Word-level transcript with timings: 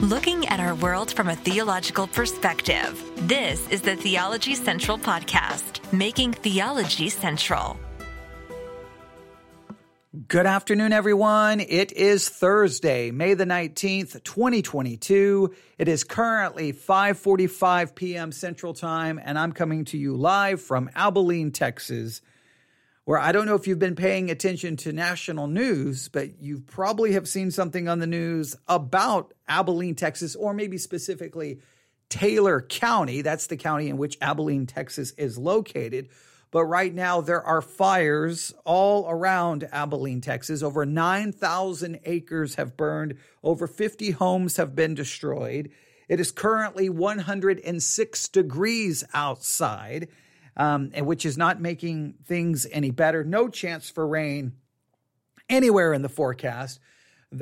Looking 0.00 0.46
at 0.48 0.60
our 0.60 0.74
world 0.74 1.10
from 1.10 1.28
a 1.28 1.34
theological 1.34 2.06
perspective. 2.06 3.02
This 3.26 3.66
is 3.70 3.80
the 3.80 3.96
Theology 3.96 4.54
Central 4.54 4.98
Podcast, 4.98 5.90
making 5.90 6.34
theology 6.34 7.08
central. 7.08 7.80
Good 10.28 10.44
afternoon, 10.44 10.92
everyone. 10.92 11.60
It 11.60 11.92
is 11.92 12.28
Thursday, 12.28 13.10
May 13.10 13.32
the 13.32 13.46
19th, 13.46 14.22
2022. 14.22 15.54
It 15.78 15.88
is 15.88 16.04
currently 16.04 16.74
5:45 16.74 17.94
p.m. 17.94 18.32
Central 18.32 18.74
Time, 18.74 19.18
and 19.24 19.38
I'm 19.38 19.52
coming 19.52 19.86
to 19.86 19.96
you 19.96 20.14
live 20.14 20.60
from 20.60 20.90
Abilene, 20.94 21.52
Texas 21.52 22.20
where 23.06 23.20
I 23.20 23.30
don't 23.30 23.46
know 23.46 23.54
if 23.54 23.68
you've 23.68 23.78
been 23.78 23.94
paying 23.94 24.32
attention 24.32 24.76
to 24.78 24.92
national 24.92 25.46
news, 25.46 26.08
but 26.08 26.42
you 26.42 26.58
probably 26.58 27.12
have 27.12 27.28
seen 27.28 27.52
something 27.52 27.88
on 27.88 28.00
the 28.00 28.06
news 28.06 28.56
about 28.66 29.32
Abilene, 29.46 29.94
Texas, 29.94 30.34
or 30.34 30.52
maybe 30.52 30.76
specifically 30.76 31.60
Taylor 32.08 32.60
County. 32.60 33.22
That's 33.22 33.46
the 33.46 33.56
county 33.56 33.88
in 33.88 33.96
which 33.96 34.18
Abilene, 34.20 34.66
Texas 34.66 35.12
is 35.12 35.38
located. 35.38 36.08
But 36.50 36.64
right 36.64 36.92
now, 36.92 37.20
there 37.20 37.44
are 37.44 37.62
fires 37.62 38.52
all 38.64 39.08
around 39.08 39.68
Abilene, 39.70 40.20
Texas. 40.20 40.60
Over 40.60 40.84
9,000 40.84 42.00
acres 42.04 42.56
have 42.56 42.76
burned, 42.76 43.18
over 43.44 43.68
50 43.68 44.10
homes 44.10 44.56
have 44.56 44.74
been 44.74 44.94
destroyed. 44.94 45.70
It 46.08 46.18
is 46.18 46.32
currently 46.32 46.88
106 46.88 48.28
degrees 48.28 49.04
outside 49.14 50.08
um, 50.56 50.90
which 50.90 51.26
is 51.26 51.36
not 51.36 51.60
making 51.60 52.14
things 52.24 52.66
any 52.70 52.90
better. 52.90 53.24
No 53.24 53.48
chance 53.48 53.90
for 53.90 54.06
rain 54.06 54.52
anywhere 55.48 55.92
in 55.92 56.02
the 56.02 56.08
forecast. 56.08 56.80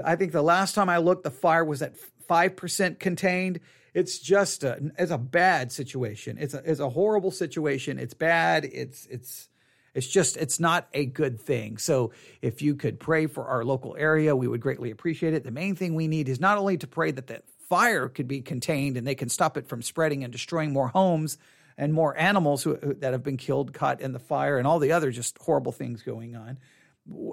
I 0.05 0.17
think 0.17 0.33
the 0.33 0.43
last 0.43 0.75
time 0.75 0.89
I 0.89 0.99
looked, 0.99 1.25
the 1.25 1.31
fire 1.31 1.65
was 1.65 1.83
at 1.83 1.95
5% 2.29 2.99
contained. 2.99 3.61
It's 3.93 4.19
just 4.19 4.65
a, 4.65 4.93
it's 4.99 5.13
a 5.13 5.19
bad 5.19 5.71
situation. 5.71 6.37
It's 6.39 6.55
a, 6.55 6.63
it's 6.65 6.81
a 6.81 6.89
horrible 6.89 7.31
situation. 7.31 7.99
It's 7.99 8.15
bad. 8.15 8.65
It's, 8.65 9.07
it's, 9.07 9.49
it's 9.95 10.09
just, 10.09 10.37
it's 10.37 10.59
not 10.59 10.89
a 10.93 11.07
good 11.07 11.41
thing. 11.41 11.79
So 11.79 12.11
if 12.43 12.61
you 12.61 12.75
could 12.75 12.99
pray 12.99 13.27
for 13.27 13.47
our 13.47 13.65
local 13.65 13.95
area, 13.97 14.35
we 14.35 14.49
would 14.49 14.61
greatly 14.61 14.91
appreciate 14.91 15.35
it. 15.35 15.45
The 15.45 15.53
main 15.53 15.77
thing 15.77 15.95
we 15.95 16.09
need 16.09 16.29
is 16.29 16.41
not 16.41 16.59
only 16.59 16.77
to 16.79 16.89
pray 16.89 17.13
that 17.13 17.29
the 17.29 17.43
fire 17.69 18.09
could 18.09 18.27
be 18.27 18.41
contained 18.41 18.97
and 18.97 19.07
they 19.07 19.15
can 19.15 19.29
stop 19.29 19.57
it 19.57 19.69
from 19.69 19.83
spreading 19.83 20.25
and 20.25 20.33
destroying 20.33 20.73
more 20.73 20.89
homes, 20.89 21.39
and 21.77 21.93
more 21.93 22.17
animals 22.17 22.63
who, 22.63 22.77
that 22.77 23.13
have 23.13 23.23
been 23.23 23.37
killed, 23.37 23.73
caught 23.73 24.01
in 24.01 24.13
the 24.13 24.19
fire, 24.19 24.59
and 24.59 24.67
all 24.67 24.79
the 24.79 24.93
other 24.93 25.11
just 25.11 25.39
horrible 25.39 25.73
things 25.73 26.03
going 26.03 26.37
on. 26.37 26.59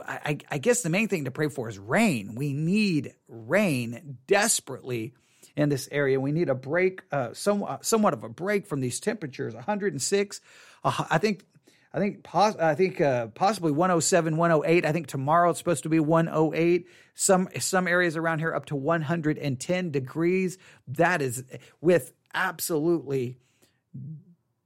I, 0.05 0.37
I, 0.49 0.57
guess 0.57 0.81
the 0.81 0.89
main 0.89 1.07
thing 1.07 1.25
to 1.25 1.31
pray 1.31 1.47
for 1.47 1.69
is 1.69 1.79
rain. 1.79 2.35
We 2.35 2.51
need 2.51 3.13
rain 3.29 4.17
desperately 4.27 5.13
in 5.55 5.69
this 5.69 5.87
area. 5.91 6.19
We 6.19 6.33
need 6.33 6.49
a 6.49 6.55
break, 6.55 7.03
uh, 7.09 7.29
some, 7.33 7.63
uh, 7.63 7.77
somewhat 7.81 8.13
of 8.13 8.25
a 8.25 8.29
break 8.29 8.67
from 8.67 8.81
these 8.81 8.99
temperatures. 8.99 9.53
106, 9.55 10.41
uh, 10.83 11.05
I 11.09 11.17
think. 11.17 11.45
I 11.93 11.99
think 11.99 12.23
pos- 12.23 12.55
I 12.55 12.73
think 12.73 13.01
uh, 13.01 13.27
possibly 13.27 13.73
107, 13.73 14.37
108. 14.37 14.85
I 14.85 14.93
think 14.93 15.07
tomorrow 15.07 15.49
it's 15.49 15.59
supposed 15.59 15.83
to 15.83 15.89
be 15.89 15.99
108. 15.99 16.87
Some 17.15 17.49
some 17.59 17.85
areas 17.85 18.15
around 18.15 18.39
here 18.39 18.55
up 18.55 18.67
to 18.67 18.77
110 18.77 19.91
degrees. 19.91 20.57
That 20.87 21.21
is 21.21 21.43
with 21.81 22.13
absolutely 22.33 23.39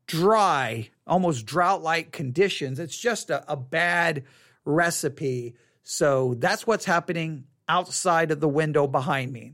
dry, 0.08 0.90
almost 1.08 1.46
drought 1.46 1.82
like 1.84 2.12
conditions. 2.12 2.80
It's 2.80 2.98
just 2.98 3.30
a, 3.30 3.52
a 3.52 3.56
bad 3.56 4.24
recipe. 4.64 5.56
So 5.84 6.36
that's 6.36 6.66
what's 6.66 6.86
happening 6.86 7.46
outside 7.68 8.32
of 8.32 8.40
the 8.40 8.50
window 8.50 8.88
behind 8.88 9.32
me. 9.32 9.54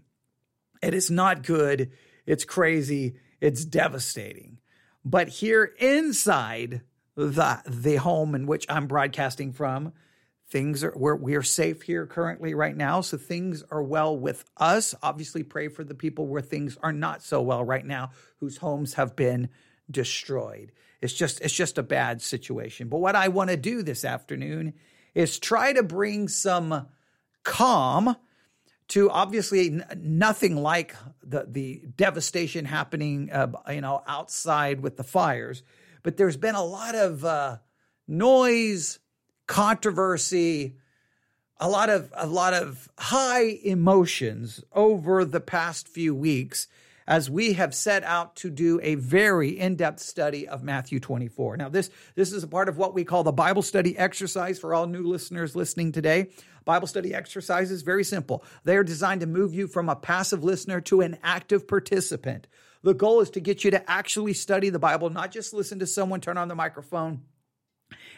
It 0.82 0.94
is 0.94 1.12
not 1.12 1.44
good. 1.44 1.92
It's 2.26 2.46
crazy. 2.46 3.16
It's 3.40 3.66
devastating. 3.66 4.60
But 5.04 5.30
here 5.30 5.74
inside 5.80 6.82
the, 7.16 7.62
the 7.68 7.96
home 7.96 8.36
in 8.36 8.46
which 8.46 8.66
I'm 8.70 8.88
broadcasting 8.88 9.54
from, 9.54 9.94
things 10.52 10.84
are 10.84 10.94
we're, 10.96 11.16
we're 11.16 11.44
safe 11.44 11.82
here 11.82 12.06
currently 12.06 12.54
right 12.54 12.76
now 12.76 13.00
so 13.00 13.18
things 13.18 13.64
are 13.72 13.82
well 13.82 14.16
with 14.18 14.44
us 14.58 14.94
obviously 15.02 15.44
pray 15.44 15.70
for 15.70 15.86
the 15.86 15.96
people 15.96 16.28
where 16.28 16.42
things 16.42 16.78
are 16.84 16.92
not 16.92 17.24
so 17.24 17.42
well 17.42 17.64
right 17.64 17.86
now 17.86 18.12
whose 18.42 18.58
homes 18.58 18.96
have 18.96 19.16
been 19.16 19.48
destroyed. 19.92 20.72
It's 21.02 21.14
just 21.14 21.42
it's 21.42 21.54
just 21.54 21.78
a 21.78 21.84
bad 21.84 22.22
situation. 22.22 22.88
But 22.88 23.00
what 23.00 23.16
I 23.16 23.28
want 23.30 23.50
to 23.50 23.58
do 23.58 23.84
this 23.84 24.06
afternoon 24.06 24.74
is 25.14 25.40
try 25.40 25.74
to 25.74 25.84
bring 25.84 26.28
some 26.28 26.88
calm 27.44 28.16
to 28.90 29.10
obviously 29.10 29.82
nothing 29.98 30.58
like 30.58 30.96
the 31.24 31.46
the 31.50 31.82
devastation 31.98 32.66
happening 32.66 33.32
uh, 33.32 33.52
you 33.70 33.82
know 33.82 34.04
outside 34.08 34.82
with 34.82 34.98
the 34.98 35.04
fires, 35.04 35.64
but 36.04 36.18
there's 36.18 36.38
been 36.38 36.56
a 36.56 36.64
lot 36.64 36.94
of 36.94 37.26
uh, 37.26 37.58
noise, 38.08 39.00
controversy, 39.48 40.78
a 41.58 41.70
lot 41.70 41.90
of 41.90 42.12
a 42.16 42.28
lot 42.28 42.54
of 42.54 42.90
high 42.98 43.60
emotions 43.64 44.64
over 44.74 45.24
the 45.24 45.40
past 45.40 45.88
few 45.88 46.14
weeks 46.14 46.68
as 47.12 47.30
we 47.30 47.52
have 47.52 47.76
set 47.76 48.06
out 48.06 48.38
to 48.38 48.50
do 48.50 48.80
a 48.82 48.96
very 48.96 49.60
in-depth 49.60 50.00
study 50.00 50.48
of 50.48 50.64
Matthew 50.64 50.98
24. 50.98 51.58
Now 51.58 51.68
this 51.68 51.90
this 52.16 52.32
is 52.32 52.42
a 52.42 52.48
part 52.48 52.70
of 52.70 52.78
what 52.78 52.94
we 52.94 53.04
call 53.04 53.26
the 53.26 53.34
Bible 53.34 53.64
study 53.64 53.98
exercise 53.98 54.58
for 54.58 54.74
all 54.74 54.88
new 54.88 55.04
listeners 55.04 55.54
listening 55.54 55.92
today. 55.92 56.30
Bible 56.64 56.88
study 56.88 57.14
exercise 57.14 57.70
is 57.70 57.82
very 57.82 58.06
simple. 58.06 58.46
They 58.64 58.78
are 58.78 58.84
designed 58.84 59.20
to 59.22 59.28
move 59.28 59.54
you 59.54 59.68
from 59.68 59.90
a 59.90 59.96
passive 59.98 60.46
listener 60.46 60.80
to 60.82 61.02
an 61.02 61.18
active 61.22 61.68
participant. 61.68 62.48
The 62.82 62.94
goal 62.94 63.20
is 63.20 63.30
to 63.32 63.42
get 63.42 63.66
you 63.66 63.72
to 63.72 63.92
actually 63.92 64.32
study 64.32 64.70
the 64.70 64.80
Bible, 64.80 65.10
not 65.10 65.32
just 65.32 65.54
listen 65.54 65.80
to 65.80 65.88
someone 65.88 66.22
turn 66.22 66.38
on 66.38 66.48
the 66.48 66.56
microphone 66.56 67.24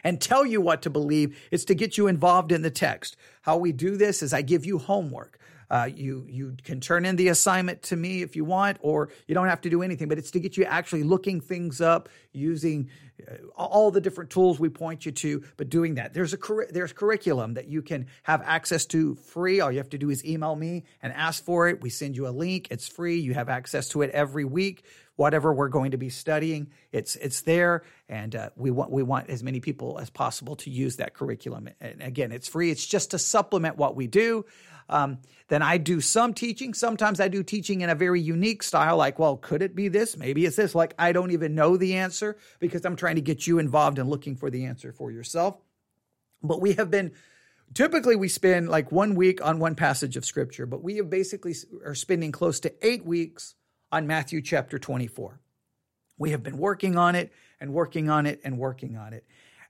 and 0.04 0.22
tell 0.22 0.46
you 0.46 0.62
what 0.62 0.84
to 0.84 0.92
believe. 0.92 1.36
It's 1.50 1.66
to 1.66 1.74
get 1.74 1.98
you 1.98 2.06
involved 2.06 2.52
in 2.52 2.62
the 2.62 2.70
text. 2.70 3.18
How 3.42 3.58
we 3.58 3.72
do 3.72 3.98
this 3.98 4.22
is 4.22 4.34
I 4.34 4.44
give 4.44 4.68
you 4.68 4.78
homework. 4.78 5.40
Uh, 5.74 5.86
you 5.86 6.24
you 6.30 6.56
can 6.64 6.80
turn 6.80 7.04
in 7.04 7.16
the 7.16 7.30
assignment 7.30 7.82
to 7.82 7.96
me 7.96 8.22
if 8.22 8.36
you 8.36 8.46
want, 8.46 8.78
or 8.82 9.10
you 9.26 9.34
don't 9.34 9.48
have 9.48 9.60
to 9.62 9.72
do 9.72 9.82
anything. 9.82 10.08
But 10.08 10.20
it's 10.20 10.30
to 10.32 10.40
get 10.40 10.56
you 10.56 10.66
actually 10.66 11.02
looking 11.02 11.42
things 11.42 11.82
up 11.82 12.10
using 12.32 12.92
uh, 13.28 13.38
all 13.56 13.90
the 13.90 14.00
different 14.00 14.30
tools 14.30 14.60
we 14.60 14.70
point 14.70 15.04
you 15.04 15.12
to. 15.12 15.44
But 15.58 15.70
doing 15.70 15.96
that, 15.96 16.14
there's 16.14 16.32
a 16.32 16.38
there's 16.70 16.94
curriculum 16.94 17.56
that 17.56 17.70
you 17.70 17.82
can 17.82 18.06
have 18.22 18.44
access 18.44 18.86
to 18.88 19.16
free. 19.16 19.62
All 19.62 19.72
you 19.72 19.80
have 19.80 19.90
to 19.90 19.98
do 19.98 20.12
is 20.12 20.24
email 20.24 20.56
me 20.56 20.84
and 21.02 21.12
ask 21.12 21.44
for 21.44 21.68
it. 21.68 21.82
We 21.82 21.90
send 21.90 22.16
you 22.16 22.28
a 22.28 22.30
link. 22.30 22.68
It's 22.70 22.88
free. 22.88 23.20
You 23.20 23.34
have 23.34 23.50
access 23.50 23.90
to 23.90 24.04
it 24.04 24.12
every 24.12 24.46
week 24.46 24.84
whatever 25.16 25.54
we're 25.54 25.70
going 25.70 25.92
to 25.92 25.98
be 25.98 26.10
studying. 26.10 26.72
It's 26.92 27.16
it's 27.16 27.42
there, 27.42 27.84
and 28.10 28.36
uh, 28.36 28.50
we 28.56 28.72
want 28.72 28.92
we 28.92 29.04
want 29.04 29.30
as 29.30 29.44
many 29.44 29.60
people 29.60 30.00
as 30.00 30.10
possible 30.10 30.56
to 30.58 30.70
use 30.70 30.98
that 30.98 31.14
curriculum. 31.14 31.70
And 31.80 32.02
again, 32.02 32.32
it's 32.32 32.48
free. 32.48 32.72
It's 32.72 32.86
just 32.86 33.12
to 33.12 33.20
supplement 33.20 33.78
what 33.78 33.96
we 33.96 34.08
do. 34.08 34.46
Um, 34.94 35.18
then 35.48 35.64
I 35.64 35.80
do 35.80 36.02
some 36.02 36.36
teaching. 36.36 36.76
Sometimes 36.76 37.20
I 37.20 37.28
do 37.28 37.42
teaching 37.42 37.82
in 37.82 37.90
a 37.90 37.96
very 37.96 38.22
unique 38.22 38.62
style, 38.62 38.96
like, 38.96 39.18
well, 39.18 39.38
could 39.38 39.64
it 39.64 39.76
be 39.76 39.88
this? 39.88 40.16
Maybe 40.16 40.46
it's 40.46 40.56
this. 40.56 40.76
Like, 40.76 40.94
I 41.00 41.12
don't 41.12 41.32
even 41.32 41.56
know 41.56 41.78
the 41.78 41.96
answer 41.96 42.38
because 42.60 42.86
I'm 42.86 42.96
trying 42.96 43.16
to 43.16 43.22
get 43.22 43.48
you 43.48 43.58
involved 43.58 43.98
in 43.98 44.08
looking 44.08 44.36
for 44.36 44.52
the 44.52 44.66
answer 44.66 44.94
for 44.94 45.12
yourself. 45.12 45.58
But 46.44 46.62
we 46.62 46.74
have 46.74 46.92
been 46.92 47.14
typically 47.74 48.16
we 48.16 48.28
spend 48.28 48.70
like 48.70 48.92
one 48.92 49.16
week 49.16 49.44
on 49.44 49.58
one 49.58 49.74
passage 49.74 50.16
of 50.16 50.26
scripture, 50.26 50.68
but 50.68 50.84
we 50.84 50.98
have 50.98 51.10
basically 51.10 51.56
are 51.84 51.96
spending 51.96 52.32
close 52.32 52.60
to 52.60 52.74
eight 52.86 53.04
weeks 53.04 53.56
on 53.92 54.06
Matthew 54.06 54.42
chapter 54.42 54.78
24. 54.78 55.40
We 56.20 56.32
have 56.32 56.44
been 56.44 56.60
working 56.60 56.98
on 56.98 57.16
it 57.16 57.34
and 57.60 57.74
working 57.74 58.10
on 58.10 58.28
it 58.28 58.42
and 58.44 58.60
working 58.60 58.96
on 58.96 59.14
it. 59.14 59.26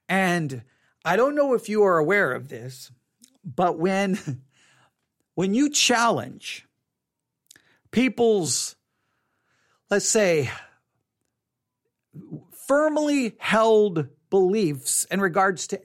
And 0.09 0.63
I 1.05 1.15
don't 1.15 1.35
know 1.35 1.53
if 1.53 1.69
you 1.69 1.83
are 1.83 1.97
aware 1.97 2.33
of 2.33 2.49
this, 2.49 2.91
but 3.45 3.79
when 3.79 4.17
when 5.35 5.53
you 5.53 5.69
challenge 5.69 6.65
people's 7.91 8.75
let's 9.89 10.07
say 10.07 10.49
firmly 12.67 13.35
held 13.39 14.07
beliefs 14.29 15.05
in 15.11 15.21
regards 15.21 15.67
to 15.67 15.79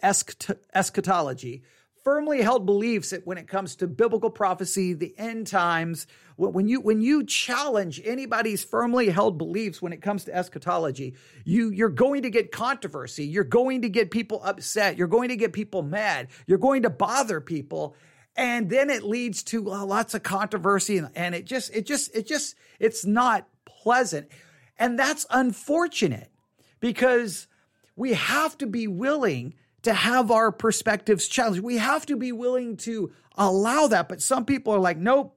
eschatology, 0.74 1.62
firmly 2.02 2.40
held 2.40 2.64
beliefs 2.64 3.12
when 3.24 3.36
it 3.36 3.46
comes 3.46 3.76
to 3.76 3.86
biblical 3.86 4.30
prophecy, 4.30 4.94
the 4.94 5.14
end 5.18 5.46
times, 5.46 6.06
when 6.36 6.68
you 6.68 6.80
when 6.80 7.02
you 7.02 7.24
challenge 7.24 8.00
anybody's 8.04 8.64
firmly 8.64 9.10
held 9.10 9.36
beliefs 9.36 9.82
when 9.82 9.92
it 9.92 10.00
comes 10.00 10.24
to 10.24 10.34
eschatology, 10.34 11.14
you 11.44 11.70
you're 11.70 11.88
going 11.88 12.22
to 12.22 12.30
get 12.30 12.52
controversy. 12.52 13.26
You're 13.26 13.44
going 13.44 13.82
to 13.82 13.88
get 13.88 14.10
people 14.10 14.40
upset. 14.44 14.96
You're 14.96 15.08
going 15.08 15.28
to 15.28 15.36
get 15.36 15.52
people 15.52 15.82
mad. 15.82 16.28
You're 16.46 16.58
going 16.58 16.82
to 16.82 16.90
bother 16.90 17.40
people. 17.40 17.96
And 18.38 18.70
then 18.70 18.88
it 18.88 19.02
leads 19.02 19.42
to 19.44 19.70
uh, 19.70 19.84
lots 19.84 20.14
of 20.14 20.22
controversy 20.22 20.96
and, 20.96 21.10
and 21.14 21.34
it 21.34 21.44
just 21.44 21.74
it 21.74 21.84
just 21.84 22.14
it 22.14 22.26
just 22.26 22.54
it's 22.78 23.04
not 23.04 23.48
pleasant. 23.66 24.28
And 24.78 24.98
that's 24.98 25.26
unfortunate 25.28 26.30
because 26.80 27.48
we 27.96 28.14
have 28.14 28.56
to 28.58 28.66
be 28.66 28.86
willing 28.86 29.54
to 29.82 29.92
have 29.92 30.30
our 30.30 30.52
perspectives 30.52 31.26
challenged. 31.28 31.60
We 31.60 31.78
have 31.78 32.06
to 32.06 32.16
be 32.16 32.32
willing 32.32 32.76
to 32.78 33.12
allow 33.36 33.88
that. 33.88 34.08
But 34.08 34.22
some 34.22 34.44
people 34.44 34.72
are 34.72 34.78
like, 34.78 34.98
nope, 34.98 35.36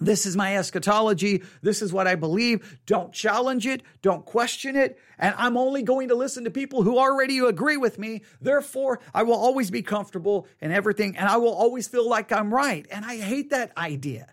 This 0.00 0.26
is 0.26 0.36
my 0.36 0.56
eschatology. 0.56 1.42
This 1.62 1.82
is 1.82 1.92
what 1.92 2.06
I 2.06 2.14
believe. 2.14 2.78
Don't 2.86 3.12
challenge 3.12 3.66
it. 3.66 3.82
Don't 4.02 4.24
question 4.24 4.76
it. 4.76 4.98
And 5.18 5.34
I'm 5.36 5.56
only 5.56 5.82
going 5.82 6.08
to 6.08 6.14
listen 6.14 6.44
to 6.44 6.50
people 6.50 6.82
who 6.82 6.98
already 6.98 7.38
agree 7.38 7.76
with 7.76 7.98
me. 7.98 8.22
Therefore, 8.40 9.00
I 9.12 9.24
will 9.24 9.34
always 9.34 9.70
be 9.70 9.82
comfortable 9.82 10.46
in 10.60 10.70
everything 10.70 11.16
and 11.16 11.28
I 11.28 11.36
will 11.38 11.54
always 11.54 11.88
feel 11.88 12.08
like 12.08 12.30
I'm 12.32 12.54
right. 12.54 12.86
And 12.90 13.04
I 13.04 13.16
hate 13.16 13.50
that 13.50 13.76
idea. 13.76 14.28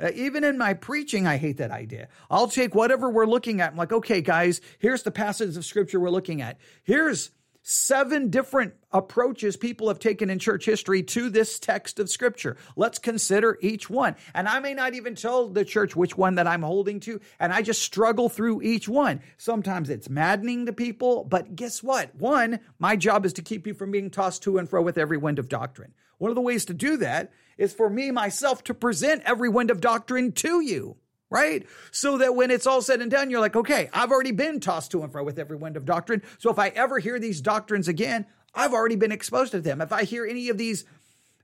Uh, 0.00 0.10
even 0.14 0.44
in 0.44 0.56
my 0.56 0.72
preaching, 0.72 1.26
I 1.26 1.36
hate 1.36 1.58
that 1.58 1.70
idea. 1.70 2.08
I'll 2.30 2.48
take 2.48 2.74
whatever 2.74 3.10
we're 3.10 3.26
looking 3.26 3.60
at. 3.60 3.72
I'm 3.72 3.76
like, 3.76 3.92
okay, 3.92 4.22
guys, 4.22 4.62
here's 4.78 5.02
the 5.02 5.10
passage 5.10 5.56
of 5.56 5.64
scripture 5.64 6.00
we're 6.00 6.08
looking 6.08 6.40
at. 6.40 6.58
Here's 6.84 7.30
seven 7.62 8.30
different 8.30 8.74
approaches 8.92 9.56
people 9.56 9.88
have 9.88 9.98
taken 9.98 10.30
in 10.30 10.38
church 10.38 10.64
history 10.64 11.02
to 11.02 11.30
this 11.30 11.58
text 11.58 11.98
of 11.98 12.10
scripture. 12.10 12.56
Let's 12.76 12.98
consider 12.98 13.58
each 13.60 13.88
one. 13.88 14.16
And 14.34 14.48
I 14.48 14.60
may 14.60 14.74
not 14.74 14.94
even 14.94 15.14
tell 15.14 15.48
the 15.48 15.64
church 15.64 15.94
which 15.94 16.16
one 16.16 16.36
that 16.36 16.46
I'm 16.46 16.62
holding 16.62 17.00
to, 17.00 17.20
and 17.38 17.52
I 17.52 17.62
just 17.62 17.82
struggle 17.82 18.28
through 18.28 18.62
each 18.62 18.88
one. 18.88 19.20
Sometimes 19.38 19.90
it's 19.90 20.08
maddening 20.08 20.66
to 20.66 20.72
people, 20.72 21.24
but 21.24 21.54
guess 21.54 21.82
what? 21.82 22.14
One, 22.16 22.60
my 22.78 22.96
job 22.96 23.24
is 23.24 23.34
to 23.34 23.42
keep 23.42 23.66
you 23.66 23.74
from 23.74 23.90
being 23.90 24.10
tossed 24.10 24.42
to 24.44 24.58
and 24.58 24.68
fro 24.68 24.82
with 24.82 24.98
every 24.98 25.18
wind 25.18 25.38
of 25.38 25.48
doctrine. 25.48 25.92
One 26.18 26.30
of 26.30 26.34
the 26.34 26.42
ways 26.42 26.64
to 26.66 26.74
do 26.74 26.96
that 26.98 27.32
is 27.56 27.72
for 27.72 27.88
me 27.88 28.10
myself 28.10 28.64
to 28.64 28.74
present 28.74 29.22
every 29.24 29.48
wind 29.48 29.70
of 29.70 29.80
doctrine 29.80 30.32
to 30.32 30.60
you 30.60 30.96
right? 31.30 31.66
So 31.92 32.18
that 32.18 32.34
when 32.34 32.50
it's 32.50 32.66
all 32.66 32.82
said 32.82 33.00
and 33.00 33.10
done, 33.10 33.30
you're 33.30 33.40
like, 33.40 33.56
okay, 33.56 33.88
I've 33.92 34.10
already 34.10 34.32
been 34.32 34.60
tossed 34.60 34.90
to 34.90 35.02
and 35.02 35.12
fro 35.12 35.24
with 35.24 35.38
every 35.38 35.56
wind 35.56 35.76
of 35.76 35.84
doctrine. 35.84 36.22
So 36.38 36.50
if 36.50 36.58
I 36.58 36.68
ever 36.68 36.98
hear 36.98 37.18
these 37.18 37.40
doctrines 37.40 37.88
again, 37.88 38.26
I've 38.54 38.74
already 38.74 38.96
been 38.96 39.12
exposed 39.12 39.52
to 39.52 39.60
them. 39.60 39.80
If 39.80 39.92
I 39.92 40.04
hear 40.04 40.26
any 40.26 40.48
of 40.48 40.58
these 40.58 40.84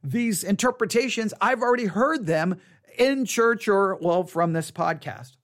these 0.03 0.45
interpretations, 0.45 1.33
I've 1.41 1.63
already 1.63 1.87
heard 1.87 2.27
them 2.27 2.61
in 2.99 3.25
church 3.25 3.67
or 3.69 3.97
well 3.97 4.25
from 4.25 4.53
this 4.53 4.71
podcast. 4.71 5.37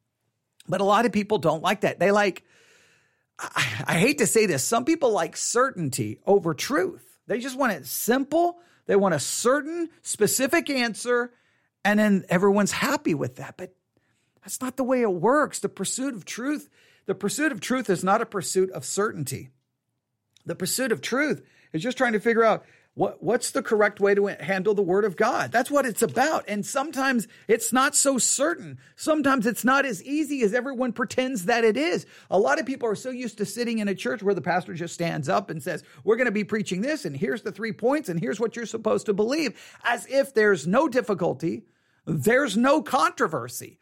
But 0.69 0.81
a 0.81 0.85
lot 0.85 1.07
of 1.07 1.13
people 1.13 1.39
don't 1.39 1.63
like 1.63 1.81
that. 1.83 1.99
They 1.99 2.11
like 2.11 2.45
I, 3.39 3.85
I 3.87 3.99
hate 3.99 4.19
to 4.19 4.27
say 4.27 4.47
this, 4.47 4.63
some 4.65 4.85
people 4.85 5.11
like 5.13 5.37
certainty 5.37 6.19
over 6.27 6.55
truth. 6.55 7.19
They 7.27 7.39
just 7.39 7.57
want 7.57 7.73
it 7.73 7.87
simple. 7.87 8.59
They 8.87 8.97
want 8.97 9.15
a 9.15 9.21
certain 9.21 9.89
specific 10.03 10.69
answer 10.69 11.33
and 11.85 11.99
then 11.99 12.25
everyone's 12.29 12.73
happy 12.73 13.15
with 13.15 13.37
that. 13.37 13.57
But 13.57 13.75
that's 14.43 14.61
not 14.61 14.77
the 14.77 14.85
way 14.85 15.03
it 15.03 15.13
works. 15.13 15.61
The 15.61 15.69
pursuit 15.69 16.15
of 16.15 16.25
truth, 16.25 16.69
the 17.07 17.15
pursuit 17.15 17.53
of 17.53 17.61
truth 17.61 17.89
is 17.89 18.05
not 18.05 18.23
a 18.23 18.27
pursuit 18.27 18.71
of 18.71 18.85
certainty. 18.85 19.51
The 20.45 20.57
pursuit 20.57 20.93
of 20.93 21.01
truth 21.01 21.43
is 21.73 21.83
just 21.83 21.97
trying 21.97 22.13
to 22.13 22.21
figure 22.21 22.45
out 22.45 22.65
what, 22.95 23.23
what's 23.23 23.53
the 23.53 23.63
correct 23.63 24.01
way 24.01 24.15
to 24.15 24.27
handle 24.27 24.75
the 24.75 24.83
word 24.83 25.07
of 25.07 25.17
God. 25.17 25.51
That's 25.51 25.71
what 25.71 25.87
it's 25.87 26.03
about. 26.03 26.45
And 26.47 26.67
sometimes 26.67 27.27
it's 27.49 27.73
not 27.73 27.97
so 27.97 28.19
certain. 28.19 28.79
Sometimes 28.97 29.47
it's 29.47 29.65
not 29.65 29.87
as 29.87 30.03
easy 30.03 30.43
as 30.43 30.53
everyone 30.53 30.93
pretends 30.93 31.47
that 31.47 31.65
it 31.65 31.79
is. 31.79 32.05
A 32.31 32.39
lot 32.39 32.61
of 32.61 32.67
people 32.67 32.89
are 32.89 32.95
so 32.95 33.09
used 33.09 33.39
to 33.39 33.47
sitting 33.47 33.79
in 33.79 33.89
a 33.89 33.95
church 33.95 34.23
where 34.23 34.35
the 34.35 34.43
pastor 34.43 34.75
just 34.75 34.93
stands 34.93 35.29
up 35.29 35.49
and 35.49 35.63
says, 35.63 35.83
we're 36.05 36.17
going 36.17 36.27
to 36.27 36.33
be 36.33 36.45
preaching 36.45 36.83
this 36.83 37.07
and 37.07 37.17
here's 37.17 37.43
the 37.43 37.53
three 37.53 37.73
points 37.73 38.11
and 38.11 38.21
here's 38.21 38.39
what 38.39 38.57
you're 38.57 38.67
supposed 38.67 39.07
to 39.07 39.15
believe 39.15 39.59
as 39.85 40.07
if 40.07 40.35
there's 40.35 40.67
no 40.67 40.87
difficulty. 40.87 41.65
There's 42.05 42.59
no 42.59 42.83
controversy. 42.83 43.79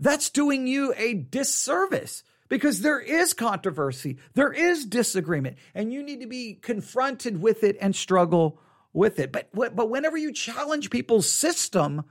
That's 0.00 0.30
doing 0.30 0.66
you 0.66 0.94
a 0.96 1.12
disservice 1.12 2.24
because 2.48 2.80
there 2.80 2.98
is 2.98 3.34
controversy, 3.34 4.18
there 4.34 4.52
is 4.52 4.86
disagreement, 4.86 5.58
and 5.74 5.92
you 5.92 6.02
need 6.02 6.20
to 6.22 6.26
be 6.26 6.54
confronted 6.54 7.40
with 7.40 7.62
it 7.62 7.76
and 7.80 7.94
struggle 7.94 8.58
with 8.92 9.18
it. 9.18 9.30
But 9.30 9.50
but 9.52 9.90
whenever 9.90 10.16
you 10.16 10.32
challenge 10.32 10.90
people's 10.90 11.30
system, 11.30 12.04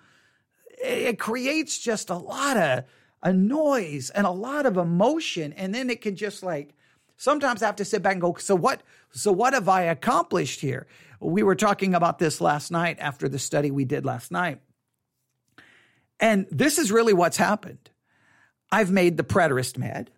it 0.81 1.17
creates 1.19 1.79
just 1.79 2.09
a 2.09 2.15
lot 2.15 2.57
of 2.57 2.85
a 3.21 3.33
noise 3.33 4.11
and 4.11 4.25
a 4.25 4.31
lot 4.31 4.65
of 4.65 4.77
emotion, 4.77 5.51
and 5.53 5.73
then 5.73 5.89
it 5.89 6.01
can 6.01 6.15
just 6.15 6.43
like 6.43 6.75
sometimes 7.17 7.61
I 7.63 7.65
have 7.65 7.75
to 7.77 7.85
sit 7.85 8.03
back 8.03 8.13
and 8.13 8.21
go, 8.21 8.35
so 8.35 8.55
what? 8.55 8.83
So 9.11 9.31
what 9.31 9.53
have 9.53 9.67
I 9.67 9.83
accomplished 9.83 10.61
here? 10.61 10.87
We 11.19 11.43
were 11.43 11.55
talking 11.55 11.95
about 11.95 12.19
this 12.19 12.39
last 12.39 12.71
night 12.71 12.97
after 12.99 13.27
the 13.27 13.39
study 13.39 13.71
we 13.71 13.83
did 13.83 14.05
last 14.05 14.31
night. 14.31 14.61
And 16.19 16.47
this 16.51 16.77
is 16.77 16.91
really 16.91 17.13
what's 17.13 17.37
happened. 17.37 17.89
I've 18.71 18.91
made 18.91 19.17
the 19.17 19.23
preterist 19.23 19.77
mad. 19.77 20.11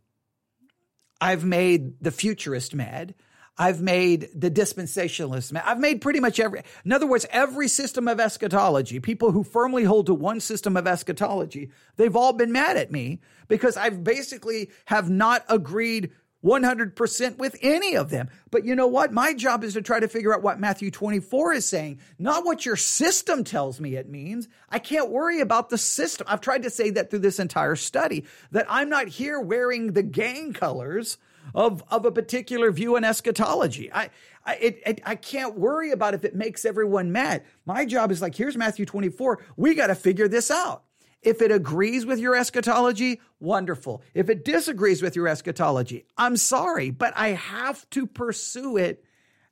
I've 1.20 1.46
made 1.46 2.02
the 2.02 2.12
futurist 2.12 2.74
mad. 2.74 3.14
I've 3.58 3.82
made 3.82 4.30
the 4.34 4.50
dispensationalist 4.50 5.52
mad. 5.52 5.64
I've 5.68 5.80
made 5.80 6.02
pretty 6.02 6.20
much 6.20 6.40
every, 6.40 6.64
in 6.84 6.92
other 6.92 7.06
words, 7.06 7.28
every 7.30 7.68
system 7.68 8.08
of 8.08 8.20
eschatology, 8.20 9.00
people 9.00 9.32
who 9.32 9.44
firmly 9.44 9.84
hold 9.84 10.08
to 10.08 10.14
one 10.14 10.40
system 10.40 10.76
of 10.76 10.88
eschatology, 10.88 11.70
they've 11.98 12.16
all 12.16 12.34
been 12.34 12.52
mad 12.52 12.78
at 12.78 12.92
me 12.92 13.20
because 13.48 13.78
I've 13.78 14.04
basically 14.04 14.72
have 14.86 15.10
not 15.10 15.46
agreed 15.48 16.12
100% 16.44 17.38
with 17.38 17.56
any 17.62 17.96
of 17.96 18.10
them. 18.10 18.30
But 18.50 18.66
you 18.66 18.76
know 18.76 18.88
what? 18.88 19.14
My 19.14 19.34
job 19.34 19.64
is 19.64 19.74
to 19.74 19.82
try 19.82 20.00
to 20.00 20.08
figure 20.08 20.34
out 20.34 20.42
what 20.42 20.60
Matthew 20.60 20.92
24 20.92 21.54
is 21.54 21.66
saying, 21.66 22.00
not 22.18 22.46
what 22.46 22.66
your 22.66 22.76
system 22.76 23.44
tells 23.44 23.80
me 23.80 23.96
it 23.96 24.10
means. 24.10 24.48
I 24.70 24.80
can't 24.80 25.12
worry 25.12 25.40
about 25.40 25.70
the 25.70 25.78
system. 25.78 26.28
I've 26.30 26.42
tried 26.42 26.64
to 26.64 26.70
say 26.70 26.90
that 26.92 27.10
through 27.10 27.20
this 27.20 27.40
entire 27.40 27.76
study, 27.76 28.26
that 28.52 28.66
I'm 28.70 28.90
not 28.90 29.08
here 29.08 29.40
wearing 29.40 29.94
the 29.94 30.04
gang 30.04 30.54
colors 30.54 31.18
of, 31.54 31.84
of 31.90 32.06
a 32.06 32.12
particular 32.12 32.72
view 32.72 32.96
in 32.96 33.04
eschatology. 33.04 33.92
I, 33.92 34.10
I, 34.46 34.56
it, 34.56 34.82
it, 34.86 35.02
I 35.06 35.16
can't 35.16 35.58
worry 35.58 35.92
about 35.92 36.14
if 36.14 36.24
it 36.24 36.36
makes 36.36 36.66
everyone 36.66 37.12
mad. 37.12 37.44
My 37.66 37.86
job 37.86 38.12
is 38.12 38.22
like, 38.22 38.36
here's 38.36 38.58
Matthew 38.58 38.86
24. 38.86 39.44
We 39.58 39.76
got 39.76 39.88
to 39.88 39.96
figure 39.96 40.28
this 40.28 40.50
out. 40.50 40.84
If 41.22 41.42
it 41.42 41.52
agrees 41.52 42.06
with 42.06 42.20
your 42.20 42.36
eschatology, 42.36 43.22
wonderful. 43.40 44.02
If 44.14 44.30
it 44.30 44.44
disagrees 44.44 45.02
with 45.02 45.16
your 45.16 45.28
eschatology, 45.28 46.06
I'm 46.18 46.36
sorry, 46.36 46.90
but 46.90 47.14
I 47.16 47.30
have 47.30 47.88
to 47.92 48.08
pursue 48.08 48.78
it 48.78 49.04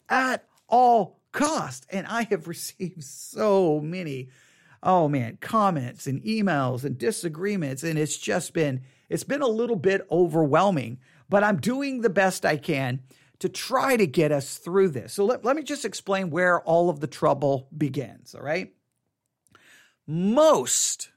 at 0.10 0.46
all 0.68 1.20
cost. 1.32 1.86
And 1.92 2.08
I 2.08 2.24
have 2.24 2.48
received 2.48 3.04
so 3.04 3.80
many, 3.80 4.30
oh 4.82 5.08
man, 5.08 5.38
comments 5.42 6.08
and 6.08 6.24
emails 6.24 6.84
and 6.84 6.98
disagreements. 6.98 7.84
And 7.84 8.00
it's 8.00 8.18
just 8.18 8.54
been, 8.54 8.82
it's 9.08 9.24
been 9.24 9.44
a 9.44 9.48
little 9.48 9.76
bit 9.76 10.08
overwhelming, 10.10 11.00
but 11.30 11.44
I'm 11.44 11.58
doing 11.58 12.02
the 12.02 12.10
best 12.10 12.46
I 12.46 12.58
can 12.58 13.02
to 13.40 13.48
try 13.48 13.96
to 13.96 14.08
get 14.08 14.32
us 14.32 14.58
through 14.58 14.90
this. 14.90 15.14
So 15.14 15.26
let, 15.26 15.46
let 15.46 15.56
me 15.56 15.64
just 15.64 15.86
explain 15.86 16.30
where 16.30 16.62
all 16.62 16.90
of 16.90 17.00
the 17.00 17.08
trouble 17.08 17.68
begins. 17.76 18.36
All 18.36 18.42
right. 18.42 18.74
Most 20.08 21.12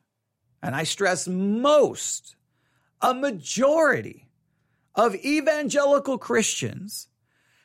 and 0.63 0.75
I 0.75 0.85
stress 0.85 1.27
most, 1.27 2.37
a 3.01 3.13
majority 3.13 4.29
of 4.95 5.15
evangelical 5.17 6.19
Christians 6.19 7.09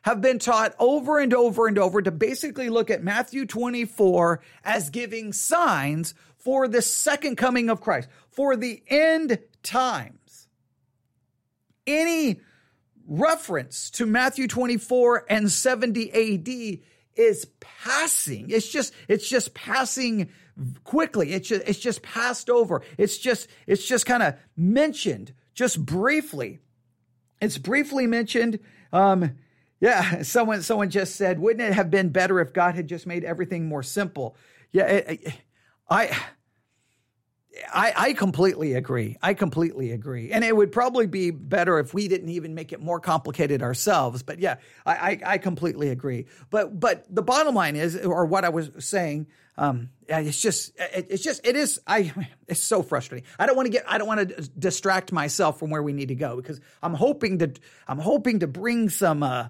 have 0.02 0.22
been 0.22 0.40
taught 0.40 0.74
over 0.80 1.20
and 1.20 1.34
over 1.34 1.68
and 1.68 1.78
over 1.78 2.02
to 2.02 2.12
basically 2.12 2.70
look 2.70 2.90
at 2.90 3.04
Matthew 3.04 3.46
24 3.46 4.42
as 4.64 4.90
giving 4.90 5.34
signs 5.34 6.14
for 6.38 6.68
the 6.68 6.82
second 6.82 7.36
coming 7.36 7.70
of 7.70 7.82
Christ, 7.82 8.08
for 8.30 8.56
the 8.56 8.82
end 8.88 9.40
times. 9.64 10.48
Any 11.86 12.40
reference 13.06 13.90
to 13.92 14.06
Matthew 14.06 14.48
24 14.48 15.26
and 15.30 15.52
70 15.52 16.12
AD 16.14 16.80
is 17.16 17.48
passing. 17.60 18.50
It's 18.50 18.70
just, 18.70 18.94
it's 19.08 19.28
just 19.28 19.54
passing 19.54 20.30
quickly. 20.84 21.34
It's 21.34 21.48
just, 21.48 21.68
it's 21.68 21.80
just 21.80 22.02
passed 22.02 22.50
over. 22.50 22.82
It's 22.98 23.18
just, 23.18 23.48
it's 23.66 23.88
just 23.88 24.06
kind 24.06 24.24
of 24.24 24.36
mentioned 24.56 25.34
just 25.54 25.86
briefly. 25.86 26.60
It's 27.42 27.58
briefly 27.58 28.08
mentioned. 28.08 28.60
Um, 28.92 29.38
yeah, 29.80 30.24
someone, 30.24 30.64
someone 30.64 30.90
just 30.90 31.16
said, 31.16 31.40
wouldn't 31.40 31.68
it 31.70 31.74
have 31.74 31.92
been 31.92 32.10
better 32.10 32.40
if 32.40 32.54
God 32.54 32.76
had 32.76 32.88
just 32.88 33.06
made 33.06 33.24
everything 33.24 33.68
more 33.68 33.84
simple? 33.84 34.36
Yeah, 34.72 34.86
it, 34.86 35.22
it, 35.24 35.34
I, 35.90 36.18
I, 37.74 37.94
I 37.96 38.14
completely 38.14 38.74
agree. 38.74 39.18
I 39.22 39.34
completely 39.34 39.92
agree. 39.92 40.32
And 40.32 40.44
it 40.44 40.56
would 40.56 40.72
probably 40.72 41.08
be 41.08 41.32
better 41.32 41.80
if 41.80 41.94
we 41.94 42.08
didn't 42.08 42.30
even 42.30 42.56
make 42.56 42.74
it 42.74 42.82
more 42.82 43.00
complicated 43.00 43.62
ourselves. 43.62 44.24
But 44.24 44.40
yeah, 44.40 44.56
I, 44.86 44.94
I, 44.94 45.20
I 45.26 45.38
completely 45.38 45.90
agree. 45.90 46.28
But 46.50 46.80
but 46.80 47.06
the 47.14 47.22
bottom 47.22 47.56
line 47.56 47.76
is, 47.76 47.96
or 47.98 48.26
what 48.26 48.46
I 48.46 48.50
was 48.50 48.72
saying, 48.80 49.28
um, 49.58 49.90
it's 50.08 50.42
just 50.42 50.74
it, 50.78 51.08
it's 51.10 51.24
just 51.24 51.46
it 51.46 51.56
is 51.56 51.80
I 51.88 52.14
it's 52.48 52.64
so 52.64 52.84
frustrating. 52.84 53.28
I 53.40 53.46
don't 53.46 53.56
want 53.56 53.68
to 53.68 53.72
get 53.72 53.84
I 53.88 53.98
don't 53.98 54.08
want 54.08 54.30
to 54.30 54.50
distract 54.58 55.12
myself 55.12 55.60
from 55.60 55.70
where 55.70 55.84
we 55.84 55.94
need 55.94 56.10
to 56.10 56.16
go 56.16 56.36
because 56.36 56.60
I'm 56.82 56.94
hoping 56.94 57.40
to 57.40 57.54
I'm 57.88 58.00
hoping 58.00 58.40
to 58.40 58.48
bring 58.48 58.90
some 58.90 59.24
uh, 59.24 59.50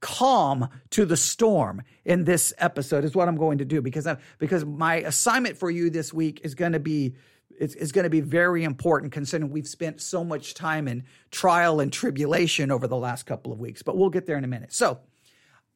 calm 0.00 0.68
to 0.90 1.04
the 1.04 1.16
storm 1.16 1.82
in 2.04 2.24
this 2.24 2.52
episode 2.58 3.04
is 3.04 3.14
what 3.14 3.28
I'm 3.28 3.36
going 3.36 3.58
to 3.58 3.64
do 3.64 3.82
because 3.82 4.06
I, 4.06 4.18
because 4.38 4.64
my 4.64 4.96
assignment 4.96 5.58
for 5.58 5.70
you 5.70 5.90
this 5.90 6.12
week 6.12 6.40
is 6.44 6.54
going 6.54 6.72
to 6.72 6.80
be 6.80 7.14
is, 7.60 7.74
is 7.74 7.92
going 7.92 8.04
to 8.04 8.10
be 8.10 8.20
very 8.20 8.64
important 8.64 9.12
considering 9.12 9.50
we've 9.50 9.68
spent 9.68 10.00
so 10.00 10.24
much 10.24 10.54
time 10.54 10.88
in 10.88 11.04
trial 11.30 11.80
and 11.80 11.92
tribulation 11.92 12.70
over 12.70 12.86
the 12.86 12.96
last 12.96 13.26
couple 13.26 13.52
of 13.52 13.58
weeks. 13.58 13.82
But 13.82 13.96
we'll 13.96 14.10
get 14.10 14.26
there 14.26 14.36
in 14.36 14.44
a 14.44 14.48
minute. 14.48 14.72
So, 14.72 15.00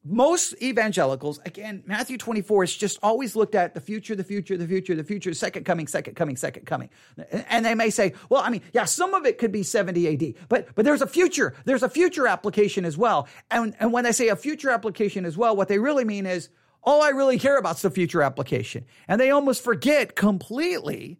most 0.05 0.53
evangelicals, 0.61 1.39
again, 1.45 1.81
Matthew 1.85 2.17
24 2.17 2.65
is 2.65 2.75
just 2.75 2.99
always 3.01 3.37
looked 3.37 3.55
at 3.55 3.73
the 3.73 3.79
future, 3.79 4.15
the 4.15 4.23
future, 4.23 4.57
the 4.57 4.67
future, 4.67 4.95
the 4.95 5.03
future, 5.03 5.33
second 5.33 5.63
coming, 5.63 5.87
second 5.87 6.15
coming, 6.15 6.35
second 6.35 6.65
coming. 6.65 6.89
And 7.31 7.65
they 7.65 7.73
may 7.73 7.89
say, 7.89 8.13
well, 8.29 8.41
I 8.41 8.49
mean, 8.49 8.61
yeah, 8.73 8.83
some 8.83 9.13
of 9.13 9.25
it 9.25 9.37
could 9.37 9.53
be 9.53 9.63
70 9.63 10.13
AD, 10.13 10.35
but, 10.49 10.75
but 10.75 10.83
there's 10.83 11.01
a 11.01 11.07
future, 11.07 11.55
there's 11.63 11.83
a 11.83 11.89
future 11.89 12.27
application 12.27 12.83
as 12.83 12.97
well. 12.97 13.29
And, 13.49 13.75
and 13.79 13.93
when 13.93 14.03
they 14.03 14.11
say 14.11 14.27
a 14.27 14.35
future 14.35 14.71
application 14.71 15.23
as 15.23 15.37
well, 15.37 15.55
what 15.55 15.69
they 15.69 15.79
really 15.79 16.03
mean 16.03 16.25
is, 16.25 16.49
all 16.83 17.01
I 17.01 17.09
really 17.09 17.39
care 17.39 17.57
about 17.57 17.77
is 17.77 17.81
the 17.83 17.89
future 17.89 18.21
application. 18.21 18.85
And 19.07 19.21
they 19.21 19.31
almost 19.31 19.63
forget 19.63 20.17
completely 20.17 21.17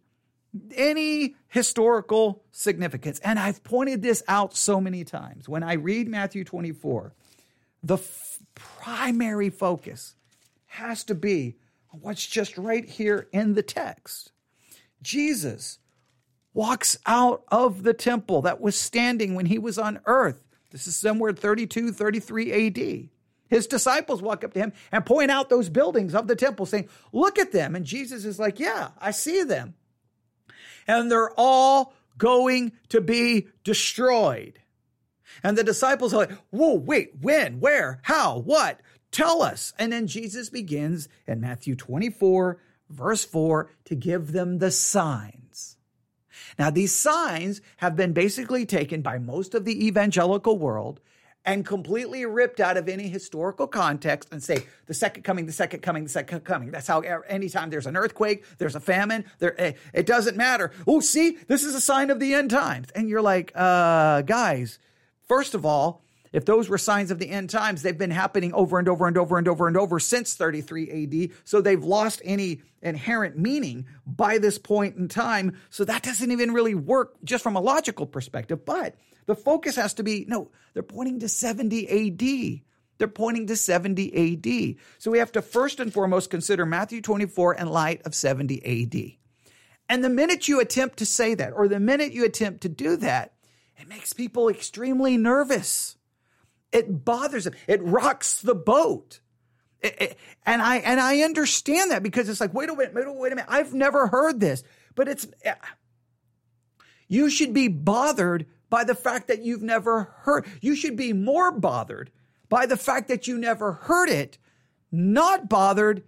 any 0.74 1.34
historical 1.48 2.42
significance. 2.50 3.18
And 3.20 3.38
I've 3.38 3.62
pointed 3.64 4.02
this 4.02 4.22
out 4.28 4.54
so 4.56 4.80
many 4.80 5.04
times. 5.04 5.48
When 5.48 5.62
I 5.62 5.74
read 5.74 6.08
Matthew 6.08 6.44
24, 6.44 7.12
the 7.82 7.98
primary 8.54 9.50
focus 9.50 10.14
has 10.66 11.04
to 11.04 11.14
be 11.14 11.56
on 11.92 12.00
what's 12.00 12.26
just 12.26 12.56
right 12.58 12.84
here 12.84 13.28
in 13.32 13.54
the 13.54 13.62
text. 13.62 14.32
Jesus 15.02 15.78
walks 16.52 16.96
out 17.04 17.44
of 17.48 17.82
the 17.82 17.94
temple 17.94 18.42
that 18.42 18.60
was 18.60 18.76
standing 18.76 19.34
when 19.34 19.46
he 19.46 19.58
was 19.58 19.78
on 19.78 20.00
earth. 20.06 20.42
This 20.70 20.86
is 20.86 20.96
somewhere 20.96 21.32
32, 21.32 21.92
33 21.92 22.66
AD. 22.66 23.08
His 23.48 23.66
disciples 23.66 24.22
walk 24.22 24.42
up 24.42 24.54
to 24.54 24.60
him 24.60 24.72
and 24.90 25.04
point 25.04 25.30
out 25.30 25.48
those 25.48 25.68
buildings 25.68 26.14
of 26.14 26.26
the 26.26 26.36
temple, 26.36 26.66
saying, 26.66 26.88
Look 27.12 27.38
at 27.38 27.52
them. 27.52 27.76
And 27.76 27.84
Jesus 27.84 28.24
is 28.24 28.38
like, 28.38 28.58
Yeah, 28.58 28.88
I 29.00 29.10
see 29.10 29.42
them. 29.42 29.74
And 30.86 31.10
they're 31.10 31.32
all 31.36 31.94
going 32.18 32.72
to 32.90 33.00
be 33.00 33.48
destroyed. 33.64 34.60
And 35.42 35.58
the 35.58 35.64
disciples 35.64 36.14
are 36.14 36.18
like, 36.18 36.32
whoa, 36.50 36.74
wait, 36.74 37.12
when, 37.20 37.60
where, 37.60 38.00
how, 38.02 38.38
what? 38.38 38.80
Tell 39.10 39.42
us. 39.42 39.72
And 39.78 39.92
then 39.92 40.06
Jesus 40.06 40.50
begins 40.50 41.08
in 41.26 41.40
Matthew 41.40 41.76
24, 41.76 42.58
verse 42.88 43.24
4, 43.24 43.70
to 43.84 43.94
give 43.94 44.32
them 44.32 44.58
the 44.58 44.70
signs. 44.70 45.76
Now, 46.58 46.70
these 46.70 46.94
signs 46.94 47.60
have 47.78 47.96
been 47.96 48.12
basically 48.12 48.66
taken 48.66 49.02
by 49.02 49.18
most 49.18 49.54
of 49.54 49.64
the 49.64 49.86
evangelical 49.86 50.58
world 50.58 51.00
and 51.44 51.66
completely 51.66 52.24
ripped 52.24 52.60
out 52.60 52.76
of 52.76 52.88
any 52.88 53.08
historical 53.08 53.66
context 53.66 54.28
and 54.32 54.42
say 54.42 54.66
the 54.86 54.94
second 54.94 55.22
coming, 55.22 55.46
the 55.46 55.52
second 55.52 55.80
coming, 55.80 56.04
the 56.04 56.10
second 56.10 56.40
coming. 56.40 56.70
That's 56.70 56.86
how 56.86 57.00
anytime 57.00 57.70
there's 57.70 57.86
an 57.86 57.96
earthquake, 57.96 58.44
there's 58.58 58.74
a 58.74 58.80
famine, 58.80 59.24
there 59.38 59.60
eh, 59.60 59.72
it 59.92 60.06
doesn't 60.06 60.36
matter. 60.36 60.70
Oh, 60.86 61.00
see, 61.00 61.38
this 61.48 61.64
is 61.64 61.74
a 61.74 61.80
sign 61.80 62.10
of 62.10 62.20
the 62.20 62.34
end 62.34 62.50
times. 62.50 62.88
And 62.94 63.08
you're 63.08 63.22
like, 63.22 63.52
uh, 63.54 64.22
guys, 64.22 64.78
First 65.26 65.54
of 65.54 65.64
all, 65.64 66.03
if 66.34 66.44
those 66.44 66.68
were 66.68 66.78
signs 66.78 67.12
of 67.12 67.20
the 67.20 67.30
end 67.30 67.48
times, 67.48 67.82
they've 67.82 67.96
been 67.96 68.10
happening 68.10 68.52
over 68.54 68.80
and 68.80 68.88
over 68.88 69.06
and 69.06 69.16
over 69.16 69.38
and 69.38 69.46
over 69.46 69.68
and 69.68 69.76
over 69.76 70.00
since 70.00 70.34
33 70.34 71.30
AD. 71.30 71.38
So 71.44 71.60
they've 71.60 71.82
lost 71.82 72.20
any 72.24 72.60
inherent 72.82 73.38
meaning 73.38 73.86
by 74.04 74.38
this 74.38 74.58
point 74.58 74.96
in 74.96 75.06
time. 75.06 75.56
So 75.70 75.84
that 75.84 76.02
doesn't 76.02 76.32
even 76.32 76.52
really 76.52 76.74
work 76.74 77.14
just 77.22 77.44
from 77.44 77.54
a 77.54 77.60
logical 77.60 78.04
perspective. 78.04 78.64
But 78.64 78.96
the 79.26 79.36
focus 79.36 79.76
has 79.76 79.94
to 79.94 80.02
be 80.02 80.24
no, 80.26 80.50
they're 80.72 80.82
pointing 80.82 81.20
to 81.20 81.28
70 81.28 81.86
AD. 81.88 82.62
They're 82.98 83.06
pointing 83.06 83.46
to 83.46 83.54
70 83.56 84.34
AD. 84.34 84.76
So 84.98 85.12
we 85.12 85.18
have 85.18 85.30
to 85.32 85.42
first 85.42 85.78
and 85.78 85.92
foremost 85.92 86.30
consider 86.30 86.66
Matthew 86.66 87.00
24 87.00 87.54
in 87.54 87.68
light 87.68 88.02
of 88.04 88.12
70 88.12 88.60
AD. 88.64 89.12
And 89.88 90.02
the 90.02 90.10
minute 90.10 90.48
you 90.48 90.58
attempt 90.58 90.96
to 90.96 91.06
say 91.06 91.34
that, 91.34 91.52
or 91.52 91.68
the 91.68 91.78
minute 91.78 92.12
you 92.12 92.24
attempt 92.24 92.62
to 92.62 92.68
do 92.68 92.96
that, 92.96 93.34
it 93.78 93.88
makes 93.88 94.12
people 94.12 94.48
extremely 94.48 95.16
nervous. 95.16 95.96
It 96.74 97.04
bothers 97.04 97.44
them. 97.44 97.54
It 97.68 97.82
rocks 97.82 98.42
the 98.42 98.54
boat. 98.54 99.20
It, 99.80 100.02
it, 100.02 100.18
and 100.44 100.60
I 100.60 100.78
and 100.78 101.00
I 101.00 101.20
understand 101.20 101.92
that 101.92 102.02
because 102.02 102.28
it's 102.28 102.40
like, 102.40 102.52
wait 102.52 102.68
a 102.68 102.74
minute, 102.74 102.94
wait 102.94 103.06
a, 103.06 103.12
wait 103.12 103.32
a 103.32 103.36
minute. 103.36 103.50
I've 103.50 103.72
never 103.72 104.08
heard 104.08 104.40
this, 104.40 104.64
but 104.96 105.06
it's 105.06 105.26
eh, 105.44 105.54
you 107.06 107.30
should 107.30 107.54
be 107.54 107.68
bothered 107.68 108.46
by 108.68 108.82
the 108.82 108.96
fact 108.96 109.28
that 109.28 109.42
you've 109.42 109.62
never 109.62 110.14
heard. 110.22 110.46
You 110.60 110.74
should 110.74 110.96
be 110.96 111.12
more 111.12 111.52
bothered 111.52 112.10
by 112.48 112.66
the 112.66 112.76
fact 112.76 113.06
that 113.06 113.28
you 113.28 113.38
never 113.38 113.72
heard 113.72 114.08
it, 114.08 114.36
not 114.90 115.48
bothered 115.48 116.02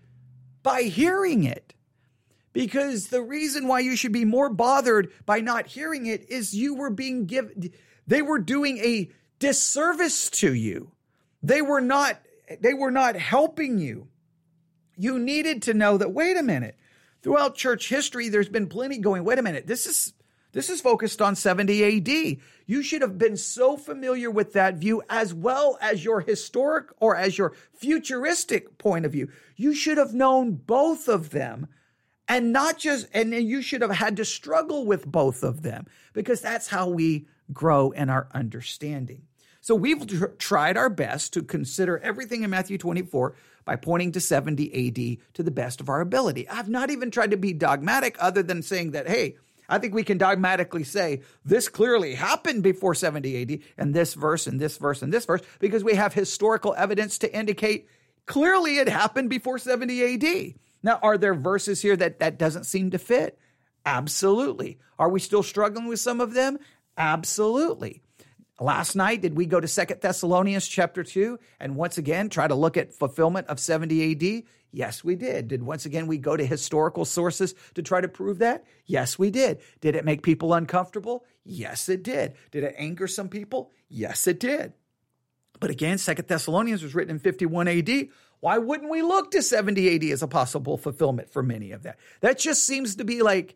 by 0.64 0.82
hearing 0.82 1.44
it 1.44 1.74
because 2.52 3.08
the 3.08 3.22
reason 3.22 3.68
why 3.68 3.80
you 3.80 3.94
should 3.94 4.12
be 4.12 4.24
more 4.24 4.48
bothered 4.48 5.12
by 5.26 5.40
not 5.40 5.66
hearing 5.66 6.06
it 6.06 6.28
is 6.30 6.54
you 6.54 6.74
were 6.74 6.90
being 6.90 7.26
given, 7.26 7.70
they 8.06 8.22
were 8.22 8.38
doing 8.38 8.78
a 8.78 9.10
disservice 9.38 10.30
to 10.30 10.52
you. 10.52 10.92
They 11.42 11.62
were 11.62 11.80
not, 11.80 12.20
they 12.60 12.74
were 12.74 12.90
not 12.90 13.16
helping 13.16 13.78
you. 13.78 14.08
You 14.96 15.18
needed 15.18 15.62
to 15.62 15.74
know 15.74 15.98
that, 15.98 16.12
wait 16.12 16.36
a 16.36 16.42
minute, 16.42 16.76
throughout 17.22 17.54
church 17.54 17.88
history, 17.88 18.28
there's 18.28 18.48
been 18.48 18.68
plenty 18.68 18.98
going, 18.98 19.24
wait 19.24 19.38
a 19.38 19.42
minute, 19.42 19.66
this 19.66 19.86
is, 19.86 20.14
this 20.52 20.70
is 20.70 20.80
focused 20.80 21.20
on 21.20 21.36
70 21.36 21.98
AD. 21.98 22.38
You 22.66 22.82
should 22.82 23.02
have 23.02 23.18
been 23.18 23.36
so 23.36 23.76
familiar 23.76 24.30
with 24.30 24.54
that 24.54 24.76
view 24.76 25.02
as 25.10 25.34
well 25.34 25.76
as 25.82 26.04
your 26.04 26.20
historic 26.20 26.86
or 26.98 27.14
as 27.14 27.36
your 27.36 27.52
futuristic 27.74 28.78
point 28.78 29.04
of 29.04 29.12
view. 29.12 29.28
You 29.56 29.74
should 29.74 29.98
have 29.98 30.14
known 30.14 30.54
both 30.54 31.08
of 31.08 31.30
them 31.30 31.68
and 32.26 32.52
not 32.52 32.78
just, 32.78 33.06
and 33.12 33.32
you 33.32 33.62
should 33.62 33.82
have 33.82 33.92
had 33.92 34.16
to 34.16 34.24
struggle 34.24 34.86
with 34.86 35.06
both 35.06 35.42
of 35.42 35.62
them 35.62 35.86
because 36.12 36.40
that's 36.40 36.68
how 36.68 36.88
we 36.88 37.28
grow 37.52 37.90
in 37.90 38.10
our 38.10 38.28
understanding. 38.32 39.25
So 39.66 39.74
we've 39.74 40.06
tr- 40.06 40.26
tried 40.38 40.76
our 40.76 40.88
best 40.88 41.32
to 41.32 41.42
consider 41.42 41.98
everything 41.98 42.44
in 42.44 42.50
Matthew 42.50 42.78
24 42.78 43.34
by 43.64 43.74
pointing 43.74 44.12
to 44.12 44.20
70 44.20 44.70
AD 44.70 45.34
to 45.34 45.42
the 45.42 45.50
best 45.50 45.80
of 45.80 45.88
our 45.88 46.00
ability. 46.00 46.48
I've 46.48 46.68
not 46.68 46.90
even 46.90 47.10
tried 47.10 47.32
to 47.32 47.36
be 47.36 47.52
dogmatic 47.52 48.14
other 48.20 48.44
than 48.44 48.62
saying 48.62 48.92
that, 48.92 49.08
hey, 49.08 49.34
I 49.68 49.78
think 49.78 49.92
we 49.92 50.04
can 50.04 50.18
dogmatically 50.18 50.84
say 50.84 51.22
this 51.44 51.68
clearly 51.68 52.14
happened 52.14 52.62
before 52.62 52.94
70 52.94 53.42
AD 53.42 53.58
and 53.76 53.92
this 53.92 54.14
verse 54.14 54.46
and 54.46 54.60
this 54.60 54.76
verse 54.76 55.02
and 55.02 55.12
this 55.12 55.24
verse 55.24 55.42
because 55.58 55.82
we 55.82 55.94
have 55.94 56.14
historical 56.14 56.72
evidence 56.78 57.18
to 57.18 57.36
indicate 57.36 57.88
clearly 58.24 58.78
it 58.78 58.88
happened 58.88 59.30
before 59.30 59.58
70 59.58 60.14
AD. 60.14 60.54
Now, 60.84 61.00
are 61.02 61.18
there 61.18 61.34
verses 61.34 61.82
here 61.82 61.96
that 61.96 62.20
that 62.20 62.38
doesn't 62.38 62.66
seem 62.66 62.92
to 62.92 62.98
fit? 62.98 63.36
Absolutely. 63.84 64.78
Are 64.96 65.08
we 65.08 65.18
still 65.18 65.42
struggling 65.42 65.88
with 65.88 65.98
some 65.98 66.20
of 66.20 66.34
them? 66.34 66.60
Absolutely. 66.96 68.04
Last 68.58 68.96
night, 68.96 69.20
did 69.20 69.36
we 69.36 69.44
go 69.44 69.60
to 69.60 69.68
Second 69.68 70.00
Thessalonians 70.00 70.66
chapter 70.66 71.02
2 71.02 71.38
and 71.60 71.76
once 71.76 71.98
again 71.98 72.30
try 72.30 72.48
to 72.48 72.54
look 72.54 72.78
at 72.78 72.94
fulfillment 72.94 73.48
of 73.48 73.60
70 73.60 74.12
AD? 74.12 74.44
Yes, 74.72 75.04
we 75.04 75.14
did. 75.14 75.48
Did 75.48 75.62
once 75.62 75.84
again 75.84 76.06
we 76.06 76.16
go 76.16 76.36
to 76.36 76.44
historical 76.44 77.04
sources 77.04 77.54
to 77.74 77.82
try 77.82 78.00
to 78.00 78.08
prove 78.08 78.38
that? 78.38 78.64
Yes, 78.86 79.18
we 79.18 79.30
did. 79.30 79.60
Did 79.80 79.94
it 79.94 80.06
make 80.06 80.22
people 80.22 80.54
uncomfortable? 80.54 81.24
Yes, 81.44 81.88
it 81.90 82.02
did. 82.02 82.34
Did 82.50 82.64
it 82.64 82.74
anger 82.78 83.06
some 83.06 83.28
people? 83.28 83.72
Yes, 83.88 84.26
it 84.26 84.40
did. 84.40 84.72
But 85.60 85.70
again, 85.70 85.98
Second 85.98 86.26
Thessalonians 86.28 86.82
was 86.82 86.94
written 86.94 87.16
in 87.16 87.18
51 87.18 87.68
AD. 87.68 88.08
Why 88.40 88.56
wouldn't 88.56 88.90
we 88.90 89.02
look 89.02 89.30
to 89.32 89.42
70 89.42 89.94
AD 89.94 90.04
as 90.04 90.22
a 90.22 90.28
possible 90.28 90.78
fulfillment 90.78 91.30
for 91.30 91.42
many 91.42 91.72
of 91.72 91.82
that? 91.82 91.98
That 92.20 92.38
just 92.38 92.64
seems 92.64 92.96
to 92.96 93.04
be 93.04 93.22
like, 93.22 93.54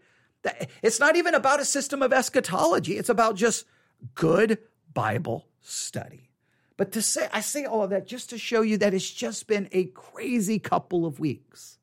it's 0.83 1.01
not 1.01 1.17
even 1.17 1.35
about 1.35 1.61
a 1.61 1.65
system 1.65 2.03
of 2.03 2.13
eschatology. 2.13 2.97
It's 2.97 3.11
about 3.11 3.37
just 3.37 3.67
good 4.15 4.59
Bible 4.93 5.49
study. 5.61 6.31
But 6.77 6.93
to 6.93 7.03
say, 7.03 7.29
I 7.33 7.41
say 7.41 7.65
all 7.67 7.83
of 7.83 7.91
that 7.91 8.07
just 8.07 8.31
to 8.31 8.39
show 8.39 8.63
you 8.63 8.79
that 8.79 8.95
it's 8.95 9.11
just 9.11 9.47
been 9.47 9.69
a 9.73 9.85
crazy 9.87 10.59
couple 10.59 11.05
of 11.05 11.21
weeks. 11.21 11.79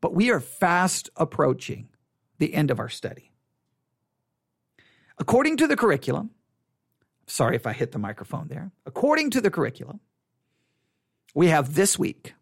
But 0.00 0.14
we 0.14 0.30
are 0.30 0.40
fast 0.40 1.10
approaching 1.16 1.88
the 2.38 2.54
end 2.54 2.70
of 2.70 2.78
our 2.78 2.88
study. 2.88 3.32
According 5.18 5.56
to 5.56 5.66
the 5.66 5.76
curriculum, 5.76 6.30
sorry 7.26 7.56
if 7.56 7.66
I 7.66 7.72
hit 7.72 7.90
the 7.90 7.98
microphone 7.98 8.46
there. 8.46 8.70
According 8.86 9.30
to 9.30 9.40
the 9.40 9.50
curriculum, 9.50 9.98
we 11.34 11.48
have 11.48 11.74
this 11.74 11.98
week. 11.98 12.34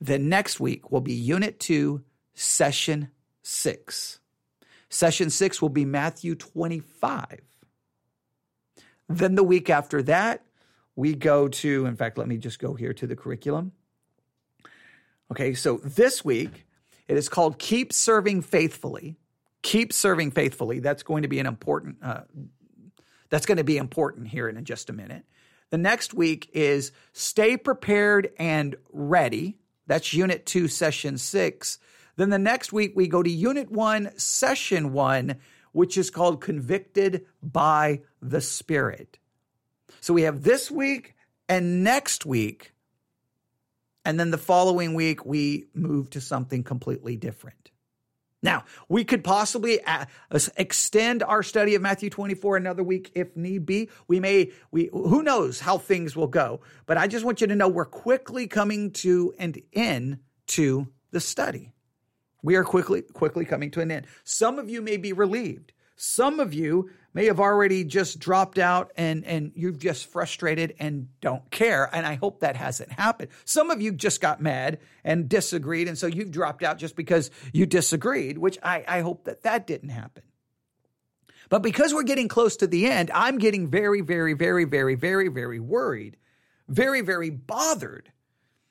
The 0.00 0.18
next 0.18 0.58
week 0.58 0.90
will 0.90 1.00
be 1.00 1.12
Unit 1.12 1.60
2, 1.60 2.02
Session 2.34 3.10
6. 3.42 4.18
Session 4.88 5.30
6 5.30 5.62
will 5.62 5.68
be 5.68 5.84
Matthew 5.84 6.34
25. 6.34 7.42
Then 9.10 9.34
the 9.34 9.42
week 9.42 9.68
after 9.68 10.02
that, 10.04 10.44
we 10.94 11.14
go 11.14 11.48
to, 11.48 11.86
in 11.86 11.96
fact, 11.96 12.16
let 12.16 12.28
me 12.28 12.38
just 12.38 12.60
go 12.60 12.74
here 12.74 12.94
to 12.94 13.06
the 13.08 13.16
curriculum. 13.16 13.72
Okay, 15.32 15.52
so 15.54 15.78
this 15.78 16.24
week, 16.24 16.64
it 17.08 17.16
is 17.16 17.28
called 17.28 17.58
Keep 17.58 17.92
Serving 17.92 18.42
Faithfully. 18.42 19.16
Keep 19.62 19.92
Serving 19.92 20.30
Faithfully. 20.30 20.78
That's 20.78 21.02
going 21.02 21.22
to 21.22 21.28
be 21.28 21.40
an 21.40 21.46
important, 21.46 21.96
uh, 22.02 22.22
that's 23.30 23.46
going 23.46 23.58
to 23.58 23.64
be 23.64 23.78
important 23.78 24.28
here 24.28 24.48
in 24.48 24.64
just 24.64 24.88
a 24.90 24.92
minute. 24.92 25.24
The 25.70 25.78
next 25.78 26.14
week 26.14 26.48
is 26.52 26.92
stay 27.12 27.56
prepared 27.56 28.30
and 28.38 28.76
ready. 28.92 29.58
That's 29.88 30.14
unit 30.14 30.46
two, 30.46 30.68
session 30.68 31.18
six. 31.18 31.80
Then 32.14 32.30
the 32.30 32.38
next 32.38 32.72
week 32.72 32.92
we 32.94 33.08
go 33.08 33.24
to 33.24 33.30
unit 33.30 33.72
one, 33.72 34.16
session 34.16 34.92
one, 34.92 35.36
which 35.72 35.96
is 35.96 36.10
called 36.10 36.40
convicted 36.40 37.26
by 37.42 38.02
the 38.20 38.40
Spirit. 38.40 39.18
So 40.00 40.14
we 40.14 40.22
have 40.22 40.42
this 40.42 40.70
week 40.70 41.14
And 41.48 41.82
next 41.82 42.24
week, 42.24 42.72
and 44.04 44.20
then 44.20 44.30
the 44.30 44.38
following 44.38 44.94
week, 44.94 45.26
we 45.26 45.66
move 45.74 46.10
to 46.10 46.20
something 46.20 46.62
completely 46.62 47.16
different. 47.16 47.72
Now, 48.42 48.64
we 48.88 49.04
could 49.04 49.22
possibly 49.22 49.82
uh, 49.84 50.06
extend 50.56 51.22
our 51.22 51.42
study 51.42 51.74
of 51.74 51.82
Matthew 51.82 52.08
24 52.08 52.56
another 52.56 52.82
week 52.82 53.10
if 53.14 53.36
need 53.36 53.66
be. 53.66 53.90
We 54.08 54.20
may, 54.20 54.52
we, 54.70 54.88
who 54.92 55.22
knows 55.22 55.60
how 55.60 55.76
things 55.76 56.16
will 56.16 56.28
go, 56.28 56.60
but 56.86 56.96
I 56.96 57.06
just 57.06 57.24
want 57.24 57.40
you 57.40 57.48
to 57.48 57.56
know 57.56 57.68
we're 57.68 57.84
quickly 57.84 58.46
coming 58.46 58.92
to 58.92 59.34
an 59.38 59.56
end 59.72 60.20
to 60.48 60.88
the 61.10 61.20
study. 61.20 61.72
We 62.42 62.56
are 62.56 62.64
quickly, 62.64 63.02
quickly 63.02 63.44
coming 63.44 63.70
to 63.72 63.80
an 63.80 63.90
end. 63.90 64.06
Some 64.24 64.58
of 64.58 64.70
you 64.70 64.80
may 64.80 64.96
be 64.96 65.12
relieved. 65.12 65.72
Some 66.02 66.40
of 66.40 66.54
you 66.54 66.88
may 67.12 67.26
have 67.26 67.40
already 67.40 67.84
just 67.84 68.20
dropped 68.20 68.58
out 68.58 68.90
and, 68.96 69.22
and 69.26 69.52
you've 69.54 69.78
just 69.78 70.06
frustrated 70.06 70.74
and 70.78 71.08
don't 71.20 71.50
care. 71.50 71.90
And 71.92 72.06
I 72.06 72.14
hope 72.14 72.40
that 72.40 72.56
hasn't 72.56 72.90
happened. 72.90 73.28
Some 73.44 73.70
of 73.70 73.82
you 73.82 73.92
just 73.92 74.22
got 74.22 74.40
mad 74.40 74.78
and 75.04 75.28
disagreed. 75.28 75.88
And 75.88 75.98
so 75.98 76.06
you've 76.06 76.30
dropped 76.30 76.62
out 76.62 76.78
just 76.78 76.96
because 76.96 77.30
you 77.52 77.66
disagreed, 77.66 78.38
which 78.38 78.56
I, 78.62 78.82
I 78.88 79.00
hope 79.00 79.24
that 79.24 79.42
that 79.42 79.66
didn't 79.66 79.90
happen. 79.90 80.22
But 81.50 81.62
because 81.62 81.92
we're 81.92 82.04
getting 82.04 82.28
close 82.28 82.56
to 82.56 82.66
the 82.66 82.86
end, 82.86 83.10
I'm 83.12 83.36
getting 83.36 83.68
very, 83.68 84.00
very, 84.00 84.32
very, 84.32 84.64
very, 84.64 84.94
very, 84.94 85.28
very 85.28 85.60
worried, 85.60 86.16
very, 86.66 87.02
very 87.02 87.28
bothered 87.28 88.10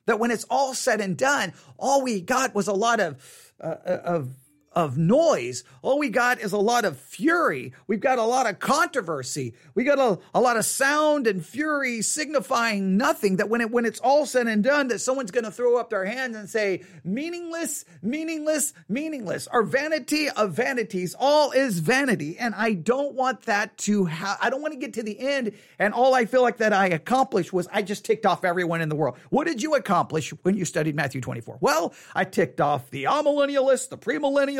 that 0.07 0.19
when 0.19 0.31
it's 0.31 0.45
all 0.49 0.73
said 0.73 0.99
and 0.99 1.15
done, 1.15 1.53
all 1.77 2.01
we 2.01 2.21
got 2.21 2.55
was 2.55 2.67
a 2.67 2.73
lot 2.73 2.99
of, 2.99 3.53
uh, 3.61 3.75
of 3.85 4.33
of 4.73 4.97
noise. 4.97 5.63
All 5.81 5.99
we 5.99 6.09
got 6.09 6.39
is 6.39 6.51
a 6.51 6.57
lot 6.57 6.85
of 6.85 6.97
fury. 6.99 7.73
We've 7.87 7.99
got 7.99 8.19
a 8.19 8.23
lot 8.23 8.49
of 8.49 8.59
controversy. 8.59 9.53
We 9.75 9.83
got 9.83 9.99
a, 9.99 10.19
a 10.33 10.41
lot 10.41 10.57
of 10.57 10.65
sound 10.65 11.27
and 11.27 11.45
fury 11.45 12.01
signifying 12.01 12.97
nothing 12.97 13.37
that 13.37 13.49
when 13.49 13.61
it 13.61 13.71
when 13.71 13.85
it's 13.85 13.99
all 13.99 14.25
said 14.25 14.47
and 14.47 14.63
done, 14.63 14.89
that 14.89 14.99
someone's 14.99 15.31
gonna 15.31 15.51
throw 15.51 15.77
up 15.77 15.89
their 15.89 16.05
hands 16.05 16.35
and 16.35 16.49
say, 16.49 16.83
meaningless, 17.03 17.85
meaningless, 18.01 18.73
meaningless. 18.87 19.47
Our 19.47 19.63
vanity 19.63 20.29
of 20.29 20.53
vanities, 20.53 21.15
all 21.17 21.51
is 21.51 21.79
vanity. 21.79 22.37
And 22.37 22.53
I 22.55 22.73
don't 22.73 23.15
want 23.15 23.43
that 23.43 23.77
to 23.79 24.05
ha- 24.05 24.37
I 24.41 24.49
don't 24.49 24.61
want 24.61 24.73
to 24.73 24.79
get 24.79 24.93
to 24.93 25.03
the 25.03 25.19
end 25.19 25.53
and 25.77 25.93
all 25.93 26.13
I 26.13 26.25
feel 26.25 26.41
like 26.41 26.57
that 26.57 26.73
I 26.73 26.87
accomplished 26.87 27.53
was 27.53 27.67
I 27.71 27.81
just 27.81 28.05
ticked 28.05 28.25
off 28.25 28.43
everyone 28.43 28.81
in 28.81 28.89
the 28.89 28.95
world. 28.95 29.17
What 29.29 29.47
did 29.47 29.61
you 29.63 29.75
accomplish 29.75 30.31
when 30.43 30.55
you 30.55 30.65
studied 30.65 30.95
Matthew 30.95 31.21
24? 31.21 31.57
Well, 31.61 31.93
I 32.13 32.25
ticked 32.25 32.61
off 32.61 32.89
the 32.91 33.05
amillennialists, 33.05 33.89
the 33.89 33.97
premillennialists, 33.97 34.59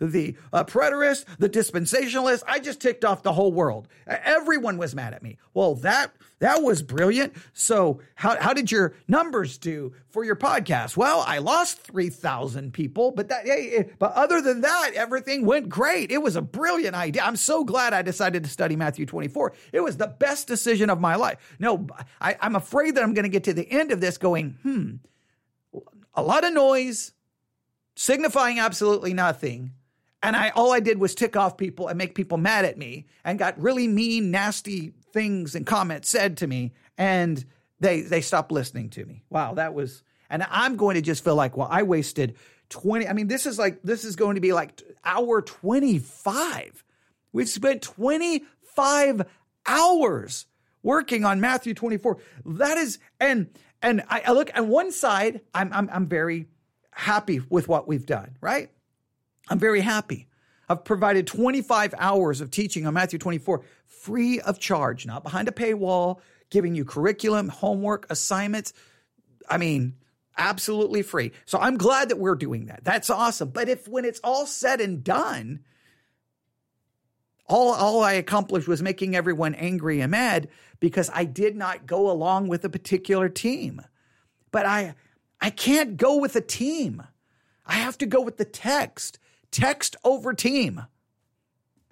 the 0.00 0.36
uh, 0.52 0.64
preterist, 0.64 1.24
the 1.38 1.48
dispensationalist. 1.48 2.42
I 2.46 2.58
just 2.60 2.80
ticked 2.80 3.04
off 3.04 3.22
the 3.22 3.32
whole 3.32 3.52
world. 3.52 3.88
Everyone 4.06 4.78
was 4.78 4.94
mad 4.94 5.14
at 5.14 5.22
me. 5.22 5.38
Well, 5.52 5.74
that 5.76 6.12
that 6.40 6.62
was 6.62 6.82
brilliant. 6.82 7.34
So, 7.52 8.00
how 8.16 8.38
how 8.40 8.52
did 8.52 8.70
your 8.70 8.94
numbers 9.08 9.56
do 9.56 9.94
for 10.08 10.24
your 10.24 10.36
podcast? 10.36 10.96
Well, 10.96 11.24
I 11.26 11.38
lost 11.38 11.78
three 11.78 12.10
thousand 12.10 12.72
people, 12.72 13.12
but 13.12 13.28
that 13.28 13.46
hey, 13.46 13.90
but 13.98 14.12
other 14.12 14.42
than 14.42 14.60
that, 14.60 14.90
everything 14.94 15.46
went 15.46 15.68
great. 15.68 16.10
It 16.10 16.22
was 16.22 16.36
a 16.36 16.42
brilliant 16.42 16.94
idea. 16.94 17.22
I'm 17.22 17.36
so 17.36 17.64
glad 17.64 17.94
I 17.94 18.02
decided 18.02 18.44
to 18.44 18.50
study 18.50 18.76
Matthew 18.76 19.06
24. 19.06 19.54
It 19.72 19.80
was 19.80 19.96
the 19.96 20.06
best 20.06 20.46
decision 20.46 20.90
of 20.90 21.00
my 21.00 21.14
life. 21.14 21.38
No, 21.58 21.86
I, 22.20 22.36
I'm 22.40 22.56
afraid 22.56 22.96
that 22.96 23.04
I'm 23.04 23.14
going 23.14 23.24
to 23.24 23.30
get 23.30 23.44
to 23.44 23.54
the 23.54 23.70
end 23.70 23.90
of 23.90 24.00
this 24.00 24.18
going, 24.18 24.58
hmm, 24.62 24.96
a 26.14 26.22
lot 26.22 26.44
of 26.44 26.52
noise 26.52 27.13
signifying 27.96 28.58
absolutely 28.58 29.14
nothing. 29.14 29.72
And 30.22 30.36
I 30.36 30.50
all 30.50 30.72
I 30.72 30.80
did 30.80 30.98
was 30.98 31.14
tick 31.14 31.36
off 31.36 31.56
people 31.56 31.88
and 31.88 31.98
make 31.98 32.14
people 32.14 32.38
mad 32.38 32.64
at 32.64 32.78
me 32.78 33.06
and 33.24 33.38
got 33.38 33.60
really 33.60 33.86
mean, 33.86 34.30
nasty 34.30 34.92
things 35.12 35.54
and 35.54 35.66
comments 35.66 36.08
said 36.08 36.38
to 36.38 36.46
me. 36.46 36.72
And 36.96 37.44
they 37.80 38.00
they 38.00 38.20
stopped 38.20 38.50
listening 38.50 38.90
to 38.90 39.04
me. 39.04 39.22
Wow, 39.28 39.54
that 39.54 39.74
was 39.74 40.02
and 40.30 40.44
I'm 40.50 40.76
going 40.76 40.94
to 40.94 41.02
just 41.02 41.22
feel 41.22 41.36
like, 41.36 41.56
well, 41.56 41.68
I 41.70 41.82
wasted 41.82 42.36
20. 42.70 43.06
I 43.06 43.12
mean, 43.12 43.28
this 43.28 43.46
is 43.46 43.58
like 43.58 43.82
this 43.82 44.04
is 44.04 44.16
going 44.16 44.36
to 44.36 44.40
be 44.40 44.52
like 44.52 44.82
hour 45.04 45.42
25. 45.42 46.84
We've 47.32 47.48
spent 47.48 47.82
25 47.82 49.22
hours 49.66 50.46
working 50.82 51.24
on 51.24 51.40
Matthew 51.40 51.74
24. 51.74 52.18
That 52.46 52.78
is, 52.78 52.98
and 53.20 53.48
and 53.82 54.02
I, 54.08 54.22
I 54.26 54.32
look 54.32 54.50
on 54.56 54.68
one 54.68 54.90
side, 54.92 55.42
I'm 55.54 55.72
I'm 55.72 55.90
I'm 55.92 56.06
very 56.06 56.48
happy 56.94 57.40
with 57.50 57.68
what 57.68 57.86
we've 57.86 58.06
done, 58.06 58.36
right? 58.40 58.70
I'm 59.48 59.58
very 59.58 59.80
happy. 59.80 60.28
I've 60.68 60.84
provided 60.84 61.26
25 61.26 61.94
hours 61.98 62.40
of 62.40 62.50
teaching 62.50 62.86
on 62.86 62.94
Matthew 62.94 63.18
24 63.18 63.62
free 63.86 64.40
of 64.40 64.58
charge, 64.58 65.04
not 65.04 65.22
behind 65.22 65.48
a 65.48 65.52
paywall, 65.52 66.20
giving 66.50 66.74
you 66.74 66.84
curriculum, 66.84 67.48
homework, 67.48 68.06
assignments. 68.08 68.72
I 69.48 69.58
mean, 69.58 69.96
absolutely 70.38 71.02
free. 71.02 71.32
So 71.44 71.58
I'm 71.58 71.76
glad 71.76 72.08
that 72.08 72.18
we're 72.18 72.34
doing 72.34 72.66
that. 72.66 72.84
That's 72.84 73.10
awesome. 73.10 73.50
But 73.50 73.68
if 73.68 73.86
when 73.88 74.04
it's 74.04 74.20
all 74.24 74.46
said 74.46 74.80
and 74.80 75.04
done, 75.04 75.60
all, 77.46 77.74
all 77.74 78.02
I 78.02 78.14
accomplished 78.14 78.68
was 78.68 78.82
making 78.82 79.14
everyone 79.14 79.54
angry 79.54 80.00
and 80.00 80.10
mad 80.10 80.48
because 80.80 81.10
I 81.12 81.24
did 81.24 81.56
not 81.56 81.86
go 81.86 82.10
along 82.10 82.48
with 82.48 82.64
a 82.64 82.70
particular 82.70 83.28
team. 83.28 83.82
But 84.50 84.64
I 84.64 84.94
I 85.44 85.50
can't 85.50 85.98
go 85.98 86.16
with 86.16 86.34
a 86.36 86.40
team. 86.40 87.02
I 87.66 87.74
have 87.74 87.98
to 87.98 88.06
go 88.06 88.22
with 88.22 88.38
the 88.38 88.46
text. 88.46 89.18
Text 89.50 89.94
over 90.02 90.32
team. 90.32 90.86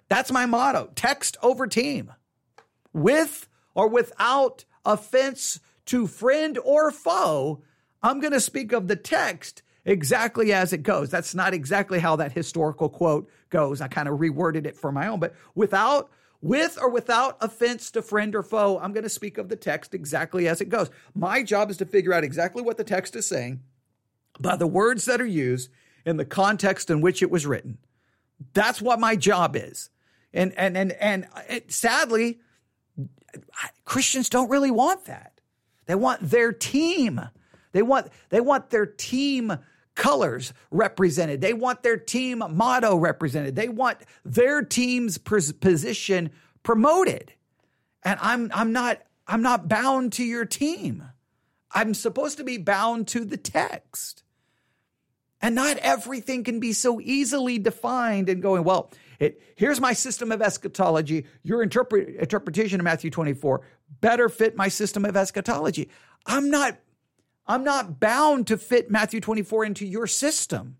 That's 0.09 0.31
my 0.31 0.47
motto 0.47 0.89
text 0.95 1.37
over 1.43 1.67
team. 1.67 2.11
With 2.93 3.47
or 3.75 3.87
without 3.87 4.65
offense 4.83 5.59
to 5.85 6.07
friend 6.07 6.57
or 6.65 6.89
foe, 6.89 7.61
I'm 8.01 8.19
going 8.19 8.33
to 8.33 8.41
speak 8.41 8.71
of 8.71 8.87
the 8.87 8.95
text 8.95 9.61
exactly 9.85 10.51
as 10.51 10.73
it 10.73 10.81
goes. 10.81 11.11
That's 11.11 11.35
not 11.35 11.53
exactly 11.53 11.99
how 11.99 12.15
that 12.15 12.31
historical 12.31 12.89
quote 12.89 13.29
goes. 13.51 13.81
I 13.81 13.87
kind 13.87 14.07
of 14.07 14.17
reworded 14.17 14.65
it 14.65 14.75
for 14.75 14.91
my 14.91 15.05
own, 15.05 15.19
but 15.19 15.35
without 15.53 16.09
with 16.43 16.77
or 16.79 16.89
without 16.89 17.37
offense 17.39 17.89
to 17.91 18.01
friend 18.01 18.35
or 18.35 18.43
foe, 18.43 18.77
I'm 18.77 18.91
going 18.91 19.03
to 19.03 19.09
speak 19.09 19.37
of 19.37 19.47
the 19.47 19.55
text 19.55 19.93
exactly 19.93 20.47
as 20.47 20.59
it 20.59 20.67
goes. 20.67 20.89
My 21.15 21.41
job 21.41 21.71
is 21.71 21.77
to 21.77 21.85
figure 21.85 22.13
out 22.13 22.25
exactly 22.25 22.61
what 22.61 22.75
the 22.75 22.83
text 22.83 23.15
is 23.15 23.25
saying 23.25 23.61
by 24.39 24.57
the 24.57 24.67
words 24.67 25.05
that 25.05 25.21
are 25.21 25.25
used 25.25 25.69
in 26.05 26.17
the 26.17 26.25
context 26.25 26.89
in 26.89 26.99
which 26.99 27.23
it 27.23 27.31
was 27.31 27.45
written. 27.45 27.77
That's 28.53 28.81
what 28.81 28.99
my 28.99 29.15
job 29.15 29.55
is. 29.55 29.89
And 30.33 30.53
and 30.57 30.75
and 30.75 30.91
and 30.93 31.27
uh, 31.33 31.41
it, 31.47 31.71
sadly 31.71 32.39
Christians 33.85 34.27
don't 34.27 34.49
really 34.49 34.71
want 34.71 35.05
that. 35.05 35.39
They 35.85 35.95
want 35.95 36.29
their 36.29 36.51
team. 36.51 37.21
They 37.71 37.83
want 37.83 38.09
they 38.29 38.41
want 38.41 38.69
their 38.69 38.85
team 38.85 39.57
colors 39.95 40.53
represented. 40.71 41.41
They 41.41 41.53
want 41.53 41.83
their 41.83 41.97
team 41.97 42.43
motto 42.49 42.95
represented. 42.95 43.55
They 43.55 43.69
want 43.69 43.99
their 44.25 44.61
team's 44.63 45.17
position 45.17 46.31
promoted. 46.63 47.33
And 48.03 48.19
I'm 48.21 48.51
I'm 48.53 48.71
not 48.71 49.01
I'm 49.27 49.41
not 49.41 49.67
bound 49.67 50.13
to 50.13 50.23
your 50.23 50.45
team. 50.45 51.03
I'm 51.71 51.93
supposed 51.93 52.37
to 52.37 52.43
be 52.43 52.57
bound 52.57 53.07
to 53.09 53.25
the 53.25 53.37
text. 53.37 54.23
And 55.41 55.55
not 55.55 55.77
everything 55.77 56.43
can 56.43 56.59
be 56.59 56.71
so 56.71 57.01
easily 57.01 57.59
defined 57.59 58.29
and 58.29 58.41
going, 58.41 58.63
well, 58.63 58.91
it, 59.19 59.41
here's 59.55 59.81
my 59.81 59.91
system 59.91 60.31
of 60.31 60.41
eschatology. 60.41 61.25
Your 61.43 61.61
interpret, 61.61 62.15
interpretation 62.15 62.79
of 62.79 62.85
Matthew 62.85 63.09
24 63.09 63.61
better 64.01 64.29
fit 64.29 64.55
my 64.55 64.67
system 64.67 65.05
of 65.05 65.15
eschatology. 65.15 65.89
I'm 66.25 66.49
not 66.49 66.77
I'm 67.45 67.63
not 67.63 67.99
bound 67.99 68.47
to 68.47 68.57
fit 68.57 68.89
Matthew 68.89 69.19
24 69.19 69.65
into 69.65 69.85
your 69.85 70.07
system. 70.07 70.77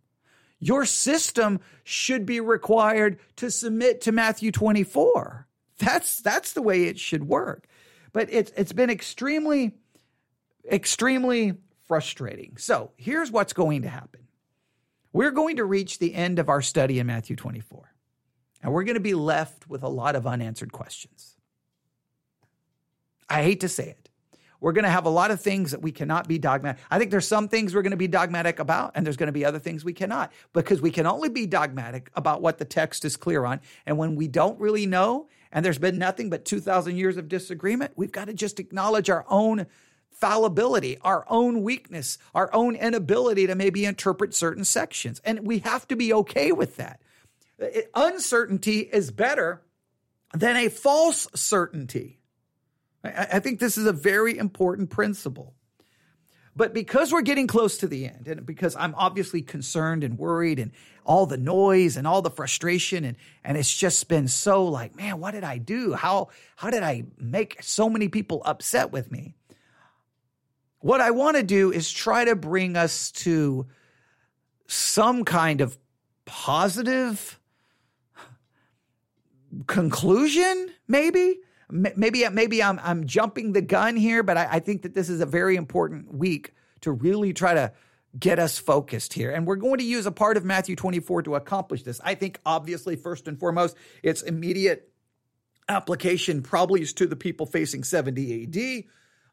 Your 0.60 0.86
system 0.86 1.60
should 1.84 2.26
be 2.26 2.40
required 2.40 3.20
to 3.38 3.52
submit 3.52 4.02
to 4.02 4.12
Matthew 4.12 4.52
24. 4.52 5.48
That's 5.78 6.22
that's 6.22 6.54
the 6.54 6.62
way 6.62 6.86
it 6.86 6.98
should 6.98 7.28
work. 7.28 7.68
But 8.14 8.30
it's 8.32 8.52
it's 8.56 8.72
been 8.72 8.90
extremely 8.90 9.74
extremely 10.72 11.56
frustrating. 11.88 12.56
So, 12.58 12.92
here's 12.96 13.32
what's 13.32 13.54
going 13.54 13.82
to 13.82 13.90
happen. 13.90 14.22
We're 15.12 15.32
going 15.32 15.58
to 15.58 15.66
reach 15.66 16.00
the 16.00 16.16
end 16.16 16.40
of 16.40 16.50
our 16.50 16.62
study 16.62 17.00
in 17.00 17.08
Matthew 17.08 17.36
24. 17.36 17.94
And 18.62 18.74
we're 18.74 18.84
going 18.84 18.96
to 18.96 19.02
be 19.02 19.14
left 19.14 19.68
with 19.70 19.84
a 19.84 19.90
lot 19.90 20.16
of 20.16 20.26
unanswered 20.26 20.72
questions. 20.72 21.36
I 23.30 23.44
hate 23.44 23.60
to 23.60 23.70
say 23.70 23.90
it. 23.90 24.03
We're 24.64 24.72
going 24.72 24.86
to 24.86 24.90
have 24.90 25.06
a 25.06 25.10
lot 25.10 25.30
of 25.30 25.42
things 25.42 25.72
that 25.72 25.82
we 25.82 25.92
cannot 25.92 26.26
be 26.26 26.40
dogmatic. 26.40 26.82
I 26.90 26.98
think 26.98 27.12
there's 27.12 27.28
some 27.28 27.50
things 27.50 27.76
we're 27.76 27.82
going 27.82 27.92
to 27.92 27.98
be 27.98 28.08
dogmatic 28.08 28.60
about, 28.60 28.94
and 28.96 29.06
there's 29.06 29.18
going 29.18 29.28
to 29.28 29.34
be 29.34 29.44
other 29.44 29.60
things 29.60 29.84
we 29.84 29.92
cannot, 29.92 30.32
because 30.54 30.82
we 30.82 30.90
can 30.90 31.06
only 31.06 31.28
be 31.28 31.46
dogmatic 31.46 32.10
about 32.16 32.42
what 32.42 32.60
the 32.60 32.66
text 32.66 33.04
is 33.04 33.18
clear 33.18 33.44
on. 33.44 33.60
And 33.86 33.98
when 33.98 34.16
we 34.16 34.30
don't 34.30 34.58
really 34.62 34.86
know, 34.86 35.28
and 35.52 35.66
there's 35.66 35.80
been 35.80 35.98
nothing 35.98 36.30
but 36.30 36.46
2,000 36.46 36.96
years 36.96 37.18
of 37.18 37.28
disagreement, 37.28 37.92
we've 37.98 38.14
got 38.14 38.28
to 38.28 38.34
just 38.34 38.58
acknowledge 38.58 39.10
our 39.10 39.26
own 39.28 39.66
fallibility, 40.12 40.98
our 41.02 41.26
own 41.28 41.62
weakness, 41.62 42.18
our 42.34 42.50
own 42.54 42.78
inability 42.78 43.48
to 43.48 43.56
maybe 43.56 43.84
interpret 43.84 44.34
certain 44.34 44.64
sections. 44.64 45.20
And 45.26 45.46
we 45.46 45.60
have 45.60 45.86
to 45.90 45.98
be 45.98 46.14
okay 46.14 46.54
with 46.54 46.78
that. 46.78 47.02
Uh, 47.62 47.82
uncertainty 47.94 48.80
is 48.80 49.12
better 49.12 49.62
than 50.34 50.56
a 50.56 50.70
false 50.70 51.28
certainty. 51.36 52.22
I, 53.04 53.28
I 53.34 53.40
think 53.40 53.60
this 53.60 53.78
is 53.78 53.86
a 53.86 53.94
very 53.94 54.38
important 54.38 54.90
principle. 54.90 55.54
But 56.56 56.74
because 56.74 57.12
we're 57.12 57.22
getting 57.22 57.48
close 57.48 57.78
to 57.80 57.88
the 57.88 58.06
end, 58.06 58.28
and 58.28 58.46
because 58.46 58.76
I'm 58.76 58.94
obviously 58.96 59.42
concerned 59.42 60.04
and 60.04 60.20
worried, 60.20 60.60
and 60.60 60.72
all 61.04 61.26
the 61.26 61.38
noise 61.38 61.98
and 61.98 62.06
all 62.06 62.22
the 62.22 62.30
frustration, 62.30 63.04
and 63.04 63.18
and 63.44 63.58
it's 63.58 63.74
just 63.76 64.08
been 64.08 64.28
so 64.28 64.66
like, 64.66 64.96
man, 64.96 65.20
what 65.20 65.32
did 65.32 65.44
I 65.44 65.58
do? 65.58 65.94
How 65.94 66.30
how 66.56 66.70
did 66.70 66.84
I 66.84 67.06
make 67.18 67.64
so 67.64 67.90
many 67.90 68.08
people 68.08 68.44
upset 68.46 68.92
with 68.92 69.12
me? 69.12 69.34
What 70.80 71.02
I 71.02 71.12
want 71.12 71.38
to 71.38 71.44
do 71.44 71.72
is 71.72 71.92
try 71.92 72.26
to 72.26 72.36
bring 72.36 72.78
us 72.78 73.12
to 73.12 73.66
some 74.68 75.24
kind 75.26 75.62
of 75.62 75.78
positive 76.26 77.40
conclusion, 79.66 80.70
maybe 80.88 81.40
maybe 81.74 82.28
maybe 82.30 82.62
I'm 82.62 82.80
I'm 82.84 83.06
jumping 83.06 83.54
the 83.54 83.62
gun 83.62 83.96
here, 83.96 84.24
but 84.24 84.38
I, 84.38 84.48
I 84.52 84.60
think 84.60 84.84
that 84.84 84.94
this 84.94 85.10
is 85.10 85.22
a 85.22 85.26
very 85.26 85.56
important 85.56 86.14
week 86.14 86.54
to 86.82 86.92
really 86.92 87.34
try 87.34 87.54
to 87.54 87.72
get 88.18 88.38
us 88.38 88.60
focused 88.60 89.14
here. 89.14 89.32
And 89.32 89.48
we're 89.48 89.56
going 89.56 89.80
to 89.80 89.84
use 89.84 90.06
a 90.06 90.12
part 90.12 90.38
of 90.38 90.46
Matthew 90.46 90.76
24 90.76 91.24
to 91.24 91.36
accomplish 91.36 91.84
this. 91.84 92.00
I 92.04 92.14
think 92.16 92.40
obviously 92.46 92.96
first 92.96 93.28
and 93.28 93.40
foremost, 93.40 93.76
its 94.04 94.22
immediate 94.22 94.92
application 95.68 96.44
probably 96.44 96.82
is 96.82 96.94
to 96.94 97.08
the 97.08 97.16
people 97.16 97.46
facing 97.46 97.84
70 97.84 98.44
AD. 98.44 98.84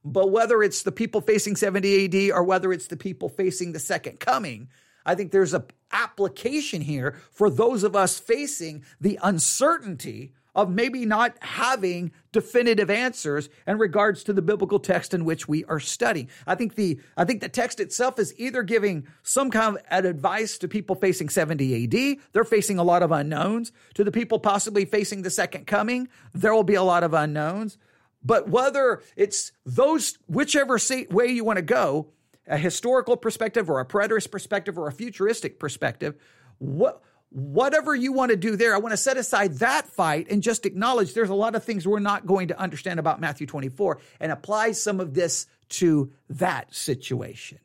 But 0.03 0.31
whether 0.31 0.63
it's 0.63 0.83
the 0.83 0.93
people 0.93 1.21
facing 1.21 1.57
70 1.57 2.07
AD 2.07 2.35
or 2.35 2.43
whether 2.43 2.73
it's 2.73 2.87
the 2.87 2.97
people 2.97 3.29
facing 3.29 3.73
the 3.73 3.79
second 3.79 4.19
coming, 4.19 4.69
I 5.05 5.15
think 5.15 5.31
there's 5.31 5.53
a 5.53 5.67
application 5.93 6.81
here 6.81 7.19
for 7.33 7.51
those 7.51 7.83
of 7.83 7.95
us 7.95 8.19
facing 8.19 8.85
the 9.01 9.19
uncertainty 9.23 10.33
of 10.61 10.71
maybe 10.71 11.07
not 11.07 11.37
having 11.41 12.13
definitive 12.33 12.91
answers 12.91 13.49
in 13.67 13.79
regards 13.79 14.23
to 14.25 14.33
the 14.33 14.43
biblical 14.43 14.79
text 14.79 15.15
in 15.15 15.25
which 15.25 15.49
we 15.49 15.65
are 15.65 15.81
studying. 15.81 16.29
I 16.47 16.55
think 16.55 16.75
the 16.75 17.01
I 17.17 17.25
think 17.25 17.41
the 17.41 17.49
text 17.49 17.81
itself 17.81 18.19
is 18.19 18.35
either 18.39 18.63
giving 18.63 19.07
some 19.23 19.51
kind 19.51 19.79
of 19.91 20.05
advice 20.05 20.59
to 20.59 20.69
people 20.69 20.95
facing 20.97 21.29
70 21.29 21.85
AD, 21.85 22.19
they're 22.33 22.45
facing 22.45 22.79
a 22.79 22.85
lot 22.85 23.03
of 23.03 23.11
unknowns, 23.11 23.73
to 23.95 24.05
the 24.05 24.13
people 24.13 24.39
possibly 24.39 24.85
facing 24.85 25.23
the 25.23 25.31
second 25.31 25.67
coming, 25.67 26.09
there 26.35 26.55
will 26.55 26.65
be 26.65 26.75
a 26.75 26.83
lot 26.83 27.05
of 27.05 27.15
unknowns. 27.15 27.79
But 28.23 28.49
whether 28.49 29.03
it's 29.17 29.53
those 29.65 30.19
whichever 30.29 30.79
way 31.11 31.29
you 31.29 31.45
want 31.45 31.57
to 31.57 31.63
go, 31.63 32.09
a 32.47 32.59
historical 32.59 33.17
perspective 33.17 33.71
or 33.71 33.81
a 33.81 33.87
preterist 33.87 34.31
perspective 34.31 34.77
or 34.77 34.89
a 34.89 34.93
futuristic 34.93 35.59
perspective, 35.59 36.17
what 36.59 37.03
whatever 37.31 37.95
you 37.95 38.13
want 38.13 38.31
to 38.31 38.37
do 38.37 38.57
there, 38.57 38.75
I 38.75 38.79
want 38.79 38.93
to 38.93 38.97
set 38.97 39.17
aside 39.17 39.55
that 39.59 39.87
fight 39.87 40.27
and 40.31 40.43
just 40.43 40.67
acknowledge 40.67 41.15
there's 41.15 41.31
a 41.31 41.35
lot 41.35 41.55
of 41.55 41.65
things 41.65 41.87
we're 41.87 42.01
not 42.01 42.27
going 42.27 42.49
to 42.49 42.59
understand 42.59 42.99
about 42.99 43.21
Matthew 43.21 43.47
24 43.47 43.99
and 44.19 44.33
apply 44.33 44.73
some 44.73 45.01
of 45.01 45.15
this 45.15 45.47
to 45.71 46.13
that 46.29 46.75
situation. 46.75 47.59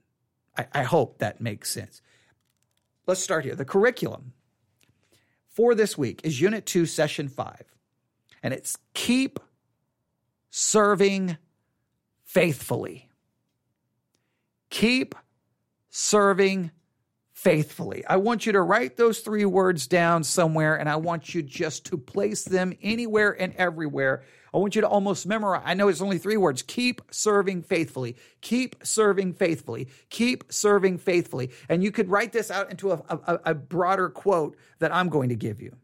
I, 0.58 0.67
I 0.71 0.84
hope 0.84 1.17
that 1.17 1.41
makes 1.41 1.71
sense. 1.71 2.01
Let's 3.08 3.21
start 3.21 3.43
here. 3.43 3.56
The 3.56 3.65
curriculum 3.65 4.34
for 5.47 5.75
this 5.75 5.97
week 5.97 6.21
is 6.23 6.39
Unit 6.39 6.65
2, 6.65 6.86
Session 6.86 7.28
5, 7.28 7.63
and 8.43 8.54
it's 8.54 8.78
keep 8.93 9.39
serving 10.49 11.38
faithfully. 12.23 13.10
Keep 14.69 15.15
serving 15.89 16.71
faithfully. 17.45 18.03
I 18.08 18.17
want 18.17 18.47
you 18.47 18.53
to 18.53 18.62
write 18.63 18.97
those 18.97 19.19
three 19.19 19.45
words 19.45 19.86
down 19.86 20.23
somewhere 20.23 20.79
and 20.79 20.89
I 20.89 20.95
want 20.95 21.36
you 21.36 21.43
just 21.43 21.86
to 21.86 21.97
place 21.97 22.43
them 22.43 22.73
anywhere 22.81 23.39
and 23.39 23.53
everywhere. 23.53 24.23
I 24.51 24.58
want 24.58 24.73
you 24.73 24.81
to 24.81 24.88
almost 24.88 25.27
memorize. 25.27 25.62
I 25.63 25.75
know 25.75 25.88
it's 25.88 26.01
only 26.01 26.17
three 26.17 26.38
words. 26.38 26.63
Keep 26.63 27.03
serving 27.12 27.62
faithfully. 27.62 28.15
Keep 28.41 28.77
serving 28.84 29.34
faithfully. 29.34 29.89
Keep 30.10 30.51
serving 30.51 30.97
faithfully. 30.97 31.51
And 31.69 31.84
you 31.84 31.91
could 31.91 32.10
write 32.10 32.34
this 32.34 32.49
out 32.49 32.71
into 32.71 32.93
a, 32.93 33.03
a, 33.10 33.39
a 33.45 33.53
broader 33.53 34.10
quote 34.10 34.58
that 34.79 34.91
I'm 34.91 35.10
going 35.10 35.29
to 35.29 35.36
give 35.36 35.62
you. 35.62 35.75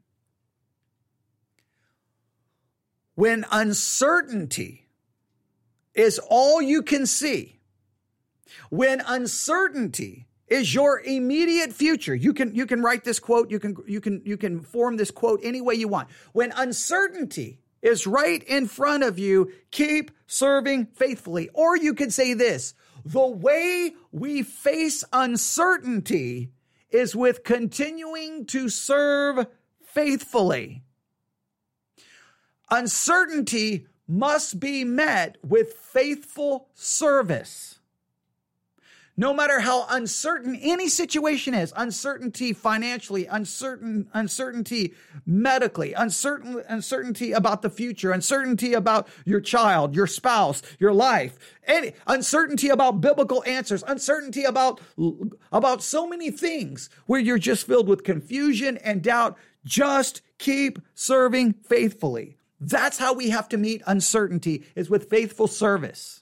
When 3.13 3.45
uncertainty 3.51 4.87
is 5.93 6.19
all 6.27 6.59
you 6.59 6.81
can 6.81 7.05
see, 7.05 7.59
when 8.71 8.99
uncertainty 9.05 10.25
is 10.51 10.75
your 10.75 10.99
immediate 10.99 11.71
future. 11.71 12.13
You 12.13 12.33
can 12.33 12.53
you 12.53 12.65
can 12.65 12.81
write 12.81 13.05
this 13.05 13.19
quote, 13.19 13.49
you 13.49 13.57
can 13.57 13.77
you 13.87 14.01
can 14.01 14.21
you 14.25 14.35
can 14.35 14.59
form 14.59 14.97
this 14.97 15.09
quote 15.09 15.39
any 15.43 15.61
way 15.61 15.75
you 15.75 15.87
want. 15.87 16.09
When 16.33 16.51
uncertainty 16.51 17.61
is 17.81 18.05
right 18.05 18.43
in 18.43 18.67
front 18.67 19.03
of 19.03 19.17
you, 19.17 19.51
keep 19.71 20.11
serving 20.27 20.87
faithfully. 20.87 21.49
Or 21.53 21.77
you 21.77 21.93
could 21.93 22.11
say 22.11 22.33
this, 22.33 22.73
the 23.05 23.25
way 23.25 23.93
we 24.11 24.43
face 24.43 25.05
uncertainty 25.13 26.51
is 26.89 27.15
with 27.15 27.45
continuing 27.45 28.45
to 28.47 28.67
serve 28.67 29.47
faithfully. 29.81 30.83
Uncertainty 32.69 33.87
must 34.05 34.59
be 34.59 34.83
met 34.83 35.37
with 35.41 35.73
faithful 35.73 36.67
service. 36.73 37.79
No 39.21 39.35
matter 39.35 39.59
how 39.59 39.85
uncertain 39.87 40.55
any 40.55 40.89
situation 40.89 41.53
is, 41.53 41.71
uncertainty 41.77 42.53
financially, 42.53 43.27
uncertain, 43.27 44.09
uncertainty 44.13 44.95
medically, 45.27 45.93
uncertain, 45.93 46.63
uncertainty 46.67 47.31
about 47.31 47.61
the 47.61 47.69
future, 47.69 48.11
uncertainty 48.13 48.73
about 48.73 49.07
your 49.23 49.39
child, 49.39 49.95
your 49.95 50.07
spouse, 50.07 50.63
your 50.79 50.91
life, 50.91 51.37
any 51.67 51.93
uncertainty 52.07 52.69
about 52.69 52.99
biblical 52.99 53.43
answers, 53.45 53.83
uncertainty 53.87 54.43
about, 54.43 54.81
about 55.51 55.83
so 55.83 56.07
many 56.07 56.31
things 56.31 56.89
where 57.05 57.21
you're 57.21 57.37
just 57.37 57.67
filled 57.67 57.87
with 57.87 58.03
confusion 58.03 58.77
and 58.77 59.03
doubt. 59.03 59.37
Just 59.63 60.23
keep 60.39 60.79
serving 60.95 61.53
faithfully. 61.53 62.37
That's 62.59 62.97
how 62.97 63.13
we 63.13 63.29
have 63.29 63.47
to 63.49 63.57
meet 63.57 63.83
uncertainty 63.85 64.63
is 64.73 64.89
with 64.89 65.11
faithful 65.11 65.45
service. 65.45 66.20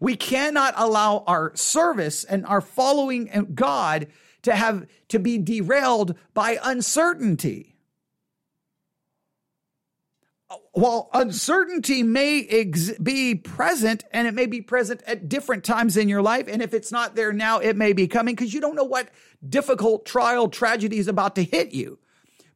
We 0.00 0.16
cannot 0.16 0.74
allow 0.76 1.24
our 1.26 1.54
service 1.54 2.24
and 2.24 2.44
our 2.46 2.60
following 2.60 3.52
God 3.54 4.08
to 4.42 4.54
have 4.54 4.86
to 5.08 5.18
be 5.18 5.38
derailed 5.38 6.14
by 6.34 6.58
uncertainty. 6.62 7.74
While 10.72 11.08
uncertainty 11.12 12.02
may 12.02 12.46
ex- 12.46 12.92
be 12.98 13.34
present 13.34 14.04
and 14.12 14.28
it 14.28 14.34
may 14.34 14.46
be 14.46 14.60
present 14.60 15.02
at 15.06 15.28
different 15.28 15.64
times 15.64 15.96
in 15.96 16.08
your 16.08 16.22
life, 16.22 16.46
and 16.48 16.62
if 16.62 16.74
it's 16.74 16.92
not 16.92 17.16
there 17.16 17.32
now, 17.32 17.58
it 17.58 17.76
may 17.76 17.92
be 17.92 18.06
coming 18.06 18.34
because 18.34 18.52
you 18.52 18.60
don't 18.60 18.76
know 18.76 18.84
what 18.84 19.08
difficult 19.46 20.04
trial 20.04 20.48
tragedy 20.48 20.98
is 20.98 21.08
about 21.08 21.34
to 21.36 21.42
hit 21.42 21.72
you. 21.72 21.98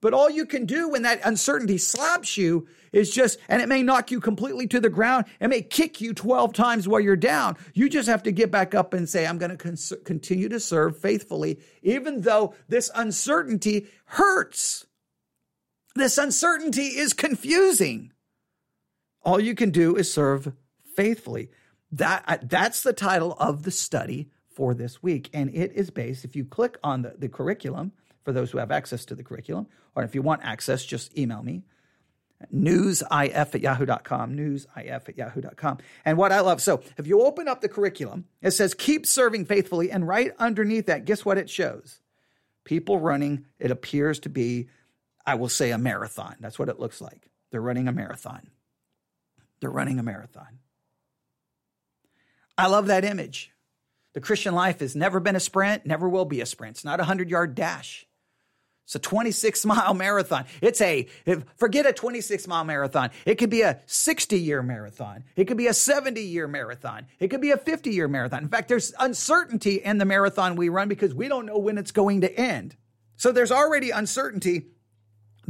But 0.01 0.15
all 0.15 0.31
you 0.31 0.47
can 0.47 0.67
do 0.67 0.91
when 0.91 1.03
that 1.03 1.21
uncertainty 1.25 1.79
slaps 1.79 2.37
you 2.37 2.69
is 2.93 3.11
just, 3.11 3.39
and 3.49 3.63
it 3.63 3.69
may 3.69 3.83
knock 3.83 4.11
you 4.11 4.21
completely 4.21 4.67
to 4.69 4.81
the 4.81 4.91
ground. 4.91 5.27
It 5.41 5.49
may 5.49 5.63
kick 5.63 6.01
you 6.01 6.15
12 6.15 6.53
times 6.53 6.89
while 6.89 7.01
you're 7.01 7.17
down. 7.17 7.57
You 7.75 7.89
just 7.89 8.09
have 8.09 8.23
to 8.25 8.33
get 8.33 8.51
back 8.51 8.75
up 8.75 8.95
and 8.95 9.09
say, 9.09 9.27
I'm 9.27 9.39
going 9.39 9.51
to 9.51 9.57
cons- 9.57 9.93
continue 10.05 10.49
to 10.49 10.61
serve 10.61 10.99
faithfully, 10.99 11.61
even 11.83 12.23
though 12.23 12.55
this 12.69 12.91
uncertainty 12.95 13.87
hurts. 14.07 14.87
This 15.95 16.19
uncertainty 16.19 16.87
is 16.87 17.13
confusing. 17.13 18.13
All 19.23 19.41
you 19.41 19.55
can 19.55 19.71
do 19.71 19.97
is 19.97 20.13
serve 20.13 20.53
faithfully. 20.95 21.51
That, 21.93 22.25
uh, 22.27 22.39
that's 22.43 22.83
the 22.83 22.93
title 22.93 23.37
of 23.39 23.65
the 23.65 23.71
study 23.71 24.31
for 24.55 24.75
this 24.75 25.03
week. 25.03 25.29
And 25.33 25.55
it 25.55 25.73
is 25.73 25.91
based, 25.91 26.25
if 26.25 26.37
you 26.37 26.45
click 26.45 26.79
on 26.83 27.03
the, 27.03 27.15
the 27.19 27.29
curriculum, 27.29 27.93
for 28.23 28.33
those 28.33 28.51
who 28.51 28.59
have 28.59 28.71
access 28.71 29.05
to 29.07 29.15
the 29.15 29.25
curriculum. 29.25 29.67
Or 29.95 30.03
if 30.03 30.15
you 30.15 30.23
want 30.23 30.43
access, 30.45 30.85
just 30.85 31.17
email 31.19 31.43
me 31.43 31.63
newsif 32.55 33.55
at 33.55 33.61
yahoo.com, 33.61 34.37
newsif 34.37 35.09
at 35.09 35.17
yahoo.com. 35.17 35.79
And 36.05 36.17
what 36.17 36.33
I 36.33 36.41
love, 36.41 36.61
so 36.61 36.83
if 36.97 37.07
you 37.07 37.23
open 37.23 37.49
up 37.49 37.61
the 37.61 37.69
curriculum, 37.69 38.25
it 38.43 38.53
says 38.53 38.75
keep 38.75 39.07
serving 39.07 39.45
faithfully. 39.45 39.91
And 39.91 40.07
right 40.07 40.33
underneath 40.39 40.87
that, 40.87 41.05
guess 41.05 41.25
what 41.25 41.39
it 41.39 41.51
shows? 41.51 42.01
People 42.65 42.99
running, 42.99 43.47
it 43.59 43.71
appears 43.71 44.21
to 44.21 44.29
be, 44.29 44.69
I 45.27 45.35
will 45.35 45.49
say, 45.49 45.71
a 45.71 45.79
marathon. 45.79 46.37
That's 46.41 46.59
what 46.59 46.69
it 46.69 46.81
looks 46.81 47.01
like. 47.01 47.31
They're 47.51 47.61
running 47.61 47.89
a 47.89 47.93
marathon. 47.93 48.51
They're 49.61 49.71
running 49.71 49.99
a 49.99 50.03
marathon. 50.03 50.59
I 52.57 52.67
love 52.67 52.87
that 52.87 53.05
image. 53.05 53.53
The 54.13 54.21
Christian 54.21 54.55
life 54.55 54.81
has 54.81 54.97
never 54.97 55.21
been 55.21 55.37
a 55.37 55.41
sprint, 55.41 55.87
never 55.87 56.09
will 56.09 56.25
be 56.25 56.41
a 56.41 56.47
sprint. 56.47 56.77
It's 56.77 56.85
not 56.85 57.01
a 57.01 57.03
100 57.03 57.31
yard 57.31 57.55
dash. 57.55 58.07
It's 58.91 58.97
a 58.97 58.99
26 58.99 59.67
mile 59.67 59.95
marathon. 59.95 60.47
It's 60.61 60.81
a, 60.81 61.07
forget 61.57 61.87
a 61.87 61.93
26 61.93 62.49
mile 62.49 62.65
marathon. 62.65 63.11
It 63.25 63.37
could 63.37 63.49
be 63.49 63.63
a 63.63 63.79
60 63.87 64.37
year 64.37 64.65
marathon. 64.65 65.23
It 65.37 65.45
could 65.45 65.57
be 65.57 65.69
a 65.69 65.75
70 65.75 66.21
year 66.21 66.49
marathon. 66.49 67.07
It 67.21 67.29
could 67.29 67.41
be 67.41 67.53
a 67.53 67.57
50 67.57 67.91
year 67.91 68.09
marathon. 68.09 68.43
In 68.43 68.49
fact, 68.49 68.69
there's 68.69 68.93
uncertainty 68.99 69.77
in 69.77 69.99
the 69.99 70.05
marathon 70.05 70.57
we 70.57 70.69
run 70.69 70.89
because 70.89 71.15
we 71.15 71.29
don't 71.29 71.47
know 71.47 71.57
when 71.57 71.79
it's 71.79 71.93
going 71.93 72.23
to 72.23 72.37
end. 72.37 72.75
So 73.17 73.31
there's 73.31 73.53
already 73.53 73.91
uncertainty 73.91 74.67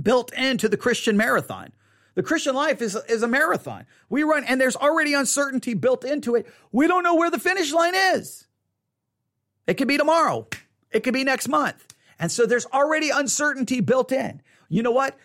built 0.01 0.35
into 0.35 0.69
the 0.69 0.77
Christian 0.77 1.17
marathon. 1.17 1.73
The 2.17 2.23
Christian 2.23 2.55
life 2.55 2.83
is, 2.83 2.95
is 3.09 3.23
a 3.23 3.29
marathon. 3.29 3.87
We 4.11 4.23
run, 4.23 4.45
and 4.45 4.61
there's 4.61 4.77
already 4.77 5.15
uncertainty 5.15 5.73
built 5.73 6.05
into 6.05 6.35
it. 6.35 6.47
We 6.73 6.87
don't 6.89 7.05
know 7.05 7.15
where 7.15 7.31
the 7.31 7.39
finish 7.39 7.73
line 7.73 7.95
is. 7.95 8.47
It 9.67 9.75
could 9.75 9.89
be 9.89 9.97
tomorrow, 9.97 10.47
it 10.91 11.05
could 11.05 11.15
be 11.15 11.25
next 11.25 11.49
month. 11.49 11.90
And 12.21 12.31
so 12.31 12.47
there's 12.47 12.67
already 12.67 13.11
uncertainty 13.11 13.81
built 13.81 14.13
in. 14.13 14.43
You 14.69 14.83
know 14.85 14.93
what? 14.93 15.19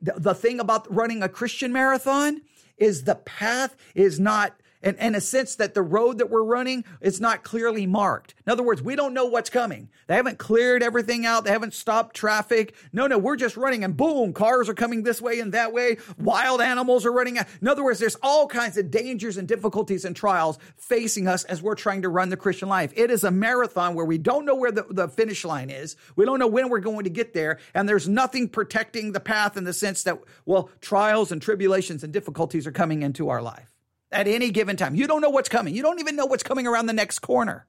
The, 0.00 0.14
the 0.16 0.34
thing 0.34 0.60
about 0.60 0.92
running 0.94 1.22
a 1.22 1.28
Christian 1.28 1.72
marathon 1.72 2.42
is 2.78 3.04
the 3.04 3.16
path 3.16 3.76
is 3.94 4.20
not 4.20 4.54
and, 4.82 4.96
in 4.98 5.14
a 5.14 5.20
sense 5.20 5.56
that 5.56 5.74
the 5.74 5.82
road 5.82 6.18
that 6.18 6.30
we're 6.30 6.44
running 6.44 6.84
is 7.00 7.20
not 7.20 7.42
clearly 7.42 7.86
marked. 7.86 8.34
In 8.46 8.52
other 8.52 8.62
words, 8.62 8.82
we 8.82 8.96
don't 8.96 9.14
know 9.14 9.26
what's 9.26 9.50
coming. 9.50 9.88
They 10.06 10.16
haven't 10.16 10.38
cleared 10.38 10.82
everything 10.82 11.26
out. 11.26 11.44
They 11.44 11.50
haven't 11.50 11.74
stopped 11.74 12.16
traffic. 12.16 12.74
No, 12.92 13.06
no, 13.06 13.18
we're 13.18 13.36
just 13.36 13.56
running 13.56 13.84
and 13.84 13.96
boom, 13.96 14.32
cars 14.32 14.68
are 14.68 14.74
coming 14.74 15.02
this 15.02 15.20
way 15.20 15.40
and 15.40 15.52
that 15.52 15.72
way. 15.72 15.98
Wild 16.18 16.60
animals 16.60 17.04
are 17.04 17.12
running 17.12 17.38
out. 17.38 17.46
In 17.60 17.68
other 17.68 17.84
words, 17.84 17.98
there's 17.98 18.16
all 18.22 18.46
kinds 18.46 18.76
of 18.76 18.90
dangers 18.90 19.36
and 19.36 19.48
difficulties 19.48 20.04
and 20.04 20.14
trials 20.14 20.58
facing 20.76 21.28
us 21.28 21.44
as 21.44 21.62
we're 21.62 21.74
trying 21.74 22.02
to 22.02 22.08
run 22.08 22.28
the 22.28 22.36
Christian 22.36 22.68
life. 22.68 22.92
It 22.96 23.10
is 23.10 23.24
a 23.24 23.30
marathon 23.30 23.94
where 23.94 24.04
we 24.04 24.18
don't 24.18 24.44
know 24.44 24.54
where 24.54 24.72
the, 24.72 24.86
the 24.90 25.08
finish 25.08 25.44
line 25.44 25.70
is. 25.70 25.96
We 26.16 26.24
don't 26.24 26.38
know 26.38 26.46
when 26.46 26.68
we're 26.68 26.80
going 26.80 27.04
to 27.04 27.10
get 27.10 27.34
there. 27.34 27.58
And 27.74 27.88
there's 27.88 28.08
nothing 28.08 28.48
protecting 28.48 29.12
the 29.12 29.20
path 29.20 29.56
in 29.56 29.64
the 29.64 29.72
sense 29.72 30.02
that, 30.04 30.18
well, 30.46 30.70
trials 30.80 31.32
and 31.32 31.42
tribulations 31.42 32.04
and 32.04 32.12
difficulties 32.12 32.66
are 32.66 32.72
coming 32.72 33.02
into 33.02 33.28
our 33.28 33.42
life 33.42 33.77
at 34.10 34.26
any 34.26 34.50
given 34.50 34.76
time. 34.76 34.94
You 34.94 35.06
don't 35.06 35.20
know 35.20 35.30
what's 35.30 35.48
coming. 35.48 35.74
You 35.74 35.82
don't 35.82 36.00
even 36.00 36.16
know 36.16 36.26
what's 36.26 36.42
coming 36.42 36.66
around 36.66 36.86
the 36.86 36.92
next 36.92 37.20
corner. 37.20 37.66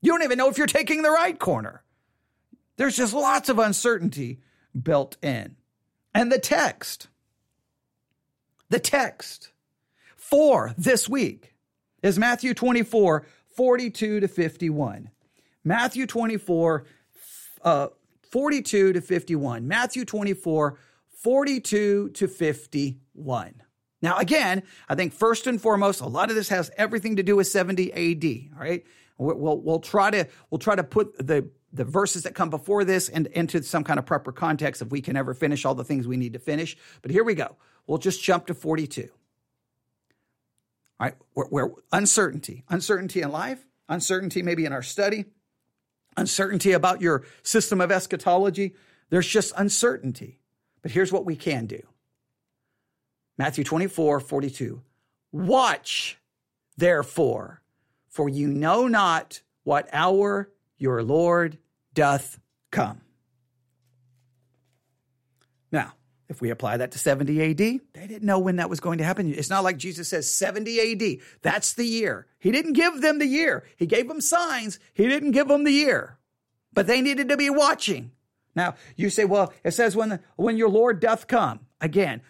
You 0.00 0.12
don't 0.12 0.22
even 0.22 0.38
know 0.38 0.48
if 0.48 0.58
you're 0.58 0.66
taking 0.66 1.02
the 1.02 1.10
right 1.10 1.38
corner. 1.38 1.82
There's 2.76 2.96
just 2.96 3.12
lots 3.12 3.48
of 3.48 3.58
uncertainty 3.58 4.40
built 4.80 5.16
in. 5.22 5.56
And 6.14 6.30
the 6.32 6.38
text, 6.38 7.08
the 8.70 8.78
text 8.78 9.50
for 10.16 10.74
this 10.78 11.08
week 11.08 11.54
is 12.02 12.18
Matthew 12.18 12.54
24, 12.54 13.26
42 13.56 14.20
to 14.20 14.28
51. 14.28 15.10
Matthew 15.64 16.06
24, 16.06 16.86
uh, 17.62 17.88
42 18.30 18.92
to 18.92 19.00
51. 19.00 19.66
Matthew 19.66 20.04
24, 20.04 20.78
42 21.10 22.10
to 22.10 22.28
51. 22.28 23.62
Now, 24.00 24.18
again, 24.18 24.62
I 24.88 24.94
think 24.94 25.12
first 25.12 25.46
and 25.46 25.60
foremost, 25.60 26.00
a 26.00 26.06
lot 26.06 26.30
of 26.30 26.36
this 26.36 26.48
has 26.50 26.70
everything 26.76 27.16
to 27.16 27.22
do 27.22 27.36
with 27.36 27.48
70 27.48 27.92
AD. 27.92 28.54
All 28.54 28.62
right, 28.62 28.84
we'll 29.18 29.60
we'll 29.60 29.80
try 29.80 30.10
to 30.10 30.28
we'll 30.50 30.58
try 30.58 30.76
to 30.76 30.84
put 30.84 31.26
the 31.26 31.48
the 31.72 31.84
verses 31.84 32.22
that 32.22 32.34
come 32.34 32.50
before 32.50 32.84
this 32.84 33.08
and 33.08 33.26
into 33.28 33.62
some 33.62 33.84
kind 33.84 33.98
of 33.98 34.06
proper 34.06 34.32
context 34.32 34.80
if 34.80 34.90
we 34.90 35.00
can 35.00 35.16
ever 35.16 35.34
finish 35.34 35.64
all 35.64 35.74
the 35.74 35.84
things 35.84 36.06
we 36.06 36.16
need 36.16 36.32
to 36.32 36.38
finish. 36.38 36.76
But 37.02 37.10
here 37.10 37.24
we 37.24 37.34
go. 37.34 37.56
We'll 37.86 37.98
just 37.98 38.22
jump 38.22 38.46
to 38.46 38.54
42. 38.54 39.08
All 41.00 41.06
right, 41.06 41.14
where, 41.34 41.70
uncertainty, 41.92 42.64
uncertainty 42.68 43.22
in 43.22 43.30
life, 43.30 43.64
uncertainty 43.88 44.42
maybe 44.42 44.64
in 44.64 44.72
our 44.72 44.82
study, 44.82 45.26
uncertainty 46.16 46.72
about 46.72 47.00
your 47.00 47.24
system 47.42 47.80
of 47.80 47.92
eschatology. 47.92 48.74
There's 49.10 49.28
just 49.28 49.52
uncertainty. 49.56 50.40
But 50.82 50.90
here's 50.90 51.12
what 51.12 51.24
we 51.24 51.36
can 51.36 51.66
do 51.66 51.82
Matthew 53.38 53.64
24, 53.64 54.20
42. 54.20 54.82
Watch, 55.30 56.18
therefore, 56.76 57.62
for 58.08 58.28
you 58.28 58.48
know 58.48 58.88
not 58.88 59.40
what 59.62 59.88
hour 59.92 60.50
your 60.76 61.02
Lord 61.02 61.58
doth 61.94 62.40
come. 62.70 63.00
Now, 65.70 65.92
if 66.28 66.40
we 66.40 66.50
apply 66.50 66.78
that 66.78 66.90
to 66.92 66.98
70 66.98 67.50
AD, 67.50 67.56
they 67.56 67.80
didn't 67.94 68.22
know 68.22 68.38
when 68.38 68.56
that 68.56 68.68
was 68.68 68.80
going 68.80 68.98
to 68.98 69.04
happen. 69.04 69.32
It's 69.32 69.50
not 69.50 69.64
like 69.64 69.76
Jesus 69.76 70.08
says 70.08 70.30
70 70.30 70.92
AD. 70.92 71.18
That's 71.42 71.74
the 71.74 71.86
year. 71.86 72.26
He 72.38 72.50
didn't 72.50 72.74
give 72.74 73.00
them 73.00 73.18
the 73.18 73.26
year. 73.26 73.64
He 73.76 73.86
gave 73.86 74.08
them 74.08 74.20
signs. 74.20 74.78
He 74.92 75.08
didn't 75.08 75.30
give 75.30 75.48
them 75.48 75.64
the 75.64 75.72
year. 75.72 76.18
But 76.72 76.86
they 76.86 77.00
needed 77.00 77.28
to 77.28 77.36
be 77.36 77.50
watching. 77.50 78.12
Now, 78.54 78.74
you 78.96 79.08
say, 79.10 79.24
well, 79.24 79.52
it 79.64 79.72
says 79.72 79.94
when, 79.94 80.20
when 80.36 80.56
your 80.56 80.68
Lord 80.68 81.00
doth 81.00 81.26
come. 81.28 81.60
Again, 81.80 82.22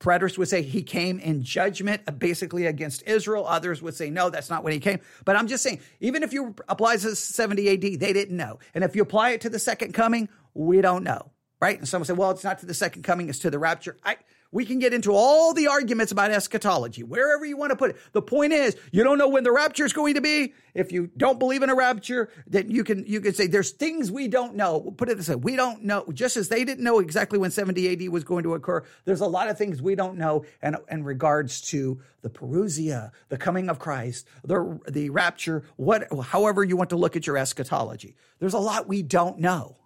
Preterists 0.00 0.36
would 0.36 0.48
say 0.48 0.62
he 0.62 0.82
came 0.82 1.18
in 1.18 1.42
judgment 1.42 2.02
uh, 2.06 2.12
basically 2.12 2.66
against 2.66 3.02
Israel. 3.06 3.46
Others 3.46 3.80
would 3.82 3.94
say, 3.94 4.10
no, 4.10 4.30
that's 4.30 4.50
not 4.50 4.62
when 4.62 4.72
he 4.72 4.80
came. 4.80 5.00
But 5.24 5.36
I'm 5.36 5.46
just 5.46 5.62
saying, 5.62 5.80
even 6.00 6.22
if 6.22 6.32
you 6.32 6.54
apply 6.68 6.96
to 6.98 7.16
70 7.16 7.68
AD, 7.70 8.00
they 8.00 8.12
didn't 8.12 8.36
know. 8.36 8.58
And 8.74 8.84
if 8.84 8.94
you 8.94 9.02
apply 9.02 9.30
it 9.30 9.40
to 9.42 9.48
the 9.48 9.58
second 9.58 9.94
coming, 9.94 10.28
we 10.52 10.80
don't 10.80 11.04
know, 11.04 11.30
right? 11.60 11.78
And 11.78 11.88
someone 11.88 12.04
say, 12.06 12.12
well, 12.12 12.30
it's 12.30 12.44
not 12.44 12.58
to 12.58 12.66
the 12.66 12.74
second 12.74 13.02
coming, 13.02 13.28
it's 13.28 13.38
to 13.40 13.50
the 13.50 13.58
rapture. 13.58 13.96
I, 14.04 14.16
we 14.54 14.64
can 14.64 14.78
get 14.78 14.94
into 14.94 15.10
all 15.12 15.52
the 15.52 15.66
arguments 15.66 16.12
about 16.12 16.30
eschatology, 16.30 17.02
wherever 17.02 17.44
you 17.44 17.56
want 17.56 17.70
to 17.70 17.76
put 17.76 17.90
it. 17.90 17.96
The 18.12 18.22
point 18.22 18.52
is, 18.52 18.76
you 18.92 19.02
don't 19.02 19.18
know 19.18 19.28
when 19.28 19.42
the 19.42 19.50
rapture 19.50 19.84
is 19.84 19.92
going 19.92 20.14
to 20.14 20.20
be. 20.20 20.54
If 20.74 20.92
you 20.92 21.10
don't 21.16 21.40
believe 21.40 21.64
in 21.64 21.70
a 21.70 21.74
rapture, 21.74 22.30
then 22.46 22.70
you 22.70 22.84
can 22.84 23.04
you 23.04 23.20
can 23.20 23.34
say 23.34 23.48
there's 23.48 23.72
things 23.72 24.12
we 24.12 24.28
don't 24.28 24.54
know. 24.54 24.78
We'll 24.78 24.92
put 24.92 25.08
it 25.08 25.16
this 25.16 25.28
way: 25.28 25.34
we 25.34 25.56
don't 25.56 25.82
know. 25.82 26.04
Just 26.12 26.36
as 26.36 26.48
they 26.48 26.64
didn't 26.64 26.84
know 26.84 27.00
exactly 27.00 27.36
when 27.36 27.50
70 27.50 28.06
AD 28.06 28.08
was 28.10 28.22
going 28.22 28.44
to 28.44 28.54
occur, 28.54 28.84
there's 29.04 29.20
a 29.20 29.26
lot 29.26 29.48
of 29.48 29.58
things 29.58 29.82
we 29.82 29.96
don't 29.96 30.16
know. 30.16 30.44
And 30.62 30.76
in 30.88 31.02
regards 31.02 31.60
to 31.70 32.00
the 32.22 32.30
parousia, 32.30 33.10
the 33.30 33.36
coming 33.36 33.68
of 33.68 33.80
Christ, 33.80 34.28
the 34.44 34.80
the 34.88 35.10
rapture, 35.10 35.64
what, 35.74 36.06
however 36.26 36.62
you 36.62 36.76
want 36.76 36.90
to 36.90 36.96
look 36.96 37.16
at 37.16 37.26
your 37.26 37.36
eschatology, 37.36 38.14
there's 38.38 38.54
a 38.54 38.58
lot 38.60 38.86
we 38.86 39.02
don't 39.02 39.40
know. 39.40 39.78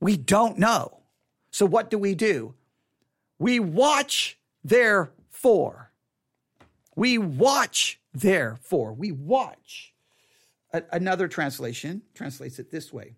We 0.00 0.16
don't 0.16 0.58
know. 0.58 1.00
So 1.50 1.66
what 1.66 1.90
do 1.90 1.98
we 1.98 2.14
do? 2.14 2.54
We 3.38 3.60
watch 3.60 4.38
therefore. 4.62 5.92
We 6.96 7.18
watch 7.18 8.00
therefore. 8.12 8.92
We 8.92 9.12
watch. 9.12 9.92
A- 10.72 10.84
another 10.92 11.28
translation 11.28 12.02
translates 12.14 12.58
it 12.58 12.70
this 12.70 12.92
way. 12.92 13.16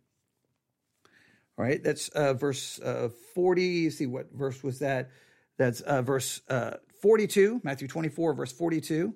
All 1.59 1.65
right, 1.65 1.83
that's 1.83 2.09
uh, 2.11 2.35
verse 2.35 2.79
uh, 2.81 3.09
40. 3.35 3.91
See 3.91 4.07
what 4.07 4.31
verse 4.33 4.63
was 4.63 4.79
that? 4.81 5.11
That's 5.57 5.81
uh, 5.81 6.03
verse 6.03 6.43
uh, 6.49 6.73
42, 7.01 7.61
Matthew 7.65 7.89
24, 7.89 8.35
verse 8.35 8.53
42. 8.53 9.15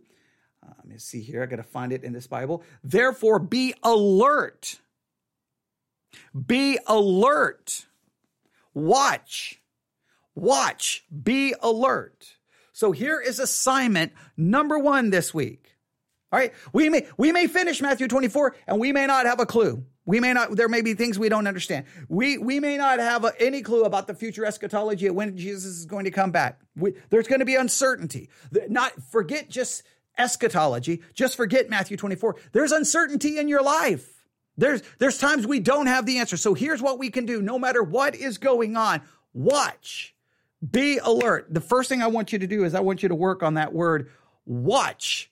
Uh, 0.62 0.72
let 0.78 0.86
me 0.86 0.98
see 0.98 1.20
here. 1.22 1.42
I 1.42 1.46
got 1.46 1.56
to 1.56 1.62
find 1.62 1.92
it 1.92 2.04
in 2.04 2.12
this 2.12 2.26
Bible. 2.26 2.62
Therefore, 2.82 3.38
be 3.38 3.74
alert. 3.82 4.80
Be 6.46 6.78
alert. 6.86 7.86
Watch 8.72 9.59
watch, 10.34 11.04
be 11.22 11.54
alert. 11.60 12.36
So 12.72 12.92
here 12.92 13.20
is 13.20 13.38
assignment 13.38 14.12
number 14.36 14.78
one 14.78 15.10
this 15.10 15.34
week. 15.34 15.76
All 16.32 16.38
right, 16.38 16.52
we 16.72 16.88
may 16.88 17.06
we 17.16 17.32
may 17.32 17.46
finish 17.46 17.82
Matthew 17.82 18.06
24 18.06 18.54
and 18.68 18.78
we 18.78 18.92
may 18.92 19.06
not 19.06 19.26
have 19.26 19.40
a 19.40 19.46
clue. 19.46 19.84
We 20.06 20.20
may 20.20 20.32
not. 20.32 20.56
There 20.56 20.68
may 20.68 20.80
be 20.80 20.94
things 20.94 21.18
we 21.18 21.28
don't 21.28 21.46
understand. 21.46 21.86
We 22.08 22.38
we 22.38 22.60
may 22.60 22.76
not 22.76 23.00
have 23.00 23.24
a, 23.24 23.32
any 23.40 23.62
clue 23.62 23.84
about 23.84 24.06
the 24.06 24.14
future 24.14 24.44
eschatology 24.44 25.08
of 25.08 25.14
when 25.14 25.36
Jesus 25.36 25.64
is 25.64 25.86
going 25.86 26.04
to 26.04 26.10
come 26.10 26.30
back. 26.30 26.60
We, 26.76 26.94
there's 27.10 27.26
going 27.26 27.40
to 27.40 27.44
be 27.44 27.56
uncertainty. 27.56 28.30
Not 28.68 28.92
forget 29.10 29.50
just 29.50 29.82
eschatology. 30.16 31.02
Just 31.14 31.36
forget 31.36 31.68
Matthew 31.68 31.96
24. 31.96 32.36
There's 32.52 32.72
uncertainty 32.72 33.38
in 33.38 33.48
your 33.48 33.62
life. 33.62 34.24
There's 34.56 34.82
there's 34.98 35.18
times 35.18 35.46
we 35.46 35.60
don't 35.60 35.86
have 35.86 36.06
the 36.06 36.18
answer. 36.18 36.36
So 36.36 36.54
here's 36.54 36.80
what 36.80 36.98
we 36.98 37.10
can 37.10 37.26
do. 37.26 37.42
No 37.42 37.58
matter 37.58 37.82
what 37.82 38.14
is 38.14 38.38
going 38.38 38.76
on, 38.76 39.02
watch 39.32 40.14
be 40.68 40.98
alert. 40.98 41.46
The 41.52 41.60
first 41.60 41.88
thing 41.88 42.02
I 42.02 42.06
want 42.08 42.32
you 42.32 42.38
to 42.38 42.46
do 42.46 42.64
is 42.64 42.74
I 42.74 42.80
want 42.80 43.02
you 43.02 43.08
to 43.08 43.14
work 43.14 43.42
on 43.42 43.54
that 43.54 43.72
word 43.72 44.10
watch. 44.44 45.30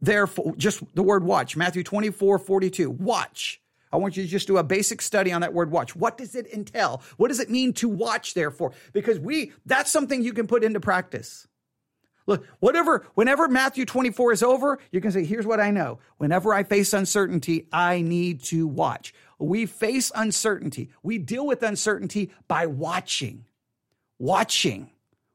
Therefore, 0.00 0.54
just 0.56 0.82
the 0.94 1.02
word 1.02 1.24
watch, 1.24 1.56
Matthew 1.56 1.82
24, 1.82 2.38
42. 2.38 2.90
Watch. 2.90 3.60
I 3.92 3.96
want 3.96 4.16
you 4.16 4.22
to 4.22 4.28
just 4.28 4.46
do 4.46 4.56
a 4.56 4.62
basic 4.62 5.02
study 5.02 5.32
on 5.32 5.40
that 5.40 5.52
word 5.52 5.70
watch. 5.70 5.96
What 5.96 6.16
does 6.16 6.34
it 6.34 6.46
entail? 6.52 7.02
What 7.16 7.28
does 7.28 7.40
it 7.40 7.50
mean 7.50 7.72
to 7.74 7.88
watch, 7.88 8.34
therefore? 8.34 8.72
Because 8.92 9.18
we, 9.18 9.52
that's 9.66 9.90
something 9.90 10.22
you 10.22 10.32
can 10.32 10.46
put 10.46 10.62
into 10.62 10.80
practice. 10.80 11.48
Look, 12.26 12.46
whatever, 12.60 13.06
whenever 13.14 13.48
Matthew 13.48 13.84
24 13.84 14.32
is 14.32 14.42
over, 14.42 14.78
you 14.92 15.00
can 15.00 15.10
say, 15.10 15.24
here's 15.24 15.46
what 15.46 15.58
I 15.58 15.72
know. 15.72 15.98
Whenever 16.18 16.54
I 16.54 16.62
face 16.62 16.92
uncertainty, 16.92 17.66
I 17.72 18.02
need 18.02 18.44
to 18.44 18.68
watch. 18.68 19.12
We 19.38 19.66
face 19.66 20.12
uncertainty. 20.14 20.90
We 21.02 21.18
deal 21.18 21.44
with 21.44 21.62
uncertainty 21.62 22.30
by 22.46 22.66
watching 22.66 23.46
watching, 24.20 24.90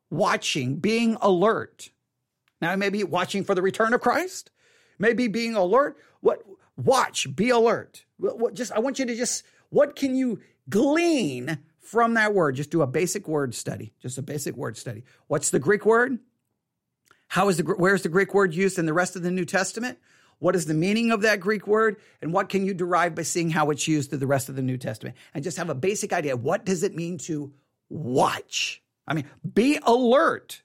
watching, 0.10 0.78
being 0.78 1.18
alert. 1.20 1.90
Now, 2.62 2.74
maybe 2.78 3.04
watching 3.04 3.44
for 3.44 3.54
the 3.54 3.62
return 3.62 3.94
of 3.94 4.00
Christ, 4.00 4.52
maybe 4.98 5.28
being 5.28 5.56
alert. 5.56 5.98
What? 6.22 6.42
Watch, 6.78 7.34
be 7.36 7.50
alert. 7.50 8.06
What, 8.18 8.54
just 8.54 8.72
I 8.72 8.80
want 8.80 9.00
you 9.00 9.06
to 9.06 9.16
just 9.16 9.44
what 9.70 9.96
can 9.96 10.16
you 10.16 10.40
glean 10.70 11.60
from 11.80 12.14
that 12.14 12.34
word? 12.34 12.56
Just 12.56 12.70
do 12.70 12.82
a 12.82 12.88
basic 12.88 13.28
word 13.28 13.56
study. 13.56 13.94
Just 14.02 14.18
a 14.18 14.22
basic 14.22 14.56
word 14.56 14.78
study. 14.78 15.04
What's 15.28 15.50
the 15.50 15.60
Greek 15.60 15.86
word? 15.86 16.20
How 17.28 17.50
is 17.50 17.58
the 17.58 17.64
where's 17.64 18.04
the 18.04 18.10
Greek 18.10 18.34
word 18.34 18.54
used 18.54 18.78
in 18.78 18.86
the 18.86 18.94
rest 18.94 19.16
of 19.16 19.24
the 19.24 19.32
New 19.32 19.46
Testament? 19.46 19.98
What 20.40 20.56
is 20.56 20.66
the 20.66 20.74
meaning 20.74 21.12
of 21.12 21.22
that 21.22 21.40
Greek 21.40 21.66
word? 21.66 21.98
And 22.22 22.34
what 22.34 22.50
can 22.50 22.66
you 22.66 22.74
derive 22.74 23.16
by 23.16 23.24
seeing 23.24 23.50
how 23.50 23.70
it's 23.70 23.88
used 23.88 24.10
through 24.10 24.20
the 24.20 24.28
rest 24.28 24.50
of 24.50 24.56
the 24.56 24.62
New 24.62 24.78
Testament? 24.78 25.16
And 25.34 25.44
just 25.44 25.58
have 25.58 25.70
a 25.70 25.76
basic 25.76 26.12
idea. 26.12 26.36
What 26.36 26.66
does 26.66 26.84
it 26.84 26.94
mean 26.94 27.18
to 27.20 27.54
watch. 27.90 28.82
I 29.08 29.14
mean, 29.14 29.26
be 29.54 29.80
alert. 29.84 30.62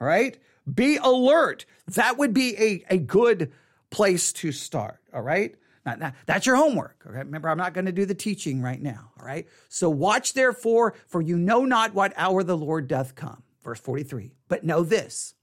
All 0.00 0.06
right? 0.06 0.38
Be 0.72 0.96
alert. 0.96 1.66
That 1.88 2.18
would 2.18 2.32
be 2.32 2.56
a, 2.56 2.94
a 2.94 2.98
good 2.98 3.52
place 3.90 4.32
to 4.34 4.52
start. 4.52 5.00
All 5.12 5.22
right? 5.22 5.54
Now, 5.84 5.96
now, 5.96 6.12
that's 6.26 6.46
your 6.46 6.56
homework. 6.56 7.04
Okay? 7.06 7.18
Remember, 7.18 7.48
I'm 7.48 7.58
not 7.58 7.74
going 7.74 7.86
to 7.86 7.92
do 7.92 8.06
the 8.06 8.14
teaching 8.14 8.62
right 8.62 8.80
now. 8.80 9.10
All 9.18 9.26
right? 9.26 9.46
So 9.68 9.90
watch 9.90 10.34
therefore, 10.34 10.94
for 11.06 11.20
you 11.20 11.36
know 11.36 11.64
not 11.64 11.94
what 11.94 12.12
hour 12.16 12.42
the 12.42 12.56
Lord 12.56 12.88
doth 12.88 13.14
come. 13.14 13.42
Verse 13.62 13.80
43. 13.80 14.32
But 14.48 14.64
know 14.64 14.82
this 14.82 15.34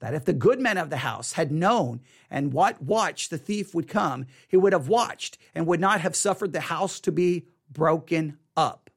that 0.00 0.14
if 0.14 0.24
the 0.24 0.32
good 0.32 0.60
men 0.60 0.78
of 0.78 0.90
the 0.90 0.98
house 0.98 1.32
had 1.32 1.50
known 1.50 2.00
and 2.30 2.52
what 2.52 2.80
watch 2.80 3.28
the 3.28 3.38
thief 3.38 3.74
would 3.74 3.88
come, 3.88 4.26
he 4.46 4.56
would 4.56 4.72
have 4.72 4.88
watched 4.88 5.38
and 5.54 5.66
would 5.66 5.80
not 5.80 6.00
have 6.00 6.14
suffered 6.14 6.52
the 6.52 6.60
house 6.60 7.00
to 7.00 7.10
be 7.10 7.46
broken 7.70 8.38
up. 8.56 8.87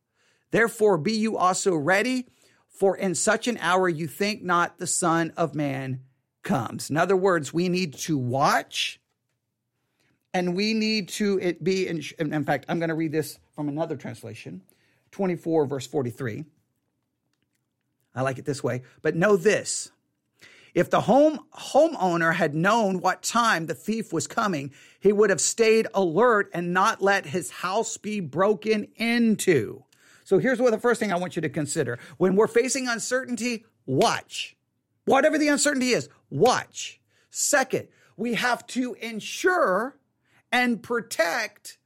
Therefore, 0.52 0.98
be 0.98 1.14
you 1.14 1.38
also 1.38 1.76
ready, 1.76 2.28
for 2.70 2.96
in 2.96 3.16
such 3.16 3.48
an 3.48 3.58
hour 3.58 3.90
you 3.90 4.08
think 4.08 4.44
not 4.44 4.78
the 4.78 4.88
Son 4.88 5.34
of 5.36 5.56
Man 5.56 6.02
comes. 6.44 6.90
In 6.90 6.98
other 6.98 7.16
words, 7.16 7.54
we 7.54 7.70
need 7.70 7.94
to 7.94 8.18
watch 8.18 9.02
and 10.34 10.56
we 10.56 10.74
need 10.74 11.10
to 11.10 11.40
it 11.42 11.64
be 11.64 11.88
in, 11.88 12.02
in 12.20 12.44
fact 12.44 12.66
i'm 12.70 12.80
going 12.80 12.90
to 12.90 12.96
read 12.96 13.12
this 13.12 13.40
from 13.56 13.70
another 13.70 13.96
translation 13.96 14.62
24 15.12 15.66
verse 15.66 15.88
43 15.88 16.46
i 18.16 18.22
like 18.22 18.38
it 18.38 18.46
this 18.46 18.64
way 18.64 18.84
but 19.02 19.16
know 19.16 19.36
this 19.36 19.92
if 20.74 20.90
the 20.90 21.02
home 21.02 21.40
homeowner 21.54 22.34
had 22.34 22.56
known 22.56 23.02
what 23.02 23.24
time 23.24 23.66
the 23.66 23.74
thief 23.74 24.14
was 24.14 24.26
coming, 24.26 24.72
he 25.02 25.12
would 25.12 25.30
have 25.30 25.42
stayed 25.42 25.86
alert 25.94 26.50
and 26.54 26.74
not 26.74 27.02
let 27.02 27.26
his 27.26 27.52
house 27.52 27.98
be 27.98 28.22
broken 28.22 28.88
into. 28.96 29.84
So 30.32 30.40
here's 30.40 30.62
what 30.62 30.72
the 30.72 30.80
first 30.80 31.02
thing 31.02 31.12
I 31.12 31.18
want 31.18 31.36
you 31.36 31.42
to 31.42 31.50
consider. 31.50 32.00
When 32.16 32.38
we're 32.38 32.48
facing 32.48 32.88
uncertainty, 32.88 33.66
watch. 33.86 34.56
Whatever 35.04 35.38
the 35.38 35.50
uncertainty 35.50 35.90
is, 35.90 36.08
watch. 36.30 37.02
Second, 37.32 37.90
we 38.16 38.36
have 38.36 38.66
to 38.68 38.94
ensure 39.02 39.98
and 40.50 40.82
protect 40.82 41.80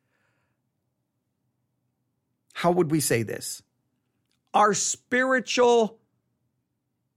how 2.54 2.70
would 2.70 2.92
we 2.92 3.00
say 3.00 3.24
this? 3.24 3.64
Our 4.54 4.76
spiritual 4.76 5.98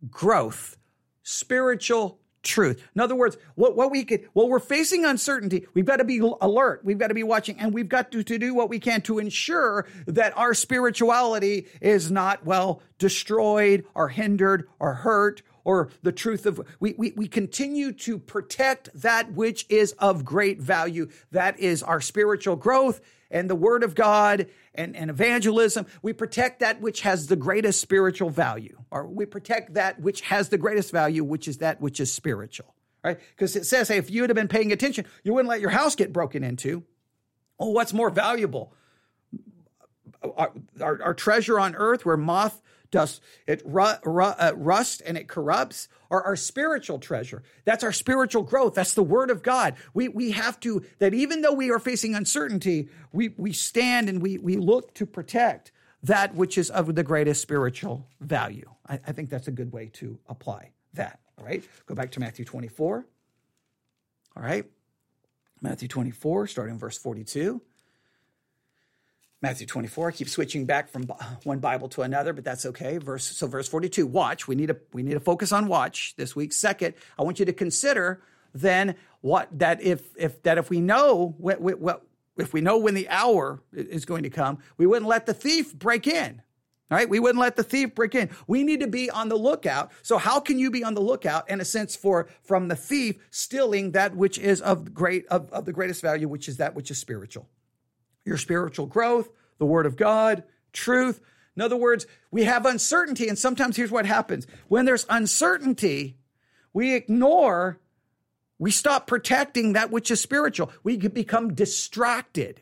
growth 0.09 0.79
spiritual 1.23 2.18
truth. 2.43 2.83
In 2.95 3.01
other 3.01 3.15
words, 3.15 3.37
what, 3.55 3.77
what 3.77 3.91
we 3.91 4.05
could, 4.05 4.29
well, 4.35 4.49
we're 4.49 4.59
facing 4.59 5.05
uncertainty. 5.05 5.67
We've 5.75 5.85
got 5.85 5.97
to 5.97 6.05
be 6.05 6.19
alert. 6.41 6.85
We've 6.85 6.99
got 6.99 7.09
to 7.09 7.15
be 7.15 7.23
watching 7.23 7.59
and 7.59 7.73
we've 7.73 7.89
got 7.89 8.13
to, 8.13 8.23
to 8.23 8.39
do 8.39 8.55
what 8.55 8.69
we 8.69 8.79
can 8.79 9.01
to 9.03 9.19
ensure 9.19 9.87
that 10.07 10.37
our 10.37 10.55
spirituality 10.55 11.67
is 11.81 12.11
not, 12.11 12.45
well, 12.45 12.83
destroyed 12.99 13.85
or 13.95 14.09
hindered 14.09 14.69
or 14.79 14.95
hurt 14.95 15.43
or 15.69 15.91
the 16.03 16.13
truth 16.13 16.47
of, 16.47 16.67
we, 16.81 16.95
we, 16.97 17.13
we 17.15 17.29
continue 17.29 17.93
to 17.93 18.19
protect 18.19 18.89
that 19.03 19.33
which 19.33 19.67
is 19.69 19.93
of 19.99 20.25
great 20.25 20.63
value. 20.63 21.11
That 21.31 21.61
is 21.61 21.83
our 21.83 22.01
spiritual 22.01 22.57
growth 22.57 23.03
and 23.31 23.51
the 23.51 23.55
word 23.55 23.83
of 23.83 23.95
God 23.95 24.47
and, 24.75 24.97
and 24.97 25.11
evangelism. 25.11 25.85
We 26.01 26.15
protect 26.15 26.61
that 26.61 26.81
which 26.81 27.03
has 27.03 27.27
the 27.27 27.37
greatest 27.37 27.83
spiritual 27.83 28.31
value, 28.31 28.79
or 28.91 29.07
we 29.07 29.27
protect 29.27 29.75
that 29.75 30.01
which 30.01 30.23
has 30.23 30.49
the 30.49 30.57
greatest 30.57 30.91
value, 30.91 31.23
which 31.23 31.47
is 31.47 31.59
that 31.59 31.83
which 31.83 32.01
is 32.01 32.11
spiritual, 32.11 32.75
right? 33.05 33.19
Because 33.37 33.55
it 33.55 33.67
says, 33.67 33.89
hey, 33.89 33.99
if 33.99 34.11
you 34.11 34.23
would 34.23 34.31
have 34.31 34.37
been 34.37 34.49
paying 34.49 34.73
attention, 34.73 35.05
you 35.23 35.35
wouldn't 35.35 35.51
let 35.51 35.61
your 35.61 35.69
house 35.69 35.95
get 35.95 36.15
broken 36.15 36.43
into. 36.43 36.83
Oh, 37.61 37.73
what's 37.73 37.93
more 37.93 38.09
valuable? 38.09 38.73
Our, 40.23 40.51
our, 40.81 41.03
our 41.03 41.15
treasure 41.15 41.61
on 41.61 41.75
earth 41.75 42.07
where 42.07 42.17
moth 42.17 42.63
does 42.91 43.21
it 43.47 43.63
ru- 43.65 43.99
ru- 44.05 44.23
uh, 44.23 44.53
rust 44.57 45.03
and 45.05 45.17
it 45.17 45.29
corrupts 45.29 45.89
or 46.11 46.23
our 46.23 46.37
spiritual 46.37 46.99
treasure. 46.99 47.43
That's 47.65 47.85
our 47.85 47.93
spiritual 47.93 48.43
growth. 48.43 48.75
That's 48.75 48.95
the 48.95 49.03
word 49.03 49.31
of 49.31 49.43
god. 49.43 49.75
We 49.95 50.09
we 50.09 50.33
have 50.33 50.59
to 50.61 50.85
that 50.99 51.15
even 51.15 51.43
though 51.43 51.53
we 51.53 51.71
are 51.71 51.79
facing 51.79 52.15
uncertainty 52.15 52.89
we 53.13 53.31
we 53.37 53.53
stand 53.53 54.09
and 54.09 54.23
we 54.23 54.39
we 54.39 54.57
look 54.57 54.95
to 54.95 55.07
protect 55.07 55.73
that 56.03 56.35
which 56.35 56.57
is 56.57 56.71
of 56.71 56.95
the 56.95 57.03
greatest 57.03 57.43
spiritual 57.43 58.07
value. 58.21 58.71
I, 58.87 59.01
I 59.07 59.13
think 59.13 59.31
that's 59.31 59.49
a 59.49 59.53
good 59.53 59.73
way 59.73 59.91
to 59.95 60.19
apply 60.29 60.71
that. 60.95 61.21
All 61.39 61.45
right. 61.45 61.65
Go 61.87 61.95
back 61.95 62.13
to 62.13 62.21
matthew 62.21 62.45
24 62.45 63.07
all 64.39 64.45
right. 64.45 64.65
Matthew 65.61 65.89
24 65.89 66.47
starting 66.47 66.79
verse 66.79 66.97
42 66.97 67.61
Matthew 69.41 69.67
24. 69.69 70.09
I 70.09 70.13
keep 70.13 70.29
switching 70.29 70.67
back 70.67 70.89
from 70.89 71.05
one 71.45 71.61
Bible 71.61 71.89
to 71.91 72.03
another, 72.03 72.33
but 72.33 72.45
that's 72.45 72.67
okay. 72.67 72.99
Verse 72.99 73.25
so 73.25 73.47
verse 73.47 73.69
42. 73.69 74.07
Watch. 74.07 74.49
We 74.49 74.57
need 74.57 74.67
to 74.67 74.77
we 74.93 75.03
need 75.03 75.15
to 75.15 75.21
focus 75.21 75.53
on 75.53 75.69
watch 75.69 76.15
this 76.17 76.35
week. 76.35 76.53
Second, 76.53 76.95
I 77.19 77.23
want 77.23 77.39
you 77.39 77.45
to 77.47 77.53
consider 77.53 78.21
then 78.53 78.97
what 79.21 79.49
that 79.59 79.81
if 79.81 80.09
if 80.17 80.43
that 80.43 80.59
if 80.59 80.71
we 80.71 80.81
know 80.81 81.35
what, 81.39 81.61
what 81.61 82.03
if 82.37 82.53
we 82.53 82.61
know 82.61 82.79
when 82.79 82.95
the 82.95 83.09
hour 83.09 83.63
is 83.73 84.05
going 84.05 84.25
to 84.25 84.31
come, 84.31 84.59
we 84.77 84.87
wouldn't 84.87 85.09
let 85.09 85.27
the 85.27 85.35
thief 85.35 85.75
break 85.75 86.07
in. 86.07 86.43
Right? 86.91 87.07
We 87.07 87.21
wouldn't 87.21 87.41
let 87.41 87.57
the 87.57 87.63
thief 87.63 87.95
break 87.95 88.15
in. 88.15 88.31
We 88.47 88.65
need 88.65 88.81
to 88.81 88.87
be 88.87 89.11
on 89.11 89.29
the 89.29 89.37
lookout. 89.37 89.93
So 90.01 90.17
how 90.17 90.41
can 90.41 90.59
you 90.59 90.71
be 90.71 90.83
on 90.83 90.95
the 90.95 91.03
lookout 91.03 91.51
in 91.51 91.61
a 91.61 91.65
sense 91.65 91.95
for 91.95 92.29
from 92.43 92.69
the 92.69 92.77
thief 92.77 93.19
stealing 93.31 93.93
that 93.93 94.17
which 94.17 94.39
is 94.39 94.63
of 94.63 94.95
great 94.95 95.27
of, 95.27 95.53
of 95.53 95.67
the 95.67 95.73
greatest 95.73 96.01
value, 96.01 96.27
which 96.27 96.49
is 96.49 96.57
that 96.57 96.75
which 96.75 96.91
is 96.91 96.97
spiritual? 96.97 97.47
Your 98.25 98.37
spiritual 98.37 98.87
growth, 98.87 99.29
the 99.59 99.67
Word 99.67 99.87
of 99.87 99.97
God, 99.97 100.45
truth. 100.73 101.21
In 101.57 101.63
other 101.63 101.77
words, 101.77 102.07
we 102.31 102.45
have 102.45 102.67
uncertainty. 102.67 103.29
And 103.29 103.39
sometimes 103.39 103.77
here's 103.77 103.91
what 103.91 104.07
happens 104.07 104.47
when 104.69 104.85
there's 104.85 105.07
uncertainty, 105.09 106.17
we 106.73 106.95
ignore, 106.95 107.81
we 108.59 108.71
stop 108.71 109.07
protecting 109.07 109.73
that 109.73 109.91
which 109.91 110.11
is 110.11 110.21
spiritual. 110.21 110.71
We 110.83 110.97
become 110.97 111.55
distracted. 111.55 112.61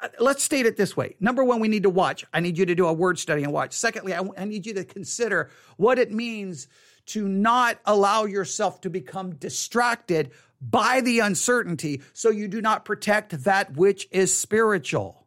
Uh, 0.00 0.08
let's 0.18 0.44
state 0.44 0.66
it 0.66 0.76
this 0.76 0.96
way. 0.96 1.16
Number 1.20 1.42
one, 1.42 1.60
we 1.60 1.68
need 1.68 1.84
to 1.84 1.90
watch. 1.90 2.24
I 2.32 2.40
need 2.40 2.58
you 2.58 2.66
to 2.66 2.74
do 2.74 2.86
a 2.86 2.92
word 2.92 3.18
study 3.18 3.44
and 3.44 3.52
watch. 3.52 3.72
Secondly, 3.72 4.14
I, 4.14 4.22
I 4.36 4.44
need 4.44 4.66
you 4.66 4.74
to 4.74 4.84
consider 4.84 5.50
what 5.76 5.98
it 5.98 6.12
means 6.12 6.68
to 7.06 7.28
not 7.28 7.78
allow 7.84 8.24
yourself 8.24 8.80
to 8.82 8.90
become 8.90 9.36
distracted 9.36 10.32
by 10.68 11.00
the 11.00 11.20
uncertainty 11.20 12.02
so 12.12 12.30
you 12.30 12.48
do 12.48 12.60
not 12.60 12.84
protect 12.84 13.44
that 13.44 13.76
which 13.76 14.08
is 14.10 14.36
spiritual. 14.36 15.26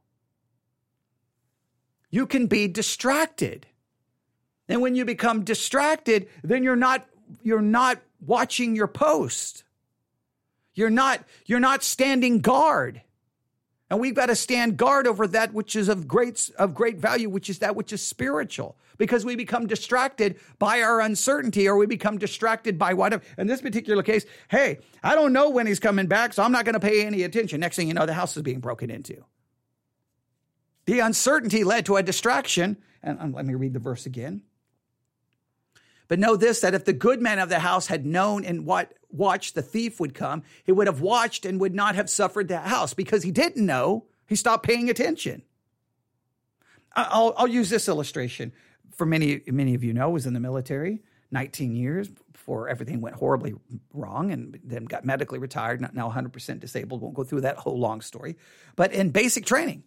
You 2.10 2.26
can 2.26 2.48
be 2.48 2.68
distracted. 2.68 3.68
And 4.68 4.82
when 4.82 4.96
you 4.96 5.06
become 5.06 5.44
distracted, 5.44 6.28
then 6.44 6.64
you're 6.64 6.76
not 6.76 7.06
you're 7.44 7.62
not 7.62 8.00
watching 8.26 8.76
your 8.76 8.88
post. 8.88 9.64
You're 10.74 10.90
not 10.90 11.24
you're 11.46 11.60
not 11.60 11.84
standing 11.84 12.40
guard. 12.40 13.02
And 13.90 14.00
we've 14.00 14.14
got 14.14 14.28
to 14.28 14.36
stand 14.36 14.78
guard 14.78 15.08
over 15.08 15.26
that 15.28 15.54
which 15.54 15.76
is 15.76 15.90
of 15.90 16.08
great 16.08 16.52
of 16.58 16.76
great 16.76 16.98
value, 16.98 17.30
which 17.30 17.50
is 17.50 17.60
that 17.60 17.76
which 17.76 17.92
is 17.92 18.06
spiritual 18.06 18.78
because 18.98 19.26
we 19.26 19.36
become 19.36 19.66
distracted 19.66 20.40
by 20.60 20.82
our 20.82 21.02
uncertainty 21.02 21.68
or 21.68 21.76
we 21.76 21.88
become 21.88 22.20
distracted 22.20 22.78
by 22.78 22.94
whatever. 22.94 23.24
In 23.38 23.48
this 23.48 23.62
particular 23.62 24.04
case, 24.04 24.26
hey, 24.50 24.80
I 25.02 25.16
don't 25.16 25.34
know 25.34 25.50
when 25.50 25.66
he's 25.66 25.80
coming 25.80 26.06
back, 26.06 26.34
so 26.34 26.44
I'm 26.44 26.52
not 26.52 26.66
going 26.66 26.74
to 26.74 26.80
pay 26.80 27.04
any 27.06 27.24
attention. 27.24 27.60
Next 27.60 27.78
thing 27.78 27.88
you 27.88 27.96
know, 27.96 28.06
the 28.06 28.14
house 28.14 28.38
is 28.38 28.44
being 28.44 28.60
broken 28.60 28.92
into. 28.92 29.26
The 30.86 31.00
uncertainty 31.00 31.64
led 31.64 31.86
to 31.88 31.96
a 31.96 32.04
distraction. 32.04 32.78
And 33.02 33.20
um, 33.20 33.34
let 33.34 33.46
me 33.46 33.56
read 33.56 33.74
the 33.74 33.80
verse 33.80 34.06
again. 34.06 34.44
But 36.08 36.20
know 36.20 36.36
this 36.36 36.62
that 36.62 36.74
if 36.74 36.86
the 36.86 36.94
good 36.94 37.22
man 37.22 37.40
of 37.40 37.50
the 37.50 37.60
house 37.60 37.88
had 37.88 38.06
known 38.06 38.44
in 38.44 38.66
what 38.66 38.94
watched 39.12 39.56
the 39.56 39.62
thief 39.62 40.00
would 40.00 40.14
come, 40.14 40.44
he 40.64 40.72
would 40.72 40.88
have 40.88 41.02
watched 41.02 41.46
and 41.46 41.60
would 41.60 41.74
not 41.74 41.96
have 41.96 42.10
suffered 42.10 42.48
the 42.48 42.60
house 42.60 42.94
because 42.94 43.24
he 43.24 43.32
didn't 43.32 43.66
know. 43.66 44.06
He 44.28 44.36
stopped 44.36 44.66
paying 44.66 44.90
attention. 44.90 45.44
I'll, 46.96 47.34
I'll 47.38 47.48
use 47.48 47.70
this 47.70 47.88
illustration 47.88 48.52
for 48.96 49.06
many 49.06 49.42
many 49.48 49.76
of 49.76 49.84
you 49.84 49.94
know, 49.94 50.10
was 50.10 50.26
in 50.26 50.34
the 50.34 50.40
military 50.40 51.02
19 51.32 51.76
years 51.76 52.10
before 52.10 52.68
everything 52.68 53.02
went 53.02 53.16
horribly 53.16 53.54
wrong 53.94 54.32
and 54.32 54.60
then 54.64 54.86
got 54.86 55.06
medically 55.06 55.40
retired, 55.40 55.82
now 55.94 56.10
100% 56.10 56.60
disabled. 56.60 57.02
Won't 57.02 57.14
go 57.14 57.24
through 57.24 57.42
that 57.42 57.58
whole 57.58 57.80
long 57.80 58.02
story. 58.02 58.38
But 58.76 58.92
in 58.92 59.12
basic 59.12 59.46
training, 59.46 59.84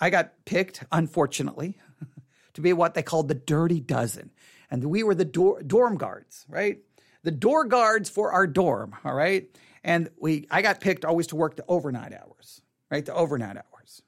I 0.00 0.10
got 0.10 0.44
picked, 0.44 0.84
unfortunately, 0.90 1.78
to 2.54 2.60
be 2.60 2.72
what 2.72 2.94
they 2.94 3.02
called 3.02 3.28
the 3.28 3.34
dirty 3.34 3.80
dozen. 3.80 4.30
And 4.70 4.84
we 4.84 5.02
were 5.02 5.14
the 5.14 5.26
dorm 5.26 5.98
guards, 5.98 6.46
right? 6.48 6.78
The 7.24 7.30
door 7.30 7.64
guards 7.64 8.10
for 8.10 8.32
our 8.32 8.46
dorm, 8.46 8.94
all 9.04 9.14
right? 9.14 9.48
And 9.84 10.10
we 10.20 10.46
I 10.50 10.62
got 10.62 10.80
picked 10.80 11.04
always 11.04 11.28
to 11.28 11.36
work 11.36 11.56
the 11.56 11.64
overnight 11.68 12.12
hours, 12.12 12.60
right? 12.90 13.04
The 13.04 13.14
overnight 13.14 13.56
hours. 13.56 14.02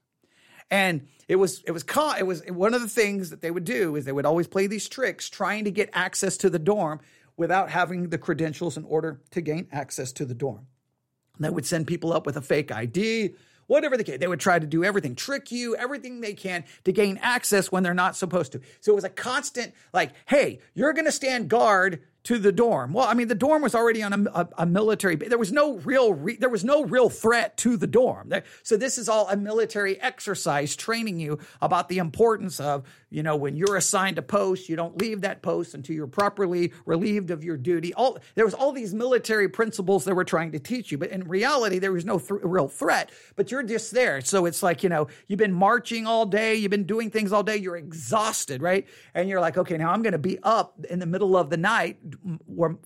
And 0.71 1.07
it 1.29 1.37
was 1.37 1.63
it 1.67 1.73
was 1.73 1.83
caught 1.83 2.19
it 2.19 2.27
was 2.27 2.43
one 2.49 2.75
of 2.75 2.81
the 2.81 2.89
things 2.89 3.31
that 3.31 3.41
they 3.41 3.51
would 3.51 3.65
do 3.65 3.97
is 3.97 4.05
they 4.05 4.13
would 4.13 4.27
always 4.27 4.47
play 4.47 4.67
these 4.67 4.89
tricks 4.89 5.29
trying 5.29 5.65
to 5.65 5.71
get 5.71 5.91
access 5.93 6.37
to 6.39 6.51
the 6.51 6.59
dorm 6.59 7.01
without 7.37 7.71
having 7.71 8.11
the 8.11 8.19
credentials 8.19 8.77
in 8.77 8.85
order 8.85 9.21
to 9.31 9.41
gain 9.41 9.67
access 9.73 10.13
to 10.13 10.25
the 10.25 10.35
dorm. 10.35 10.67
They 11.39 11.51
would 11.51 11.67
send 11.67 11.89
people 11.89 12.13
up 12.13 12.27
with 12.27 12.37
a 12.37 12.43
fake 12.43 12.71
ID 12.71 13.35
whatever 13.67 13.97
the 13.97 14.05
case. 14.05 14.19
They 14.19 14.29
would 14.29 14.41
try 14.41 14.59
to 14.59 14.67
do 14.67 14.85
everything, 14.85 15.15
trick 15.15 15.51
you, 15.51 15.77
everything 15.77 16.21
they 16.21 16.35
can 16.35 16.65
to 16.85 16.93
gain 16.93 17.19
access 17.23 17.73
when 17.73 17.83
they're 17.83 17.95
not 17.95 18.17
supposed 18.17 18.53
to. 18.53 18.61
So 18.81 18.93
it 18.93 18.95
was 18.95 19.05
a 19.05 19.11
constant, 19.11 19.75
like, 19.93 20.13
hey, 20.27 20.61
you're 20.75 20.93
going 20.93 21.07
to 21.07 21.13
stand 21.13 21.49
guard 21.49 22.03
to 22.25 22.39
the 22.39 22.53
dorm. 22.53 22.95
Well, 22.95 23.07
I 23.07 23.13
mean, 23.13 23.29
the 23.29 23.35
dorm 23.35 23.63
was 23.63 23.75
already 23.75 24.03
on 24.03 24.13
a, 24.13 24.31
a, 24.31 24.49
a 24.59 24.67
military. 24.67 25.15
There 25.17 25.39
was 25.39 25.53
no 25.53 25.77
real 25.79 26.15
re, 26.15 26.37
there 26.37 26.49
was 26.49 26.65
no 26.65 26.85
real 26.85 27.11
threat 27.11 27.57
to 27.59 27.77
the 27.77 27.87
dorm. 27.87 28.33
So 28.63 28.77
this 28.77 28.97
is 28.97 29.09
all 29.11 29.29
a 29.29 29.37
military 29.37 30.01
exercise 30.01 30.75
training 30.75 31.21
you 31.21 31.39
about 31.61 31.89
the 31.89 31.99
importance 31.99 32.61
of 32.61 32.85
you 33.11 33.23
know 33.23 33.37
when 33.37 33.57
you're 33.57 33.77
assigned 33.77 34.19
a 34.19 34.23
post, 34.23 34.69
you 34.69 34.77
don't 34.77 34.99
leave 35.01 35.21
that 35.21 35.43
post 35.43 35.75
until 35.75 35.95
you're 35.95 36.07
properly 36.07 36.73
relieved 36.87 37.31
of 37.31 37.45
your 37.45 37.59
duty. 37.59 37.93
All 37.93 38.19
there 38.35 38.47
was 38.47 38.55
all 38.55 38.73
these 38.73 38.95
military 38.95 39.49
principles 39.49 40.05
they 40.05 40.15
were 40.15 40.25
trying 40.25 40.53
to 40.53 40.59
teach 40.59 40.91
you, 40.91 40.99
but 40.99 41.11
in 41.11 41.29
reality, 41.29 41.79
there 41.79 41.93
was 41.93 42.07
no 42.07 42.19
th- 42.19 42.41
real 42.43 42.69
threat. 42.69 43.11
But 43.37 43.51
you're 43.51 43.63
just 43.63 43.93
there, 43.93 44.23
so 44.23 44.47
it's 44.47 44.63
like 44.63 44.83
you 44.83 44.89
know 44.89 45.09
you've 45.29 45.39
been 45.39 45.53
marching 45.53 46.07
all 46.07 46.25
day, 46.25 46.55
you've 46.55 46.71
been 46.71 46.85
doing 46.85 47.11
things 47.11 47.33
all 47.33 47.43
day, 47.43 47.59
you're 47.59 47.77
exhausted, 47.77 48.63
right? 48.63 48.87
And 49.13 49.29
you're 49.29 49.41
like, 49.41 49.59
okay, 49.59 49.77
now 49.77 49.91
I'm 49.91 50.03
going 50.03 50.13
to 50.13 50.19
be 50.19 50.39
up 50.43 50.85
in 50.89 50.99
the 50.99 51.07
middle 51.07 51.37
of 51.37 51.51
the 51.51 51.59
night 51.59 51.99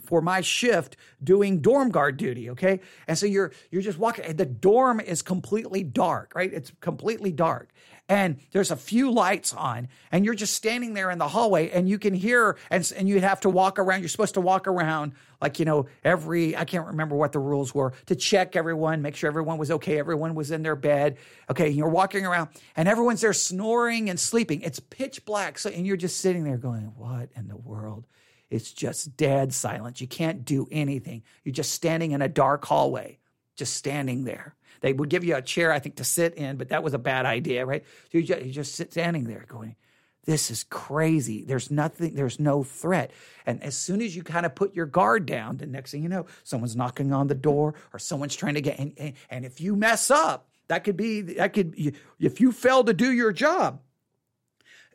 for 0.05 0.21
my 0.21 0.41
shift 0.41 0.97
doing 1.23 1.61
dorm 1.61 1.91
guard 1.91 2.17
duty. 2.17 2.51
Okay. 2.51 2.81
And 3.07 3.17
so 3.17 3.27
you're, 3.27 3.53
you're 3.71 3.83
just 3.83 3.99
walking, 3.99 4.37
the 4.37 4.47
dorm 4.47 5.01
is 5.01 5.23
completely 5.23 5.83
dark, 5.83 6.33
right? 6.35 6.53
It's 6.53 6.73
completely 6.81 7.33
dark. 7.33 7.71
And 8.11 8.39
there's 8.53 8.71
a 8.71 8.77
few 8.77 9.11
lights 9.11 9.53
on, 9.53 9.89
and 10.11 10.25
you're 10.25 10.35
just 10.35 10.55
standing 10.55 10.95
there 10.95 11.11
in 11.11 11.19
the 11.19 11.29
hallway, 11.29 11.69
and 11.69 11.87
you 11.87 11.99
can 11.99 12.15
hear, 12.15 12.57
and, 12.71 12.91
and 12.97 13.07
you 13.07 13.21
have 13.21 13.41
to 13.41 13.51
walk 13.51 13.79
around. 13.79 14.01
You're 14.01 14.09
supposed 14.09 14.35
to 14.35 14.41
walk 14.41 14.67
around, 14.67 15.13
like, 15.43 15.59
you 15.59 15.67
know, 15.67 15.89
every, 16.03 16.57
I 16.57 16.65
can't 16.65 16.87
remember 16.87 17.17
what 17.17 17.33
the 17.33 17.39
rules 17.39 17.75
were, 17.75 17.93
to 18.07 18.17
check 18.17 18.57
everyone, 18.57 19.03
make 19.03 19.15
sure 19.15 19.29
everyone 19.29 19.59
was 19.59 19.71
okay, 19.73 19.99
everyone 19.99 20.35
was 20.35 20.51
in 20.51 20.63
their 20.63 20.75
bed. 20.75 21.19
Okay, 21.51 21.69
you're 21.69 21.91
walking 21.91 22.25
around, 22.25 22.49
and 22.77 22.89
everyone's 22.89 23.21
there 23.21 23.35
snoring 23.35 24.09
and 24.09 24.19
sleeping. 24.19 24.63
It's 24.63 24.81
pitch 24.81 25.27
black. 25.27 25.59
So, 25.59 25.69
and 25.69 25.87
you're 25.87 25.99
just 25.99 26.19
sitting 26.19 26.45
there 26.45 26.57
going, 26.57 26.93
What 26.97 27.29
in 27.37 27.47
the 27.49 27.59
world? 27.59 28.07
It's 28.51 28.73
just 28.73 29.17
dead 29.17 29.53
silence. 29.53 30.01
You 30.01 30.07
can't 30.07 30.45
do 30.45 30.67
anything. 30.71 31.23
You're 31.45 31.53
just 31.53 31.73
standing 31.73 32.13
in 32.13 32.23
a 32.23 32.29
dark 32.29 32.65
hallway, 32.65 33.19
just 33.57 33.75
standing 33.75 34.25
there. 34.25 34.55
They 34.81 34.93
would 34.93 35.09
give 35.09 35.25
you 35.25 35.37
a 35.37 35.43
chair, 35.43 35.73
I 35.73 35.81
think, 35.81 35.97
to 35.97 36.05
sit 36.05 36.35
in, 36.35 36.57
but 36.57 36.69
that 36.69 36.83
was 36.83 36.95
a 36.95 36.99
bad 36.99 37.27
idea, 37.27 37.67
right? 37.67 37.85
So 38.11 38.19
you 38.19 38.25
just, 38.25 38.43
you 38.43 38.53
just 38.53 38.75
sit 38.75 38.93
standing 38.93 39.25
there 39.25 39.45
going, 39.49 39.77
this 40.25 40.51
is 40.51 40.65
crazy. 40.65 41.45
There's 41.45 41.71
nothing, 41.71 42.15
there's 42.15 42.39
no 42.39 42.63
threat. 42.63 43.13
And 43.47 43.63
as 43.63 43.77
soon 43.77 44.03
as 44.03 44.15
you 44.15 44.23
kind 44.23 44.47
of 44.47 44.55
put 44.55 44.75
your 44.75 44.87
guard 44.87 45.27
down, 45.27 45.57
the 45.57 45.67
next 45.67 45.91
thing 45.91 46.03
you 46.03 46.09
know, 46.09 46.27
someone's 46.45 46.77
knocking 46.77 47.13
on 47.13 47.29
the 47.29 47.35
door 47.35 47.75
or 47.93 47.99
someone's 47.99 48.37
trying 48.37 48.55
to 48.55 48.61
get, 48.61 48.79
and, 48.79 49.15
and 49.31 49.45
if 49.45 49.61
you 49.61 49.75
mess 49.75 50.11
up, 50.11 50.49
that 50.69 50.85
could 50.85 50.97
be, 50.97 51.23
that 51.23 51.55
could, 51.55 51.75
if 52.21 52.41
you 52.41 52.53
fail 52.53 52.85
to 52.85 52.93
do 52.93 53.11
your 53.11 53.33
job, 53.33 53.81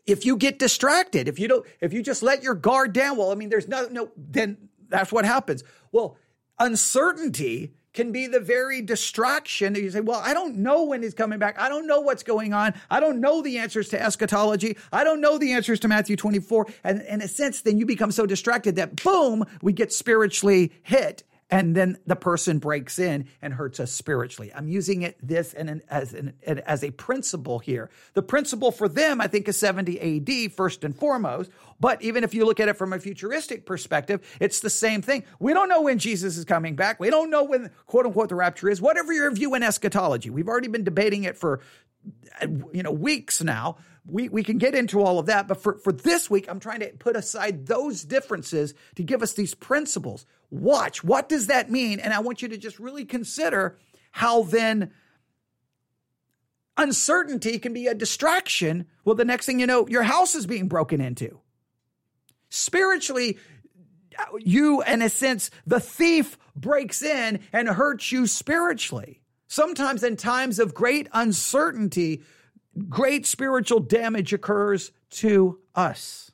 if 0.05 0.25
you 0.25 0.35
get 0.35 0.59
distracted, 0.59 1.27
if 1.27 1.39
you 1.39 1.47
don't, 1.47 1.65
if 1.81 1.93
you 1.93 2.01
just 2.01 2.23
let 2.23 2.43
your 2.43 2.55
guard 2.55 2.93
down, 2.93 3.17
well, 3.17 3.31
I 3.31 3.35
mean, 3.35 3.49
there's 3.49 3.67
no, 3.67 3.87
no, 3.89 4.11
then 4.17 4.69
that's 4.89 5.11
what 5.11 5.25
happens. 5.25 5.63
Well, 5.91 6.17
uncertainty 6.59 7.73
can 7.93 8.11
be 8.11 8.27
the 8.27 8.39
very 8.39 8.81
distraction 8.81 9.73
that 9.73 9.81
you 9.81 9.91
say, 9.91 9.99
well, 9.99 10.19
I 10.23 10.33
don't 10.33 10.57
know 10.57 10.83
when 10.85 11.03
he's 11.03 11.13
coming 11.13 11.39
back. 11.39 11.59
I 11.59 11.69
don't 11.69 11.85
know 11.85 12.01
what's 12.01 12.23
going 12.23 12.53
on. 12.53 12.73
I 12.89 12.99
don't 12.99 13.21
know 13.21 13.41
the 13.41 13.59
answers 13.59 13.89
to 13.89 14.01
eschatology. 14.01 14.77
I 14.91 15.03
don't 15.03 15.21
know 15.21 15.37
the 15.37 15.53
answers 15.53 15.79
to 15.81 15.87
Matthew 15.87 16.15
24. 16.15 16.67
And 16.83 17.01
in 17.03 17.21
a 17.21 17.27
sense, 17.27 17.61
then 17.61 17.77
you 17.77 17.85
become 17.85 18.11
so 18.11 18.25
distracted 18.25 18.75
that 18.77 19.03
boom, 19.03 19.45
we 19.61 19.73
get 19.73 19.93
spiritually 19.93 20.71
hit 20.81 21.23
and 21.53 21.75
then 21.75 21.99
the 22.07 22.15
person 22.15 22.57
breaks 22.57 22.97
in 22.97 23.27
and 23.39 23.53
hurts 23.53 23.79
us 23.79 23.91
spiritually. 23.91 24.51
I'm 24.55 24.67
using 24.67 25.03
it 25.03 25.19
this 25.21 25.53
and 25.53 25.69
an, 25.69 25.81
as 25.87 26.11
an, 26.11 26.33
as 26.47 26.83
a 26.83 26.89
principle 26.89 27.59
here. 27.59 27.91
The 28.15 28.23
principle 28.23 28.71
for 28.71 28.87
them, 28.87 29.21
I 29.21 29.27
think, 29.27 29.47
is 29.47 29.55
70 29.57 29.99
AD 30.47 30.53
first 30.53 30.83
and 30.83 30.97
foremost. 30.97 31.51
But 31.79 32.01
even 32.01 32.23
if 32.23 32.33
you 32.33 32.45
look 32.45 32.59
at 32.59 32.69
it 32.69 32.73
from 32.75 32.91
a 32.91 32.97
futuristic 32.97 33.67
perspective, 33.67 34.27
it's 34.39 34.61
the 34.61 34.69
same 34.71 35.03
thing. 35.03 35.25
We 35.37 35.53
don't 35.53 35.69
know 35.69 35.83
when 35.83 35.99
Jesus 35.99 36.37
is 36.37 36.45
coming 36.45 36.75
back. 36.75 36.99
We 36.99 37.11
don't 37.11 37.29
know 37.29 37.43
when 37.43 37.69
quote 37.85 38.07
unquote 38.07 38.29
the 38.29 38.35
rapture 38.35 38.67
is. 38.67 38.81
Whatever 38.81 39.13
your 39.13 39.29
view 39.29 39.53
in 39.53 39.61
eschatology, 39.61 40.31
we've 40.31 40.47
already 40.47 40.69
been 40.69 40.83
debating 40.83 41.23
it 41.23 41.37
for 41.37 41.59
uh, 42.41 42.47
you 42.73 42.81
know 42.81 42.91
weeks 42.91 43.43
now 43.43 43.77
we, 44.05 44.27
we 44.27 44.43
can 44.43 44.57
get 44.57 44.75
into 44.75 45.01
all 45.01 45.19
of 45.19 45.27
that 45.27 45.47
but 45.47 45.61
for, 45.61 45.77
for 45.77 45.91
this 45.91 46.29
week 46.29 46.45
i'm 46.49 46.59
trying 46.59 46.81
to 46.81 46.87
put 46.99 47.15
aside 47.15 47.67
those 47.67 48.03
differences 48.03 48.73
to 48.95 49.03
give 49.03 49.23
us 49.23 49.33
these 49.33 49.53
principles 49.53 50.25
watch. 50.53 51.03
What 51.03 51.27
does 51.27 51.47
that 51.47 51.69
mean? 51.69 51.99
And 51.99 52.13
I 52.13 52.19
want 52.19 52.41
you 52.41 52.47
to 52.49 52.57
just 52.57 52.79
really 52.79 53.05
consider 53.05 53.77
how 54.11 54.43
then 54.43 54.91
uncertainty 56.77 57.59
can 57.59 57.73
be 57.73 57.87
a 57.87 57.95
distraction. 57.95 58.85
Well, 59.03 59.15
the 59.15 59.25
next 59.25 59.45
thing 59.45 59.59
you 59.59 59.67
know, 59.67 59.87
your 59.87 60.03
house 60.03 60.35
is 60.35 60.45
being 60.45 60.67
broken 60.67 61.01
into. 61.01 61.39
Spiritually, 62.49 63.37
you, 64.39 64.83
in 64.83 65.01
a 65.01 65.09
sense, 65.09 65.49
the 65.65 65.79
thief 65.79 66.37
breaks 66.55 67.01
in 67.01 67.39
and 67.51 67.67
hurts 67.67 68.11
you 68.11 68.27
spiritually. 68.27 69.21
Sometimes, 69.47 70.03
in 70.03 70.15
times 70.17 70.59
of 70.59 70.73
great 70.73 71.07
uncertainty, 71.13 72.23
great 72.89 73.25
spiritual 73.25 73.79
damage 73.79 74.33
occurs 74.33 74.91
to 75.11 75.59
us. 75.75 76.31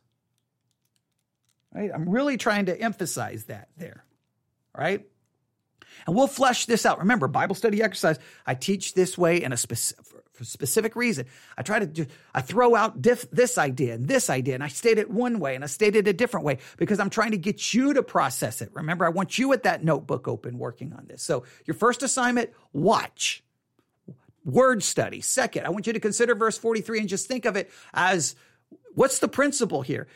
Right? 1.74 1.92
I'm 1.94 2.10
really 2.10 2.38
trying 2.38 2.66
to 2.68 2.80
emphasize 2.80 3.46
that 3.46 3.70
there 3.78 4.06
right? 4.80 5.06
And 6.08 6.16
we'll 6.16 6.28
flesh 6.28 6.66
this 6.66 6.86
out. 6.86 7.00
Remember, 7.00 7.28
Bible 7.28 7.56
study 7.56 7.84
exercise, 7.84 8.18
I 8.46 8.56
teach 8.56 8.94
this 8.94 9.18
way 9.18 9.44
in 9.44 9.52
a 9.52 9.58
specific, 9.58 10.24
specific 10.42 10.96
reason. 10.96 11.26
I 11.58 11.64
try 11.64 11.80
to 11.80 11.86
do, 11.86 12.06
I 12.34 12.42
throw 12.42 12.76
out 12.76 13.02
diff, 13.02 13.30
this 13.32 13.58
idea 13.58 13.96
and 13.96 14.08
this 14.08 14.30
idea, 14.30 14.54
and 14.54 14.64
I 14.64 14.70
state 14.70 14.98
it 14.98 15.10
one 15.10 15.40
way 15.40 15.56
and 15.56 15.64
I 15.64 15.68
state 15.68 15.96
it 15.96 16.08
a 16.08 16.14
different 16.14 16.46
way 16.46 16.60
because 16.78 17.00
I'm 17.00 17.10
trying 17.10 17.32
to 17.32 17.38
get 17.38 17.74
you 17.74 17.94
to 17.94 18.04
process 18.04 18.62
it. 18.62 18.70
Remember, 18.74 19.06
I 19.06 19.10
want 19.10 19.38
you 19.38 19.52
at 19.52 19.64
that 19.64 19.84
notebook 19.84 20.28
open 20.28 20.58
working 20.58 20.94
on 20.94 21.06
this. 21.08 21.22
So, 21.22 21.44
your 21.66 21.76
first 21.76 22.02
assignment, 22.02 22.52
watch. 22.72 23.44
Word 24.50 24.84
study. 24.84 25.22
Second, 25.22 25.66
I 25.66 25.70
want 25.70 25.88
you 25.88 25.94
to 25.94 26.00
consider 26.00 26.36
verse 26.36 26.58
43 26.58 27.00
and 27.00 27.10
just 27.10 27.28
think 27.28 27.46
of 27.46 27.56
it 27.56 27.72
as 27.94 28.36
what's 28.94 29.20
the 29.20 29.28
principle 29.28 29.82
here? 29.82 30.08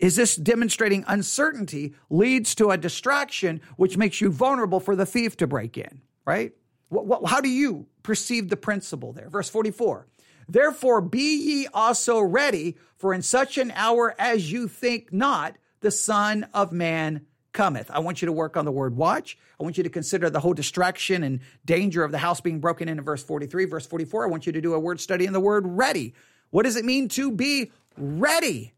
is 0.00 0.16
this 0.16 0.34
demonstrating 0.34 1.04
uncertainty 1.06 1.94
leads 2.08 2.54
to 2.56 2.70
a 2.70 2.78
distraction, 2.78 3.60
which 3.76 3.96
makes 3.96 4.20
you 4.20 4.30
vulnerable 4.30 4.80
for 4.80 4.96
the 4.96 5.06
thief 5.06 5.36
to 5.36 5.46
break 5.46 5.76
in, 5.76 6.00
right? 6.24 6.52
What, 6.88 7.06
what, 7.06 7.26
how 7.26 7.40
do 7.40 7.48
you 7.48 7.86
perceive 8.02 8.48
the 8.48 8.56
principle 8.56 9.12
there? 9.12 9.28
Verse 9.28 9.50
44. 9.50 10.06
Therefore, 10.48 11.00
be 11.00 11.36
ye 11.36 11.66
also 11.72 12.20
ready, 12.20 12.76
for 12.96 13.14
in 13.14 13.22
such 13.22 13.58
an 13.58 13.70
hour 13.76 14.14
as 14.18 14.50
you 14.50 14.66
think 14.66 15.12
not, 15.12 15.56
the 15.80 15.90
Son 15.90 16.48
of 16.52 16.72
Man 16.72 17.26
cometh. 17.52 17.90
I 17.90 17.98
want 17.98 18.22
you 18.22 18.26
to 18.26 18.32
work 18.32 18.56
on 18.56 18.64
the 18.64 18.72
word 18.72 18.96
watch. 18.96 19.36
I 19.58 19.62
want 19.62 19.76
you 19.76 19.84
to 19.84 19.90
consider 19.90 20.30
the 20.30 20.40
whole 20.40 20.54
distraction 20.54 21.22
and 21.22 21.40
danger 21.64 22.04
of 22.04 22.12
the 22.12 22.18
house 22.18 22.40
being 22.40 22.60
broken 22.60 22.88
in 22.88 23.00
verse 23.00 23.22
43. 23.22 23.64
Verse 23.66 23.86
44, 23.86 24.26
I 24.26 24.28
want 24.28 24.46
you 24.46 24.52
to 24.52 24.60
do 24.60 24.74
a 24.74 24.78
word 24.78 25.00
study 25.00 25.26
in 25.26 25.32
the 25.32 25.40
word 25.40 25.64
ready. 25.66 26.14
What 26.50 26.64
does 26.64 26.76
it 26.76 26.84
mean 26.84 27.08
to 27.10 27.30
be 27.30 27.70
ready? 27.96 28.74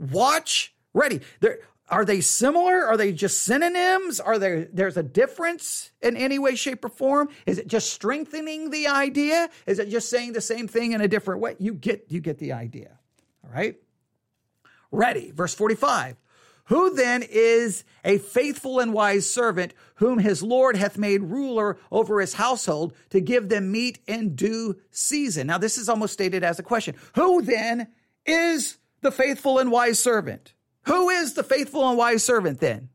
watch, 0.00 0.74
ready. 0.94 1.20
There, 1.40 1.58
are 1.88 2.04
they 2.04 2.20
similar? 2.20 2.86
Are 2.86 2.96
they 2.96 3.12
just 3.12 3.42
synonyms? 3.42 4.20
Are 4.20 4.38
there 4.38 4.64
there's 4.72 4.96
a 4.96 5.02
difference 5.02 5.90
in 6.00 6.16
any 6.16 6.38
way, 6.38 6.54
shape, 6.54 6.84
or 6.84 6.88
form? 6.88 7.28
Is 7.46 7.58
it 7.58 7.66
just 7.66 7.92
strengthening 7.92 8.70
the 8.70 8.86
idea? 8.86 9.50
Is 9.66 9.78
it 9.78 9.90
just 9.90 10.08
saying 10.08 10.32
the 10.32 10.40
same 10.40 10.68
thing 10.68 10.92
in 10.92 11.00
a 11.00 11.08
different 11.08 11.40
way? 11.40 11.56
You 11.58 11.74
get 11.74 12.06
you 12.08 12.20
get 12.20 12.38
the 12.38 12.52
idea. 12.52 12.98
All 13.44 13.52
right. 13.52 13.76
Ready. 14.92 15.30
Verse 15.30 15.54
45. 15.54 16.16
Who 16.70 16.94
then 16.94 17.22
is 17.22 17.84
a 18.04 18.18
faithful 18.18 18.80
and 18.80 18.92
wise 18.92 19.30
servant 19.30 19.74
whom 19.96 20.18
his 20.18 20.42
Lord 20.42 20.76
hath 20.76 20.98
made 20.98 21.22
ruler 21.22 21.78
over 21.92 22.20
his 22.20 22.34
household 22.34 22.94
to 23.10 23.20
give 23.20 23.48
them 23.48 23.70
meat 23.70 23.98
in 24.06 24.34
due 24.34 24.76
season? 24.90 25.46
Now, 25.46 25.58
this 25.58 25.78
is 25.78 25.88
almost 25.88 26.14
stated 26.14 26.42
as 26.42 26.58
a 26.58 26.64
question. 26.64 26.96
Who 27.14 27.42
then 27.42 27.88
is 28.24 28.78
the 29.00 29.10
faithful 29.10 29.58
and 29.58 29.70
wise 29.70 29.98
servant. 29.98 30.54
Who 30.84 31.08
is 31.08 31.34
the 31.34 31.42
faithful 31.42 31.88
and 31.88 31.98
wise 31.98 32.22
servant 32.22 32.60
then? 32.60 32.88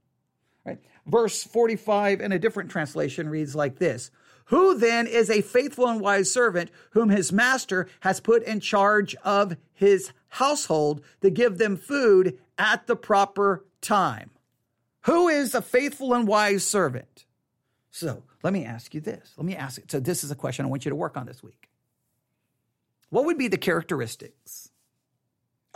Right. 0.65 0.79
Verse 1.05 1.43
45 1.43 2.21
in 2.21 2.31
a 2.31 2.39
different 2.39 2.71
translation 2.71 3.29
reads 3.29 3.55
like 3.55 3.77
this 3.77 4.11
Who 4.45 4.77
then 4.77 5.07
is 5.07 5.29
a 5.29 5.41
faithful 5.41 5.87
and 5.87 6.01
wise 6.01 6.31
servant 6.31 6.71
whom 6.91 7.09
his 7.09 7.31
master 7.31 7.87
has 8.01 8.19
put 8.19 8.43
in 8.43 8.59
charge 8.59 9.15
of 9.23 9.55
his 9.73 10.11
household 10.35 11.01
to 11.21 11.29
give 11.29 11.57
them 11.57 11.77
food 11.77 12.37
at 12.57 12.87
the 12.87 12.95
proper 12.95 13.65
time? 13.81 14.31
Who 15.01 15.27
is 15.27 15.53
a 15.53 15.61
faithful 15.61 16.13
and 16.13 16.27
wise 16.27 16.65
servant? 16.65 17.25
So 17.91 18.23
let 18.43 18.53
me 18.53 18.65
ask 18.65 18.93
you 18.93 19.01
this. 19.01 19.33
Let 19.37 19.45
me 19.45 19.55
ask 19.55 19.77
it. 19.77 19.91
So, 19.91 19.99
this 19.99 20.23
is 20.23 20.31
a 20.31 20.35
question 20.35 20.65
I 20.65 20.69
want 20.69 20.85
you 20.85 20.89
to 20.89 20.95
work 20.95 21.17
on 21.17 21.25
this 21.25 21.41
week. 21.41 21.69
What 23.09 23.25
would 23.25 23.37
be 23.37 23.47
the 23.47 23.57
characteristics 23.57 24.71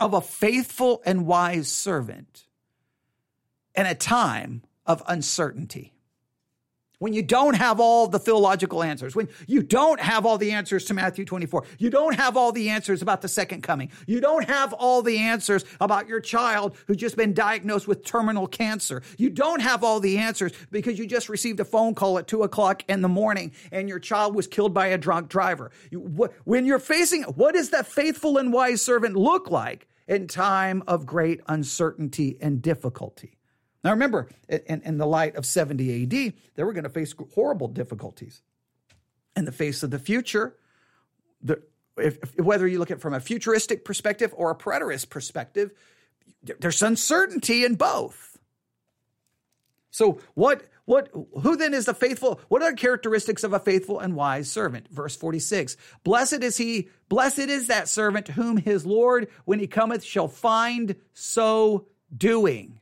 of 0.00 0.14
a 0.14 0.20
faithful 0.20 1.02
and 1.04 1.26
wise 1.26 1.68
servant 1.70 2.46
in 3.74 3.86
a 3.86 3.94
time 3.94 4.62
of 4.86 5.02
uncertainty. 5.06 5.92
When 7.00 7.14
you 7.14 7.22
don't 7.22 7.54
have 7.54 7.80
all 7.80 8.06
the 8.06 8.18
theological 8.18 8.82
answers, 8.82 9.16
when 9.16 9.28
you 9.46 9.62
don't 9.62 9.98
have 10.00 10.24
all 10.26 10.38
the 10.38 10.52
answers 10.52 10.84
to 10.84 10.94
Matthew 10.94 11.24
24, 11.24 11.64
you 11.78 11.90
don't 11.90 12.14
have 12.14 12.36
all 12.36 12.52
the 12.52 12.68
answers 12.68 13.02
about 13.02 13.22
the 13.22 13.28
second 13.28 13.62
coming, 13.62 13.90
you 14.06 14.20
don't 14.20 14.48
have 14.48 14.74
all 14.74 15.02
the 15.02 15.18
answers 15.18 15.64
about 15.80 16.06
your 16.06 16.20
child 16.20 16.76
who's 16.86 16.98
just 16.98 17.16
been 17.16 17.32
diagnosed 17.32 17.88
with 17.88 18.04
terminal 18.04 18.46
cancer, 18.46 19.02
you 19.16 19.30
don't 19.30 19.60
have 19.60 19.82
all 19.82 19.98
the 19.98 20.18
answers 20.18 20.52
because 20.70 20.98
you 20.98 21.06
just 21.06 21.30
received 21.30 21.58
a 21.58 21.64
phone 21.64 21.94
call 21.94 22.18
at 22.18 22.26
two 22.26 22.42
o'clock 22.42 22.84
in 22.86 23.00
the 23.00 23.08
morning 23.08 23.50
and 23.72 23.88
your 23.88 23.98
child 23.98 24.34
was 24.34 24.46
killed 24.46 24.74
by 24.74 24.88
a 24.88 24.98
drunk 24.98 25.30
driver. 25.30 25.70
When 26.44 26.66
you're 26.66 26.78
facing, 26.78 27.22
what 27.22 27.54
does 27.54 27.70
that 27.70 27.86
faithful 27.86 28.36
and 28.36 28.52
wise 28.52 28.82
servant 28.82 29.16
look 29.16 29.50
like 29.50 29.88
in 30.06 30.26
time 30.26 30.82
of 30.86 31.06
great 31.06 31.40
uncertainty 31.48 32.36
and 32.42 32.60
difficulty? 32.60 33.39
Now 33.82 33.92
remember, 33.92 34.28
in, 34.48 34.82
in 34.84 34.98
the 34.98 35.06
light 35.06 35.36
of 35.36 35.46
70 35.46 36.02
AD, 36.02 36.34
they 36.54 36.64
were 36.64 36.72
going 36.72 36.84
to 36.84 36.90
face 36.90 37.14
horrible 37.34 37.68
difficulties. 37.68 38.42
In 39.36 39.44
the 39.44 39.52
face 39.52 39.82
of 39.82 39.90
the 39.90 39.98
future, 39.98 40.56
the, 41.42 41.62
if, 41.96 42.18
if, 42.22 42.38
whether 42.38 42.66
you 42.66 42.78
look 42.78 42.90
at 42.90 42.98
it 42.98 43.00
from 43.00 43.14
a 43.14 43.20
futuristic 43.20 43.84
perspective 43.84 44.34
or 44.36 44.50
a 44.50 44.54
preterist 44.54 45.08
perspective, 45.08 45.70
there's 46.58 46.82
uncertainty 46.82 47.64
in 47.64 47.76
both. 47.76 48.38
So 49.90 50.20
what 50.34 50.64
what 50.84 51.08
who 51.42 51.56
then 51.56 51.74
is 51.74 51.86
the 51.86 51.94
faithful 51.94 52.40
what 52.48 52.62
are 52.62 52.70
the 52.70 52.76
characteristics 52.76 53.44
of 53.44 53.52
a 53.52 53.60
faithful 53.60 54.00
and 54.00 54.16
wise 54.16 54.50
servant 54.50 54.88
verse 54.88 55.14
46 55.14 55.76
blessed 56.02 56.42
is 56.42 56.56
he 56.56 56.88
blessed 57.08 57.38
is 57.38 57.68
that 57.68 57.88
servant 57.88 58.28
whom 58.28 58.56
his 58.56 58.84
lord 58.84 59.28
when 59.44 59.60
he 59.60 59.68
cometh 59.68 60.02
shall 60.02 60.26
find 60.26 60.96
so 61.12 61.86
doing 62.16 62.79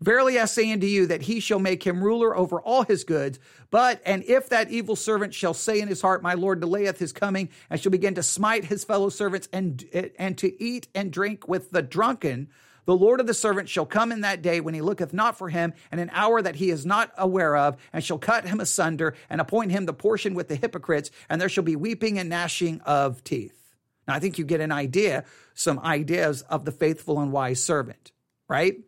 Verily 0.00 0.38
I 0.38 0.44
say 0.44 0.72
unto 0.72 0.86
you 0.86 1.06
that 1.06 1.22
he 1.22 1.40
shall 1.40 1.58
make 1.58 1.84
him 1.84 2.02
ruler 2.02 2.36
over 2.36 2.60
all 2.60 2.84
his 2.84 3.02
goods. 3.02 3.40
But, 3.70 4.00
and 4.06 4.22
if 4.24 4.48
that 4.48 4.70
evil 4.70 4.94
servant 4.94 5.34
shall 5.34 5.54
say 5.54 5.80
in 5.80 5.88
his 5.88 6.02
heart, 6.02 6.22
My 6.22 6.34
Lord 6.34 6.60
delayeth 6.60 6.98
his 6.98 7.12
coming, 7.12 7.48
and 7.68 7.80
shall 7.80 7.90
begin 7.90 8.14
to 8.14 8.22
smite 8.22 8.66
his 8.66 8.84
fellow 8.84 9.08
servants 9.08 9.48
and, 9.52 9.84
and 10.18 10.38
to 10.38 10.62
eat 10.62 10.88
and 10.94 11.12
drink 11.12 11.48
with 11.48 11.72
the 11.72 11.82
drunken, 11.82 12.48
the 12.88 12.96
Lord 12.96 13.20
of 13.20 13.26
the 13.26 13.34
servant 13.34 13.68
shall 13.68 13.84
come 13.84 14.12
in 14.12 14.22
that 14.22 14.40
day 14.40 14.60
when 14.60 14.72
he 14.72 14.80
looketh 14.80 15.12
not 15.12 15.36
for 15.36 15.50
him, 15.50 15.74
and 15.92 16.00
an 16.00 16.10
hour 16.14 16.40
that 16.40 16.56
he 16.56 16.70
is 16.70 16.86
not 16.86 17.12
aware 17.18 17.54
of, 17.54 17.76
and 17.92 18.02
shall 18.02 18.18
cut 18.18 18.46
him 18.46 18.60
asunder, 18.60 19.14
and 19.28 19.42
appoint 19.42 19.72
him 19.72 19.84
the 19.84 19.92
portion 19.92 20.32
with 20.32 20.48
the 20.48 20.54
hypocrites, 20.54 21.10
and 21.28 21.38
there 21.38 21.50
shall 21.50 21.64
be 21.64 21.76
weeping 21.76 22.18
and 22.18 22.30
gnashing 22.30 22.80
of 22.82 23.22
teeth. 23.24 23.74
Now, 24.06 24.14
I 24.14 24.20
think 24.20 24.38
you 24.38 24.44
get 24.46 24.62
an 24.62 24.72
idea, 24.72 25.24
some 25.52 25.78
ideas 25.80 26.40
of 26.42 26.64
the 26.64 26.72
faithful 26.72 27.20
and 27.20 27.30
wise 27.30 27.62
servant, 27.62 28.12
right? 28.48 28.78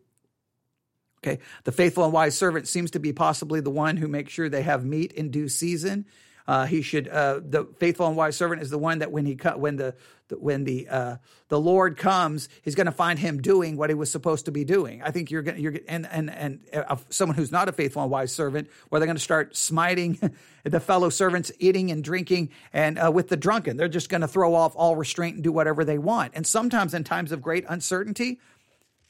Okay. 1.23 1.41
The 1.65 1.73
faithful 1.73 2.05
and 2.05 2.13
wise 2.13 2.37
servant 2.37 2.67
seems 2.67 2.93
to 2.93 2.99
be 2.99 3.13
possibly 3.13 3.61
the 3.61 3.71
one 3.71 3.99
who 3.99 4.09
makes 4.09 4.33
sure 4.33 4.49
they 4.49 4.63
have 4.63 4.85
meat 4.85 5.13
in 5.13 5.31
due 5.31 5.49
season. 5.49 6.07
Uh, 6.49 6.67
he 6.67 6.83
should. 6.83 7.07
Uh, 7.07 7.41
the 7.45 7.65
faithful 7.79 8.09
and 8.09 8.17
wise 8.17 8.37
servant 8.37 8.63
is 8.63 8.71
the 8.71 8.79
one 8.79 9.01
that 9.01 9.13
when 9.13 9.25
he 9.25 9.35
when 9.55 9.77
the, 9.77 9.95
the 10.29 10.39
when 10.39 10.65
the 10.65 10.89
uh, 10.89 11.17
the 11.49 11.61
Lord 11.61 11.97
comes, 11.97 12.49
he's 12.63 12.75
going 12.75 12.87
to 12.87 12.93
find 12.93 13.19
him 13.19 13.41
doing 13.41 13.77
what 13.77 13.91
he 13.91 13.95
was 13.95 14.11
supposed 14.11 14.47
to 14.47 14.51
be 14.51 14.65
doing. 14.65 15.03
I 15.03 15.13
think 15.13 15.31
you're 15.31 15.43
going 15.43 15.57
to 15.57 15.63
you're 15.63 15.75
and 15.87 16.09
and 16.11 16.31
and 16.31 16.61
uh, 16.73 16.97
someone 17.11 17.37
who's 17.37 17.53
not 17.53 17.69
a 17.69 17.73
faithful 17.73 18.03
and 18.03 18.11
wise 18.11 18.33
servant, 18.33 18.69
where 18.89 18.99
they're 18.99 19.07
going 19.07 19.17
to 19.17 19.23
start 19.23 19.57
smiting 19.57 20.19
the 20.65 20.81
fellow 20.81 21.11
servants, 21.11 21.53
eating 21.61 21.93
and 21.93 22.03
drinking, 22.03 22.51
and 22.73 22.99
uh, 22.99 23.13
with 23.13 23.29
the 23.29 23.37
drunken, 23.37 23.77
they're 23.77 23.89
just 23.89 24.09
going 24.09 24.23
to 24.23 24.29
throw 24.29 24.55
off 24.55 24.73
all 24.75 24.97
restraint 24.97 25.37
and 25.37 25.45
do 25.45 25.53
whatever 25.53 25.85
they 25.85 25.99
want. 25.99 26.33
And 26.35 26.47
sometimes 26.47 26.95
in 26.95 27.05
times 27.05 27.31
of 27.31 27.43
great 27.43 27.65
uncertainty, 27.69 28.41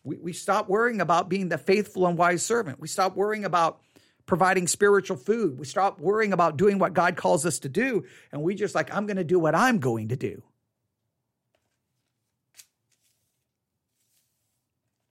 we, 0.04 0.16
we 0.16 0.32
stop 0.32 0.68
worrying 0.68 1.00
about 1.00 1.28
being 1.28 1.48
the 1.48 1.58
faithful 1.58 2.06
and 2.06 2.16
wise 2.16 2.44
servant. 2.44 2.80
We 2.80 2.88
stop 2.88 3.16
worrying 3.16 3.44
about 3.44 3.80
providing 4.26 4.66
spiritual 4.66 5.16
food. 5.16 5.58
We 5.58 5.66
stop 5.66 6.00
worrying 6.00 6.32
about 6.32 6.56
doing 6.56 6.78
what 6.78 6.94
God 6.94 7.16
calls 7.16 7.44
us 7.44 7.58
to 7.60 7.68
do. 7.68 8.04
And 8.32 8.42
we 8.42 8.54
just 8.54 8.74
like, 8.74 8.94
I'm 8.94 9.06
going 9.06 9.16
to 9.16 9.24
do 9.24 9.38
what 9.38 9.54
I'm 9.54 9.78
going 9.78 10.08
to 10.08 10.16
do. 10.16 10.42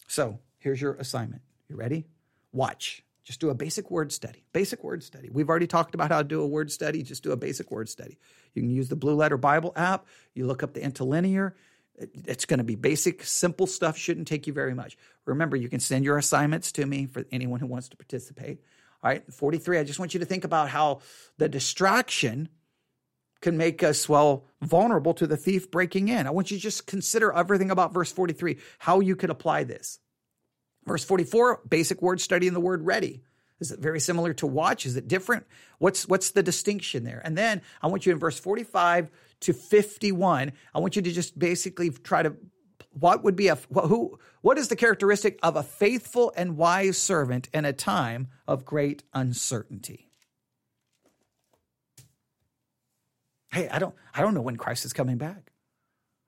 So 0.07 0.39
here's 0.57 0.81
your 0.81 0.95
assignment. 0.95 1.41
You 1.67 1.75
ready? 1.75 2.07
Watch. 2.51 3.03
Just 3.23 3.39
do 3.39 3.49
a 3.51 3.53
basic 3.53 3.91
word 3.91 4.11
study. 4.11 4.43
Basic 4.53 4.83
word 4.83 5.03
study. 5.03 5.29
We've 5.31 5.49
already 5.49 5.67
talked 5.67 5.93
about 5.93 6.11
how 6.11 6.23
to 6.23 6.27
do 6.27 6.41
a 6.41 6.47
word 6.47 6.71
study. 6.71 7.03
Just 7.03 7.21
do 7.21 7.31
a 7.31 7.37
basic 7.37 7.69
word 7.69 7.87
study. 7.87 8.17
You 8.55 8.63
can 8.63 8.71
use 8.71 8.89
the 8.89 8.95
Blue 8.95 9.13
Letter 9.13 9.37
Bible 9.37 9.71
app. 9.75 10.07
You 10.33 10.47
look 10.47 10.63
up 10.63 10.73
the 10.73 10.81
interlinear. 10.81 11.55
It's 11.99 12.45
going 12.45 12.59
to 12.59 12.63
be 12.63 12.75
basic, 12.75 13.23
simple 13.23 13.67
stuff, 13.67 13.97
shouldn't 13.97 14.27
take 14.27 14.47
you 14.47 14.53
very 14.53 14.73
much. 14.73 14.97
Remember, 15.25 15.55
you 15.55 15.69
can 15.69 15.79
send 15.79 16.05
your 16.05 16.17
assignments 16.17 16.71
to 16.73 16.85
me 16.85 17.05
for 17.05 17.25
anyone 17.31 17.59
who 17.59 17.67
wants 17.67 17.89
to 17.89 17.97
participate. 17.97 18.61
All 19.03 19.09
right, 19.09 19.23
43, 19.33 19.79
I 19.79 19.83
just 19.83 19.99
want 19.99 20.13
you 20.13 20.19
to 20.19 20.25
think 20.25 20.43
about 20.43 20.69
how 20.69 21.01
the 21.37 21.49
distraction 21.49 22.49
can 23.41 23.57
make 23.57 23.83
us, 23.83 24.09
well, 24.09 24.45
vulnerable 24.61 25.13
to 25.13 25.27
the 25.27 25.37
thief 25.37 25.71
breaking 25.71 26.09
in. 26.09 26.27
I 26.27 26.31
want 26.31 26.51
you 26.51 26.57
to 26.57 26.63
just 26.63 26.87
consider 26.87 27.31
everything 27.31 27.71
about 27.71 27.93
verse 27.93 28.11
43, 28.11 28.57
how 28.79 28.99
you 28.99 29.15
could 29.15 29.29
apply 29.29 29.63
this. 29.63 29.99
Verse 30.85 31.03
44, 31.03 31.61
basic 31.67 32.01
word 32.01 32.19
study 32.19 32.47
in 32.47 32.53
the 32.53 32.59
word 32.59 32.85
ready. 32.85 33.23
Is 33.59 33.71
it 33.71 33.79
very 33.79 33.99
similar 33.99 34.33
to 34.35 34.47
watch? 34.47 34.85
Is 34.85 34.95
it 34.95 35.07
different? 35.07 35.45
What's 35.79 36.07
what's 36.07 36.31
the 36.31 36.43
distinction 36.43 37.03
there? 37.03 37.21
And 37.23 37.37
then 37.37 37.61
I 37.81 37.87
want 37.87 38.05
you 38.05 38.13
in 38.13 38.19
verse 38.19 38.39
45 38.39 39.09
to 39.41 39.53
51, 39.53 40.51
I 40.73 40.79
want 40.79 40.95
you 40.95 41.01
to 41.01 41.11
just 41.11 41.37
basically 41.37 41.89
try 41.89 42.23
to 42.23 42.35
what 42.91 43.23
would 43.23 43.35
be 43.35 43.47
a 43.47 43.55
who 43.73 44.19
what 44.41 44.57
is 44.57 44.67
the 44.67 44.75
characteristic 44.75 45.39
of 45.43 45.55
a 45.55 45.63
faithful 45.63 46.33
and 46.35 46.57
wise 46.57 46.97
servant 46.97 47.49
in 47.53 47.65
a 47.65 47.73
time 47.73 48.27
of 48.47 48.65
great 48.65 49.03
uncertainty? 49.13 50.09
Hey, 53.51 53.69
I 53.69 53.79
don't 53.79 53.95
I 54.13 54.21
don't 54.21 54.33
know 54.33 54.41
when 54.41 54.57
Christ 54.57 54.85
is 54.85 54.93
coming 54.93 55.17
back. 55.17 55.51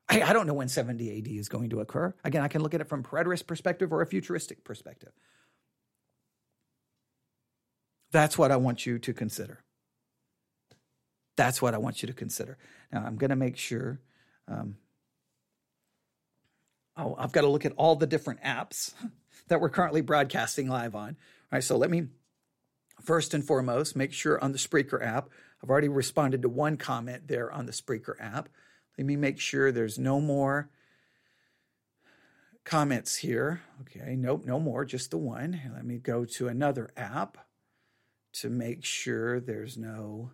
Hey, 0.09 0.21
I 0.21 0.33
don't 0.33 0.45
know 0.45 0.53
when 0.53 0.67
70 0.67 1.19
AD 1.19 1.27
is 1.27 1.47
going 1.47 1.69
to 1.69 1.79
occur. 1.79 2.13
Again, 2.23 2.43
I 2.43 2.49
can 2.49 2.61
look 2.61 2.73
at 2.73 2.81
it 2.81 2.89
from 2.89 3.01
preterist 3.01 3.47
perspective 3.47 3.93
or 3.93 4.01
a 4.01 4.05
futuristic 4.05 4.63
perspective. 4.65 5.13
That's 8.11 8.37
what 8.37 8.51
I 8.51 8.57
want 8.57 8.85
you 8.85 8.99
to 8.99 9.13
consider. 9.13 9.63
That's 11.41 11.59
what 11.59 11.73
I 11.73 11.79
want 11.79 12.03
you 12.03 12.07
to 12.07 12.13
consider. 12.13 12.55
Now, 12.93 13.03
I'm 13.03 13.15
going 13.15 13.31
to 13.31 13.35
make 13.35 13.57
sure. 13.57 13.99
Um, 14.47 14.75
oh, 16.95 17.15
I've 17.17 17.31
got 17.31 17.41
to 17.41 17.47
look 17.47 17.65
at 17.65 17.73
all 17.77 17.95
the 17.95 18.05
different 18.05 18.43
apps 18.43 18.93
that 19.47 19.59
we're 19.59 19.69
currently 19.69 20.01
broadcasting 20.01 20.67
live 20.67 20.93
on. 20.93 21.09
All 21.09 21.15
right, 21.53 21.63
so 21.63 21.77
let 21.77 21.89
me 21.89 22.09
first 23.01 23.33
and 23.33 23.43
foremost 23.43 23.95
make 23.95 24.13
sure 24.13 24.39
on 24.39 24.51
the 24.51 24.59
Spreaker 24.59 25.03
app, 25.03 25.29
I've 25.63 25.69
already 25.71 25.87
responded 25.87 26.43
to 26.43 26.49
one 26.49 26.77
comment 26.77 27.27
there 27.27 27.51
on 27.51 27.65
the 27.65 27.71
Spreaker 27.71 28.13
app. 28.19 28.47
Let 28.99 29.07
me 29.07 29.15
make 29.15 29.39
sure 29.39 29.71
there's 29.71 29.97
no 29.97 30.21
more 30.21 30.69
comments 32.65 33.15
here. 33.15 33.61
Okay, 33.81 34.15
nope, 34.15 34.45
no 34.45 34.59
more, 34.59 34.85
just 34.85 35.09
the 35.09 35.17
one. 35.17 35.59
Let 35.73 35.85
me 35.85 35.97
go 35.97 36.23
to 36.23 36.49
another 36.49 36.91
app 36.95 37.39
to 38.33 38.51
make 38.51 38.85
sure 38.85 39.39
there's 39.39 39.75
no 39.75 40.33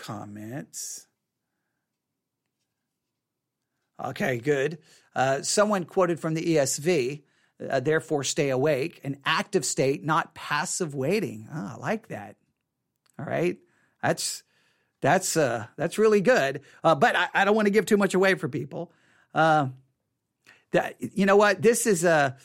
comments. 0.00 1.06
Okay, 4.02 4.38
good. 4.38 4.78
Uh, 5.14 5.42
someone 5.42 5.84
quoted 5.84 6.18
from 6.18 6.34
the 6.34 6.56
ESV, 6.56 7.22
uh, 7.68 7.80
therefore 7.80 8.24
stay 8.24 8.50
awake, 8.50 9.00
an 9.04 9.18
active 9.24 9.64
state, 9.64 10.02
not 10.02 10.34
passive 10.34 10.94
waiting. 10.94 11.48
Oh, 11.52 11.72
I 11.74 11.76
like 11.76 12.08
that. 12.08 12.36
All 13.18 13.26
right. 13.26 13.58
That's 14.02 14.42
that's 15.02 15.36
uh, 15.36 15.66
that's 15.76 15.98
really 15.98 16.20
good. 16.20 16.62
Uh, 16.82 16.94
but 16.94 17.16
I, 17.16 17.28
I, 17.34 17.44
don't 17.44 17.54
want 17.54 17.66
to 17.66 17.70
give 17.70 17.86
too 17.86 17.96
much 17.96 18.14
away 18.14 18.34
for 18.34 18.48
people. 18.48 18.92
Uh, 19.34 19.68
that 20.72 20.96
you 21.00 21.26
know 21.26 21.36
what? 21.36 21.60
This 21.60 21.86
is 21.86 22.04
a 22.04 22.36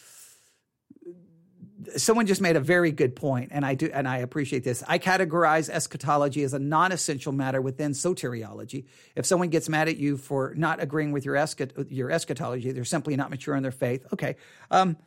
someone 1.98 2.26
just 2.26 2.42
made 2.42 2.56
a 2.56 2.60
very 2.60 2.92
good 2.92 3.16
point, 3.16 3.50
and 3.52 3.66
I 3.66 3.76
do, 3.76 3.90
and 3.94 4.08
I 4.08 4.18
appreciate 4.18 4.64
this. 4.64 4.84
I 4.88 5.00
categorize 5.00 5.70
eschatology 5.70 6.44
as 6.44 6.54
a 6.54 6.60
non-essential 6.60 7.32
matter 7.32 7.62
within 7.62 7.92
soteriology. 7.92 8.86
If 9.16 9.26
someone 9.26 9.50
gets 9.50 9.70
mad 9.70 9.88
at 9.88 9.98
you 9.98 10.18
for 10.18 10.54
not 10.56 10.82
agreeing 10.82 11.12
with 11.12 11.26
your, 11.26 11.36
eschat- 11.36 11.88
your 11.90 12.12
eschatology, 12.12 12.72
they're 12.72 12.84
simply 12.84 13.16
not 13.16 13.30
mature 13.30 13.56
in 13.56 13.64
their 13.64 13.72
faith. 13.72 14.06
Okay, 14.14 14.36
um, 14.72 14.98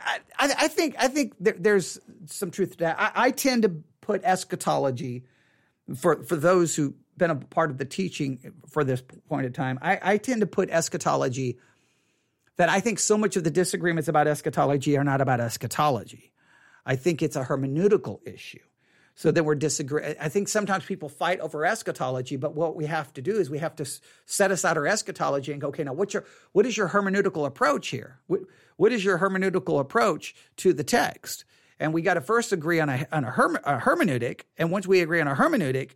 I, 0.00 0.18
I, 0.38 0.68
think 0.68 0.96
I 0.98 1.08
think 1.08 1.34
there, 1.38 1.56
there's 1.58 1.98
some 2.26 2.50
truth 2.50 2.72
to 2.72 2.76
that. 2.78 3.00
I, 3.00 3.26
I, 3.26 3.30
tend 3.30 3.62
to 3.62 3.68
put 4.00 4.22
eschatology 4.24 5.24
for 5.96 6.22
for 6.24 6.36
those 6.36 6.74
who've 6.74 6.94
been 7.16 7.30
a 7.30 7.36
part 7.36 7.70
of 7.70 7.78
the 7.78 7.84
teaching 7.84 8.52
for 8.68 8.84
this 8.84 9.02
point 9.28 9.46
of 9.46 9.52
time. 9.52 9.78
I, 9.82 9.98
I 10.02 10.16
tend 10.16 10.40
to 10.40 10.46
put 10.46 10.70
eschatology 10.70 11.58
that 12.56 12.68
I 12.68 12.80
think 12.80 12.98
so 12.98 13.16
much 13.16 13.36
of 13.36 13.44
the 13.44 13.50
disagreements 13.50 14.08
about 14.08 14.26
eschatology 14.26 14.96
are 14.96 15.04
not 15.04 15.20
about 15.20 15.40
eschatology. 15.40 16.32
I 16.84 16.96
think 16.96 17.22
it's 17.22 17.36
a 17.36 17.44
hermeneutical 17.44 18.20
issue. 18.26 18.60
So 19.14 19.30
then 19.30 19.44
we're 19.44 19.54
disagreeing. 19.54 20.16
I 20.18 20.28
think 20.28 20.48
sometimes 20.48 20.84
people 20.84 21.08
fight 21.08 21.40
over 21.40 21.66
eschatology, 21.66 22.36
but 22.36 22.54
what 22.54 22.74
we 22.74 22.86
have 22.86 23.12
to 23.14 23.22
do 23.22 23.32
is 23.36 23.50
we 23.50 23.58
have 23.58 23.76
to 23.76 23.86
set 24.24 24.50
aside 24.50 24.76
our 24.76 24.86
eschatology 24.86 25.52
and 25.52 25.60
go, 25.60 25.68
okay, 25.68 25.84
now 25.84 25.92
what's 25.92 26.14
your 26.14 26.24
what 26.52 26.64
is 26.64 26.76
your 26.76 26.88
hermeneutical 26.88 27.46
approach 27.46 27.88
here? 27.88 28.20
What, 28.26 28.40
what 28.76 28.90
is 28.90 29.04
your 29.04 29.18
hermeneutical 29.18 29.78
approach 29.78 30.34
to 30.56 30.72
the 30.72 30.84
text? 30.84 31.44
and 31.82 31.92
we 31.92 32.00
got 32.00 32.14
to 32.14 32.20
first 32.20 32.52
agree 32.52 32.78
on 32.78 32.88
a, 32.88 33.06
on 33.10 33.24
a, 33.24 33.30
herm, 33.30 33.56
a 33.64 33.78
hermeneutic. 33.78 34.42
And 34.56 34.70
once 34.70 34.86
we 34.86 35.00
agree 35.00 35.20
on 35.20 35.26
a 35.26 35.34
hermeneutic, 35.34 35.90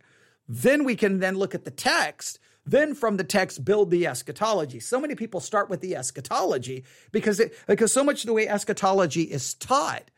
then 0.49 0.83
we 0.83 0.97
can 0.97 1.19
then 1.19 1.35
look 1.35 1.55
at 1.55 1.63
the 1.63 1.71
text. 1.71 2.39
Then 2.67 2.93
from 2.93 3.17
the 3.17 3.23
text, 3.23 3.65
build 3.65 3.89
the 3.89 4.05
eschatology. 4.05 4.79
So 4.79 4.99
many 4.99 5.15
people 5.15 5.39
start 5.39 5.69
with 5.69 5.81
the 5.81 5.95
eschatology 5.95 6.83
because 7.11 7.39
it, 7.39 7.55
because 7.65 7.91
so 7.91 8.03
much 8.03 8.21
of 8.21 8.27
the 8.27 8.33
way 8.33 8.47
eschatology 8.47 9.23
is 9.23 9.53
taught 9.55 10.11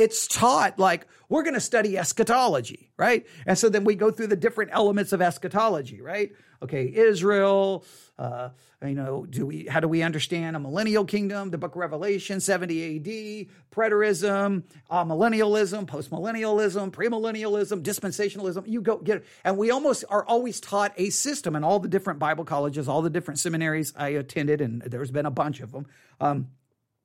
it's 0.00 0.26
taught 0.26 0.78
like 0.78 1.06
we're 1.28 1.42
going 1.42 1.54
to 1.54 1.60
study 1.60 1.98
eschatology, 1.98 2.90
right? 2.96 3.26
And 3.46 3.58
so 3.58 3.68
then 3.68 3.84
we 3.84 3.94
go 3.94 4.10
through 4.10 4.28
the 4.28 4.36
different 4.36 4.70
elements 4.72 5.12
of 5.12 5.20
eschatology, 5.20 6.00
right? 6.00 6.32
Okay, 6.62 6.90
Israel, 6.92 7.84
uh, 8.20 8.50
you 8.82 8.94
know, 8.94 9.24
do 9.30 9.46
we 9.46 9.64
how 9.64 9.80
do 9.80 9.88
we 9.88 10.02
understand 10.02 10.54
a 10.54 10.58
millennial 10.58 11.06
kingdom? 11.06 11.50
The 11.50 11.56
book 11.56 11.72
of 11.72 11.78
Revelation, 11.78 12.38
70 12.38 12.96
AD, 12.96 13.46
preterism, 13.74 14.62
uh, 14.90 15.04
millennialism, 15.06 15.86
postmillennialism, 15.86 16.90
premillennialism, 16.90 17.82
dispensationalism. 17.82 18.68
You 18.68 18.82
go 18.82 18.98
get 18.98 19.18
it. 19.18 19.26
And 19.42 19.56
we 19.56 19.70
almost 19.70 20.04
are 20.10 20.22
always 20.26 20.60
taught 20.60 20.92
a 20.98 21.08
system 21.08 21.56
in 21.56 21.64
all 21.64 21.78
the 21.78 21.88
different 21.88 22.18
Bible 22.18 22.44
colleges, 22.44 22.88
all 22.88 23.00
the 23.00 23.08
different 23.08 23.40
seminaries 23.40 23.94
I 23.96 24.10
attended, 24.10 24.60
and 24.60 24.82
there's 24.82 25.10
been 25.10 25.26
a 25.26 25.30
bunch 25.30 25.60
of 25.60 25.72
them. 25.72 25.86
Um, 26.20 26.48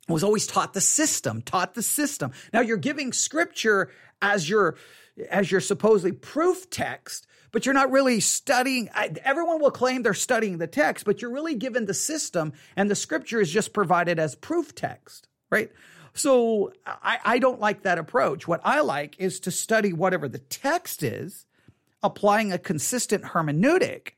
was 0.10 0.24
always 0.24 0.46
taught 0.46 0.74
the 0.74 0.82
system, 0.82 1.42
taught 1.42 1.76
the 1.76 1.82
system. 1.82 2.32
Now 2.52 2.60
you're 2.60 2.78
giving 2.78 3.14
scripture 3.14 3.90
as 4.22 4.50
your 4.50 4.76
as 5.30 5.52
your 5.52 5.62
supposedly 5.62 6.12
proof 6.12 6.70
text, 6.70 7.28
but 7.52 7.66
you're 7.66 7.74
not 7.74 7.92
really 7.92 8.20
studying. 8.20 8.90
Everyone 9.24 9.62
will 9.62 9.72
claim 9.72 10.04
they're 10.04 10.14
studying 10.14 10.58
the 10.58 10.68
text, 10.68 11.06
but 11.06 11.22
you're 11.22 11.32
really 11.32 11.56
given 11.56 11.86
the 11.86 11.94
system, 11.94 12.54
and 12.76 12.90
the 12.90 12.96
scripture 12.96 13.40
is 13.40 13.50
just 13.50 13.74
provided 13.74 14.20
as 14.20 14.36
proof 14.36 14.76
text, 14.76 15.28
right? 15.50 15.72
So 16.14 16.74
I, 16.86 17.20
I 17.24 17.40
don't 17.40 17.60
like 17.60 17.84
that 17.84 17.98
approach. 17.98 18.48
What 18.48 18.62
I 18.64 18.82
like 18.82 19.16
is 19.20 19.40
to 19.42 19.52
study 19.52 19.94
whatever 19.94 20.28
the 20.28 20.40
text 20.40 21.04
is, 21.04 21.46
applying 22.04 22.54
a 22.54 22.58
consistent 22.58 23.24
hermeneutic 23.24 24.12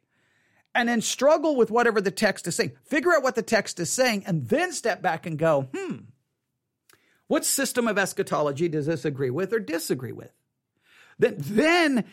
and 0.75 0.89
then 0.89 1.01
struggle 1.01 1.55
with 1.55 1.71
whatever 1.71 2.01
the 2.01 2.11
text 2.11 2.47
is 2.47 2.55
saying. 2.55 2.73
Figure 2.83 3.15
out 3.15 3.23
what 3.23 3.35
the 3.35 3.41
text 3.41 3.79
is 3.79 3.89
saying 3.89 4.23
and 4.27 4.47
then 4.49 4.71
step 4.71 5.01
back 5.01 5.25
and 5.25 5.39
go, 5.39 5.69
hmm, 5.73 5.95
what 7.27 7.45
system 7.45 7.87
of 7.87 7.97
eschatology 7.97 8.67
does 8.67 8.85
this 8.85 9.05
agree 9.05 9.29
with 9.29 9.53
or 9.53 9.59
disagree 9.59 10.11
with? 10.11 10.31
Then, 11.19 11.35
then 11.37 12.05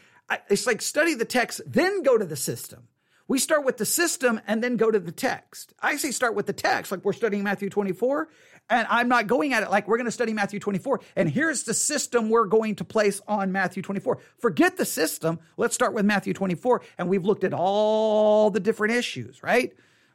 it's 0.49 0.67
like 0.67 0.83
study 0.83 1.15
the 1.15 1.25
text, 1.25 1.61
then 1.67 2.03
go 2.03 2.19
to 2.19 2.25
the 2.25 2.37
system. 2.37 2.89
We 3.27 3.39
start 3.39 3.65
with 3.65 3.79
the 3.79 3.87
system 3.87 4.41
and 4.47 4.63
then 4.63 4.77
go 4.77 4.91
to 4.91 5.01
the 5.01 5.13
text. 5.13 5.73
I 5.81 5.97
say 5.97 6.11
start 6.11 6.35
with 6.35 6.47
the 6.47 6.53
text, 6.53 6.93
like 6.93 7.05
we're 7.05 7.15
studying 7.15 7.43
Matthew 7.43 7.71
24, 7.71 8.29
and 8.69 8.87
I'm 8.91 9.09
not 9.09 9.27
going 9.27 9.55
at 9.55 9.63
it 9.63 9.71
like 9.71 9.89
we're 9.89 9.97
going 9.97 10.07
to 10.07 10.13
study 10.13 10.35
Matthew 10.35 10.61
24, 10.61 11.01
and 11.17 11.29
here's 11.29 11.63
the 11.63 11.73
system 11.73 12.29
we're 12.29 12.47
going 12.47 12.77
to 12.77 12.85
place 12.85 13.23
on 13.27 13.51
Matthew 13.51 13.83
24. 13.83 14.19
Forget 14.39 14.77
the 14.77 14.85
system. 14.85 15.39
Let's 15.57 15.75
start 15.75 15.95
with 15.95 16.05
Matthew 16.05 16.35
24, 16.35 16.83
and 16.99 17.09
we've 17.09 17.25
looked 17.25 17.45
at 17.45 17.55
all 17.55 18.51
the 18.51 18.61
different 18.61 18.95
issues, 18.95 19.43
right? 19.43 19.73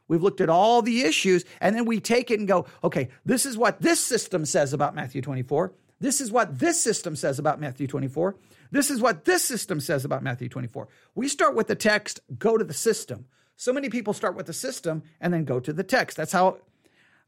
We've 0.08 0.24
looked 0.24 0.42
at 0.42 0.50
all 0.50 0.84
the 0.84 1.02
issues, 1.02 1.46
and 1.62 1.76
then 1.76 1.86
we 1.86 2.00
take 2.00 2.30
it 2.30 2.40
and 2.40 2.48
go, 2.48 2.68
okay, 2.84 3.10
this 3.26 3.46
is 3.46 3.58
what 3.58 3.82
this 3.82 4.00
system 4.00 4.46
says 4.46 4.72
about 4.74 4.94
Matthew 4.94 5.22
24. 5.22 5.74
This 6.00 6.22
is 6.22 6.32
what 6.32 6.60
this 6.60 6.82
system 6.82 7.16
says 7.16 7.40
about 7.40 7.60
Matthew 7.60 7.88
24. 7.88 8.36
This 8.72 8.92
is 8.92 9.02
what 9.02 9.26
this 9.26 9.44
system 9.44 9.80
says 9.80 10.06
about 10.06 10.24
Matthew 10.24 10.50
24. 10.50 10.88
We 11.16 11.28
start 11.28 11.56
with 11.56 11.68
the 11.68 11.76
text, 11.76 12.20
go 12.38 12.58
to 12.58 12.64
the 12.64 12.74
system. 12.74 13.26
So 13.56 13.74
many 13.74 13.90
people 13.90 14.14
start 14.14 14.36
with 14.36 14.46
the 14.46 14.54
system 14.54 15.04
and 15.20 15.34
then 15.34 15.44
go 15.44 15.60
to 15.60 15.74
the 15.74 15.84
text. 15.84 16.18
That's 16.18 16.32
how 16.32 16.60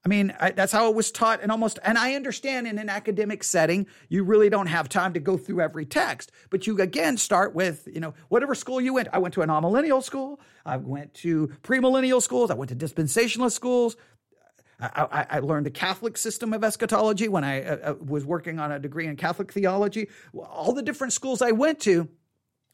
I 0.04 0.10
mean, 0.10 0.34
I, 0.40 0.50
that's 0.52 0.72
how 0.72 0.90
it 0.90 0.96
was 0.96 1.12
taught 1.12 1.42
and 1.44 1.52
almost, 1.52 1.78
and 1.84 1.96
I 1.96 2.16
understand 2.16 2.66
in 2.66 2.80
an 2.80 2.90
academic 2.90 3.44
setting, 3.44 3.86
you 4.10 4.24
really 4.24 4.50
don't 4.50 4.66
have 4.66 4.90
time 4.90 5.14
to 5.14 5.20
go 5.20 5.38
through 5.38 5.62
every 5.62 5.86
text, 5.86 6.32
but 6.50 6.66
you 6.66 6.82
again 6.82 7.18
start 7.18 7.54
with, 7.54 7.88
you 7.92 8.00
know, 8.00 8.16
whatever 8.30 8.56
school 8.56 8.82
you 8.82 8.96
went. 8.96 9.10
I 9.14 9.20
went 9.20 9.36
to 9.36 9.42
an 9.42 9.50
amillennial 9.50 10.04
school. 10.04 10.40
I 10.66 10.78
went 10.78 11.14
to 11.16 11.50
premillennial 11.62 12.22
schools. 12.22 12.50
I 12.50 12.56
went 12.56 12.70
to 12.70 12.76
dispensationalist 12.76 13.52
schools. 13.52 13.96
I, 14.82 15.26
I, 15.30 15.40
learned 15.40 15.68
the 15.68 15.72
Catholic 15.72 16.18
system 16.18 16.54
of 16.54 16.64
eschatology 16.64 17.28
when 17.28 17.44
I 17.44 17.64
uh, 17.64 17.92
uh, 17.92 17.94
was 18.04 18.26
working 18.26 18.60
on 18.60 18.72
a 18.72 18.80
degree 18.80 19.06
in 19.06 19.16
Catholic 19.16 19.52
theology. 19.52 20.10
All 20.34 20.74
the 20.74 20.82
different 20.82 21.14
schools 21.14 21.42
I 21.42 21.52
went 21.52 21.80
to, 21.82 22.10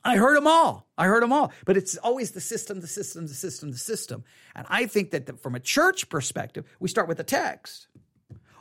I 0.05 0.15
heard 0.15 0.37
them 0.37 0.47
all. 0.47 0.87
I 0.97 1.05
heard 1.05 1.21
them 1.21 1.33
all. 1.33 1.51
But 1.65 1.75
it's 1.75 1.97
always 1.97 2.31
the 2.31 2.39
system, 2.39 2.79
the 2.79 2.87
system, 2.87 3.27
the 3.27 3.33
system, 3.33 3.71
the 3.71 3.77
system. 3.77 4.23
And 4.55 4.65
I 4.69 4.85
think 4.85 5.11
that 5.11 5.25
the, 5.25 5.33
from 5.33 5.55
a 5.55 5.59
church 5.59 6.07
perspective, 6.07 6.65
we 6.79 6.87
start 6.87 7.09
with 7.09 7.17
the 7.17 7.25
text. 7.25 7.87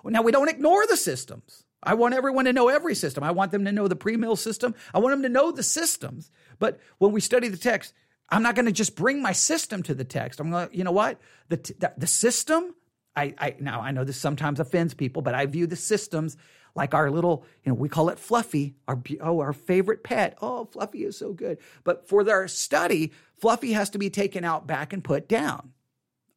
Now, 0.04 0.22
we 0.22 0.32
don't 0.32 0.48
ignore 0.48 0.86
the 0.86 0.96
systems. 0.96 1.64
I 1.82 1.94
want 1.94 2.14
everyone 2.14 2.46
to 2.46 2.52
know 2.52 2.68
every 2.68 2.94
system. 2.94 3.22
I 3.22 3.30
want 3.30 3.52
them 3.52 3.64
to 3.64 3.72
know 3.72 3.86
the 3.86 3.96
pre-mill 3.96 4.36
system. 4.36 4.74
I 4.92 4.98
want 4.98 5.12
them 5.12 5.22
to 5.22 5.28
know 5.28 5.52
the 5.52 5.62
systems. 5.62 6.30
But 6.58 6.80
when 6.98 7.12
we 7.12 7.20
study 7.20 7.48
the 7.48 7.56
text, 7.56 7.92
I'm 8.28 8.42
not 8.42 8.56
going 8.56 8.66
to 8.66 8.72
just 8.72 8.96
bring 8.96 9.22
my 9.22 9.32
system 9.32 9.82
to 9.84 9.94
the 9.94 10.04
text. 10.04 10.40
I'm 10.40 10.50
going 10.50 10.68
to, 10.68 10.76
you 10.76 10.84
know 10.84 10.92
what? 10.92 11.20
The, 11.48 11.56
the, 11.56 11.92
the 11.96 12.06
system 12.06 12.74
I, 13.16 13.34
I 13.38 13.56
now 13.58 13.80
I 13.80 13.90
know 13.90 14.04
this 14.04 14.18
sometimes 14.18 14.60
offends 14.60 14.94
people, 14.94 15.22
but 15.22 15.34
I 15.34 15.46
view 15.46 15.66
the 15.66 15.76
systems 15.76 16.36
like 16.74 16.92
our 16.92 17.10
little, 17.10 17.44
you 17.64 17.70
know, 17.70 17.74
we 17.74 17.88
call 17.88 18.10
it 18.10 18.18
Fluffy, 18.18 18.76
our 18.86 19.00
oh 19.20 19.40
our 19.40 19.52
favorite 19.52 20.04
pet. 20.04 20.36
Oh, 20.42 20.66
Fluffy 20.66 21.04
is 21.04 21.16
so 21.16 21.32
good. 21.32 21.58
But 21.84 22.06
for 22.06 22.22
their 22.22 22.46
study, 22.48 23.12
Fluffy 23.40 23.72
has 23.72 23.90
to 23.90 23.98
be 23.98 24.10
taken 24.10 24.44
out 24.44 24.66
back 24.66 24.92
and 24.92 25.02
put 25.02 25.28
down. 25.28 25.72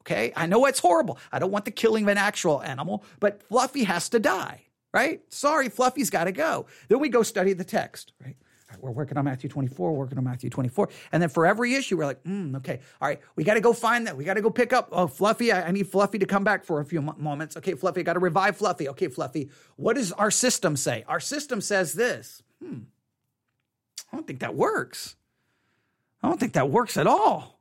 Okay, 0.02 0.32
I 0.36 0.48
know 0.48 0.66
it's 0.66 0.80
horrible. 0.80 1.20
I 1.32 1.40
don't 1.40 1.52
want 1.52 1.66
the 1.66 1.72
killing 1.72 2.04
of 2.04 2.10
an 2.10 2.18
actual 2.18 2.64
animal, 2.64 3.04
but 3.20 3.44
Fluffy 3.44 3.84
has 3.84 4.10
to 4.10 4.20
die. 4.20 4.64
Right? 4.92 5.22
Sorry, 5.32 5.70
Fluffy's 5.70 6.10
got 6.10 6.24
to 6.24 6.32
go. 6.32 6.66
Then 6.88 7.00
we 7.00 7.10
go 7.10 7.22
study 7.22 7.54
the 7.54 7.64
text. 7.64 8.14
Right? 8.24 8.36
We're 8.80 8.92
working 8.92 9.18
on 9.18 9.26
Matthew 9.26 9.50
24, 9.50 9.94
working 9.94 10.18
on 10.18 10.24
Matthew 10.24 10.50
24. 10.50 10.90
And 11.12 11.22
then 11.22 11.30
for 11.30 11.46
every 11.46 11.74
issue, 11.74 11.98
we're 11.98 12.06
like, 12.06 12.24
mm, 12.24 12.56
okay, 12.58 12.80
all 13.02 13.08
right, 13.08 13.20
we 13.36 13.44
got 13.44 13.56
to 13.56 13.62
go 13.62 13.74
find 13.74 14.08
that. 14.08 14.16
We 14.16 14.24
got 14.24 14.36
to 14.36 14.42
go 14.42 14.50
pick 14.50 14.74
up, 14.74 14.90
oh, 14.92 15.08
Fluffy, 15.08 15.52
I, 15.52 15.68
I, 15.68 15.72
need 15.72 15.88
Fluffy 15.88 16.20
to 16.20 16.26
come 16.26 16.44
back 16.44 16.66
for 16.66 16.80
a 16.80 16.86
few 16.86 17.02
moments. 17.02 17.58
Okay, 17.58 17.74
Fluffy, 17.74 18.02
I 18.02 18.04
got 18.04 18.14
to 18.14 18.20
revive 18.20 18.58
Fluffy. 18.58 18.90
Okay, 18.90 19.08
Fluffy, 19.08 19.50
what 19.76 19.96
does 19.96 20.12
our 20.14 20.32
system 20.32 20.76
say? 20.76 21.04
Our 21.08 21.20
system 21.20 21.62
says 21.62 21.94
this. 21.94 22.44
Hmm, 22.64 22.80
I 24.12 24.16
don't 24.16 24.28
think 24.28 24.40
that 24.40 24.56
works. 24.56 25.16
I 26.22 26.28
don't 26.28 26.40
think 26.40 26.54
that 26.54 26.70
works 26.70 26.98
at 26.98 27.08
all. 27.08 27.59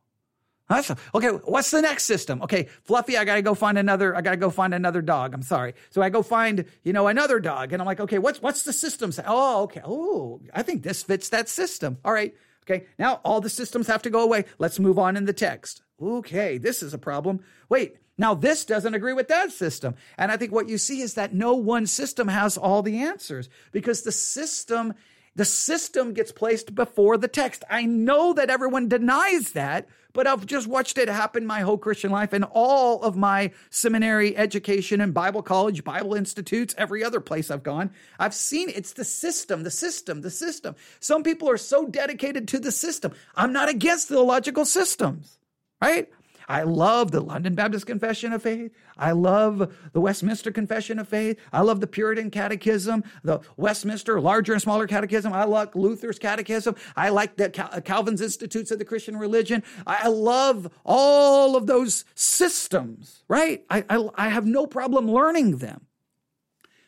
That's 0.69 0.91
okay. 1.15 1.29
What's 1.29 1.71
the 1.71 1.81
next 1.81 2.05
system? 2.05 2.43
Okay, 2.43 2.69
Fluffy, 2.85 3.17
I 3.17 3.25
gotta 3.25 3.43
go 3.43 3.55
find 3.55 3.79
another. 3.79 4.15
I 4.15 4.21
gotta 4.21 4.37
go 4.37 4.51
find 4.51 4.75
another 4.75 5.01
dog. 5.01 5.33
I'm 5.33 5.43
sorry. 5.43 5.75
So 5.91 6.03
I 6.03 6.11
go 6.11 6.23
find 6.23 6.67
you 6.83 6.93
know 6.93 7.07
another 7.07 7.41
dog, 7.41 7.73
and 7.73 7.81
I'm 7.81 7.87
like, 7.87 8.01
okay, 8.01 8.19
what's 8.19 8.43
what's 8.43 8.65
the 8.65 8.73
system? 8.73 9.11
Oh, 9.27 9.63
okay. 9.63 9.81
Oh, 9.85 10.41
I 10.53 10.63
think 10.63 10.83
this 10.83 11.03
fits 11.03 11.31
that 11.31 11.49
system. 11.49 11.99
All 12.05 12.13
right. 12.13 12.35
Okay. 12.65 12.87
Now 12.99 13.21
all 13.25 13.41
the 13.41 13.49
systems 13.49 13.87
have 13.87 14.03
to 14.03 14.11
go 14.11 14.21
away. 14.21 14.45
Let's 14.59 14.79
move 14.79 14.99
on 14.99 15.17
in 15.17 15.25
the 15.25 15.33
text. 15.33 15.83
Okay, 16.01 16.59
this 16.59 16.83
is 16.83 16.93
a 16.93 16.99
problem. 16.99 17.41
Wait. 17.69 17.97
Now 18.21 18.35
this 18.35 18.65
doesn't 18.65 18.95
agree 18.95 19.13
with 19.13 19.29
that 19.29 19.53
system. 19.53 19.95
And 20.19 20.33
I 20.33 20.37
think 20.37 20.51
what 20.51 20.69
you 20.69 20.77
see 20.77 21.03
is 21.03 21.15
that 21.15 21.33
no 21.33 21.55
one 21.55 21.87
system 21.87 22.27
has 22.27 22.59
all 22.59 22.83
the 22.83 22.99
answers 22.99 23.49
because 23.71 24.03
the 24.03 24.11
system 24.11 24.95
the 25.37 25.45
system 25.45 26.15
gets 26.15 26.33
placed 26.33 26.75
before 26.75 27.17
the 27.17 27.29
text. 27.29 27.63
I 27.71 27.85
know 27.85 28.33
that 28.33 28.51
everyone 28.51 28.89
denies 28.89 29.53
that, 29.53 29.87
but 30.13 30.27
I've 30.27 30.47
just 30.47 30.67
watched 30.67 30.99
it 30.99 31.09
happen 31.09 31.47
my 31.47 31.61
whole 31.61 31.79
Christian 31.79 32.11
life 32.11 32.33
and 32.33 32.45
all 32.45 33.03
of 33.03 33.17
my 33.17 33.53
seminary 33.71 34.37
education 34.37 35.01
and 35.01 35.13
Bible 35.13 35.43
college, 35.43 35.85
Bible 35.85 36.15
institutes, 36.15 36.75
every 36.79 37.05
other 37.05 37.21
place 37.21 37.51
I've 37.51 37.63
gone. 37.63 37.91
I've 38.19 38.35
seen 38.35 38.71
it's 38.71 38.93
the 38.95 39.05
system, 39.05 39.63
the 39.63 39.71
system, 39.71 40.23
the 40.23 40.31
system. 40.31 40.75
Some 41.01 41.23
people 41.23 41.51
are 41.51 41.59
so 41.59 41.87
dedicated 41.87 42.49
to 42.49 42.59
the 42.59 42.73
system. 42.73 43.13
I'm 43.35 43.53
not 43.53 43.69
against 43.69 44.09
theological 44.09 44.65
systems, 44.65 45.39
right? 45.81 46.09
I 46.49 46.63
love 46.63 47.11
the 47.11 47.21
London 47.21 47.55
Baptist 47.55 47.87
Confession 47.87 48.33
of 48.33 48.43
Faith. 48.43 48.73
I 48.97 49.13
love 49.13 49.71
the 49.93 50.01
Westminster 50.01 50.51
Confession 50.51 50.99
of 50.99 51.07
Faith. 51.07 51.39
I 51.53 51.61
love 51.61 51.81
the 51.81 51.87
Puritan 51.87 52.31
Catechism, 52.31 53.05
the 53.23 53.41
Westminster 53.59 54.19
larger 54.19 54.55
and 54.55 54.63
smaller 54.63 54.87
catechism. 54.87 55.35
I 55.35 55.45
like 55.45 55.77
Luther's 55.77 56.19
catechism. 56.19 56.75
I 56.97 57.11
like 57.11 57.37
the 57.37 57.53
uh, 57.63 57.81
Calvin's 57.83 58.23
Institutes 58.23 58.71
of 58.71 58.79
the 58.79 58.87
Christian 58.87 59.19
Religion. 59.19 59.63
I 59.87 60.09
love 60.09 60.73
all 60.87 61.55
of 61.55 61.67
those 61.67 62.07
systems, 62.15 63.23
right? 63.29 63.65
I, 63.69 63.85
I, 63.91 64.09
I 64.15 64.29
have 64.31 64.47
no 64.47 64.67
problem 64.67 65.11
learning 65.11 65.59
them. 65.59 65.87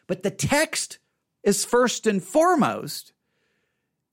But 0.06 0.22
the 0.22 0.30
text 0.30 0.98
is 1.42 1.66
first 1.66 2.06
and 2.06 2.22
foremost. 2.22 3.12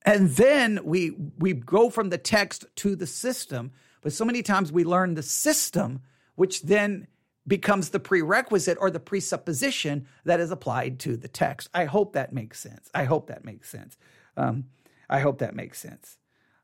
And 0.05 0.29
then 0.31 0.81
we, 0.83 1.11
we 1.37 1.53
go 1.53 1.89
from 1.89 2.09
the 2.09 2.17
text 2.17 2.65
to 2.77 2.95
the 2.95 3.07
system 3.07 3.71
but 4.01 4.13
so 4.13 4.25
many 4.25 4.41
times 4.43 4.71
we 4.71 4.83
learn 4.83 5.15
the 5.15 5.23
system, 5.23 6.01
which 6.35 6.61
then 6.63 7.07
becomes 7.47 7.89
the 7.89 7.99
prerequisite 7.99 8.77
or 8.79 8.91
the 8.91 8.99
presupposition 8.99 10.07
that 10.25 10.39
is 10.39 10.51
applied 10.51 10.99
to 10.99 11.15
the 11.15 11.29
text. 11.29 11.69
I 11.73 11.85
hope 11.85 12.13
that 12.13 12.33
makes 12.33 12.59
sense. 12.59 12.89
I 12.93 13.05
hope 13.05 13.27
that 13.27 13.45
makes 13.45 13.69
sense. 13.69 13.97
Um, 14.35 14.65
I 15.09 15.19
hope 15.19 15.39
that 15.39 15.55
makes 15.55 15.79
sense. 15.79 16.17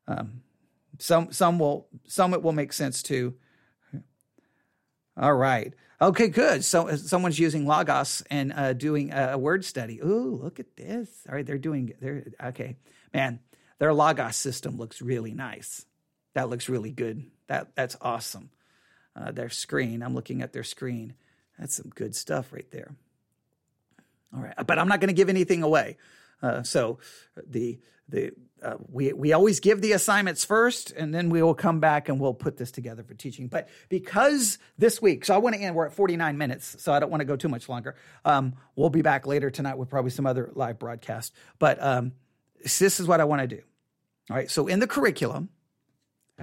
Um, 0.07 0.41
some 0.99 1.31
some 1.31 1.57
will 1.57 1.87
some 2.05 2.33
it 2.33 2.43
will 2.43 2.51
make 2.51 2.73
sense 2.73 3.01
too. 3.01 3.35
All 5.15 5.33
right. 5.33 5.73
Okay, 6.01 6.27
good. 6.27 6.65
So 6.65 6.89
uh, 6.89 6.97
someone's 6.97 7.39
using 7.39 7.65
Logos 7.65 8.23
and 8.29 8.51
uh, 8.51 8.73
doing 8.73 9.13
a 9.13 9.37
word 9.37 9.63
study. 9.63 10.01
Ooh, 10.01 10.39
look 10.41 10.59
at 10.59 10.75
this. 10.75 11.09
All 11.29 11.35
right, 11.35 11.45
they're 11.45 11.57
doing. 11.57 11.93
They're 12.01 12.25
okay, 12.45 12.75
man. 13.13 13.39
Their 13.79 13.93
Logos 13.93 14.35
system 14.35 14.77
looks 14.77 15.01
really 15.01 15.33
nice. 15.33 15.85
That 16.33 16.49
looks 16.49 16.69
really 16.69 16.91
good. 16.91 17.25
That 17.47 17.75
that's 17.75 17.95
awesome. 18.01 18.49
Uh, 19.15 19.31
their 19.31 19.49
screen. 19.49 20.01
I'm 20.01 20.15
looking 20.15 20.41
at 20.41 20.53
their 20.53 20.63
screen. 20.63 21.13
That's 21.59 21.75
some 21.75 21.89
good 21.93 22.15
stuff 22.15 22.51
right 22.51 22.69
there. 22.71 22.95
All 24.35 24.41
right, 24.41 24.55
but 24.65 24.79
I'm 24.79 24.87
not 24.87 24.99
going 24.99 25.09
to 25.09 25.13
give 25.13 25.29
anything 25.29 25.61
away. 25.61 25.97
Uh, 26.41 26.63
so 26.63 26.97
the 27.47 27.79
the 28.09 28.31
uh, 28.63 28.75
we 28.89 29.13
we 29.13 29.33
always 29.33 29.59
give 29.59 29.81
the 29.81 29.91
assignments 29.91 30.45
first, 30.45 30.91
and 30.91 31.13
then 31.13 31.29
we 31.29 31.43
will 31.43 31.53
come 31.53 31.79
back 31.79 32.09
and 32.09 32.19
we'll 32.19 32.33
put 32.33 32.57
this 32.57 32.71
together 32.71 33.03
for 33.03 33.13
teaching. 33.13 33.47
But 33.47 33.69
because 33.89 34.57
this 34.77 35.01
week, 35.01 35.25
so 35.25 35.35
I 35.35 35.37
want 35.37 35.55
to 35.55 35.61
end. 35.61 35.75
We're 35.75 35.85
at 35.85 35.93
49 35.93 36.37
minutes, 36.37 36.77
so 36.79 36.93
I 36.93 36.99
don't 36.99 37.09
want 37.11 37.21
to 37.21 37.25
go 37.25 37.35
too 37.35 37.49
much 37.49 37.69
longer. 37.69 37.95
Um, 38.25 38.55
we'll 38.75 38.89
be 38.89 39.01
back 39.01 39.27
later 39.27 39.51
tonight 39.51 39.77
with 39.77 39.89
probably 39.89 40.11
some 40.11 40.25
other 40.25 40.51
live 40.55 40.79
broadcast. 40.79 41.33
But 41.59 41.81
um, 41.83 42.13
this 42.63 42.99
is 42.99 43.07
what 43.07 43.19
I 43.21 43.25
want 43.25 43.41
to 43.41 43.47
do. 43.47 43.61
All 44.29 44.37
right. 44.37 44.49
So 44.49 44.67
in 44.67 44.79
the 44.79 44.87
curriculum, 44.87 45.49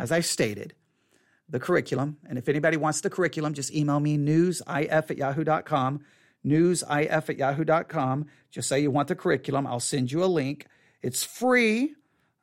as 0.00 0.12
I 0.12 0.20
stated, 0.20 0.74
the 1.48 1.60
curriculum, 1.60 2.18
and 2.28 2.38
if 2.38 2.48
anybody 2.48 2.76
wants 2.76 3.00
the 3.00 3.10
curriculum, 3.10 3.54
just 3.54 3.74
email 3.74 4.00
me 4.00 4.16
newsif 4.16 5.10
at 5.10 5.16
yahoo.com 5.16 6.00
newsif 6.44 7.28
at 7.28 7.38
yahoo.com. 7.38 8.26
Just 8.50 8.68
say 8.68 8.80
you 8.80 8.90
want 8.90 9.08
the 9.08 9.14
curriculum. 9.14 9.66
I'll 9.66 9.80
send 9.80 10.10
you 10.10 10.24
a 10.24 10.26
link. 10.26 10.66
It's 11.02 11.22
free. 11.22 11.94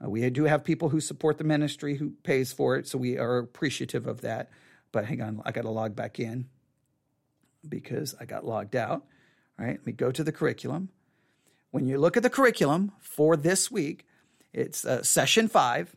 Uh, 0.03 0.09
we 0.09 0.29
do 0.29 0.43
have 0.43 0.63
people 0.63 0.89
who 0.89 0.99
support 0.99 1.37
the 1.37 1.43
ministry 1.43 1.95
who 1.95 2.11
pays 2.23 2.53
for 2.53 2.75
it, 2.75 2.87
so 2.87 2.97
we 2.97 3.17
are 3.17 3.39
appreciative 3.39 4.07
of 4.07 4.21
that. 4.21 4.51
But 4.91 5.05
hang 5.05 5.21
on, 5.21 5.41
I 5.45 5.51
got 5.51 5.63
to 5.63 5.69
log 5.69 5.95
back 5.95 6.19
in 6.19 6.47
because 7.67 8.15
I 8.19 8.25
got 8.25 8.45
logged 8.45 8.75
out. 8.75 9.05
All 9.59 9.65
right, 9.65 9.77
let 9.77 9.85
me 9.85 9.91
go 9.91 10.11
to 10.11 10.23
the 10.23 10.31
curriculum. 10.31 10.89
When 11.71 11.87
you 11.87 11.97
look 11.97 12.15
at 12.15 12.23
the 12.23 12.29
curriculum 12.29 12.91
for 12.99 13.35
this 13.35 13.71
week, 13.71 14.05
it's 14.53 14.85
uh, 14.85 15.03
session 15.03 15.47
five, 15.47 15.95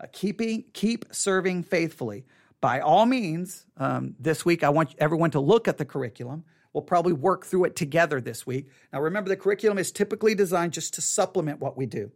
uh, 0.00 0.06
keeping 0.12 0.64
keep 0.72 1.06
serving 1.12 1.62
faithfully. 1.62 2.24
By 2.60 2.80
all 2.80 3.06
means, 3.06 3.66
um, 3.76 4.14
this 4.18 4.44
week 4.44 4.62
I 4.62 4.70
want 4.70 4.94
everyone 4.98 5.30
to 5.32 5.40
look 5.40 5.68
at 5.68 5.78
the 5.78 5.84
curriculum. 5.84 6.44
We'll 6.72 6.82
probably 6.82 7.12
work 7.12 7.44
through 7.46 7.64
it 7.64 7.76
together 7.76 8.20
this 8.20 8.46
week. 8.46 8.68
Now, 8.92 9.00
remember, 9.00 9.28
the 9.28 9.36
curriculum 9.36 9.78
is 9.78 9.92
typically 9.92 10.34
designed 10.34 10.72
just 10.72 10.94
to 10.94 11.00
supplement 11.00 11.60
what 11.60 11.76
we 11.76 11.86
do. 11.86 12.10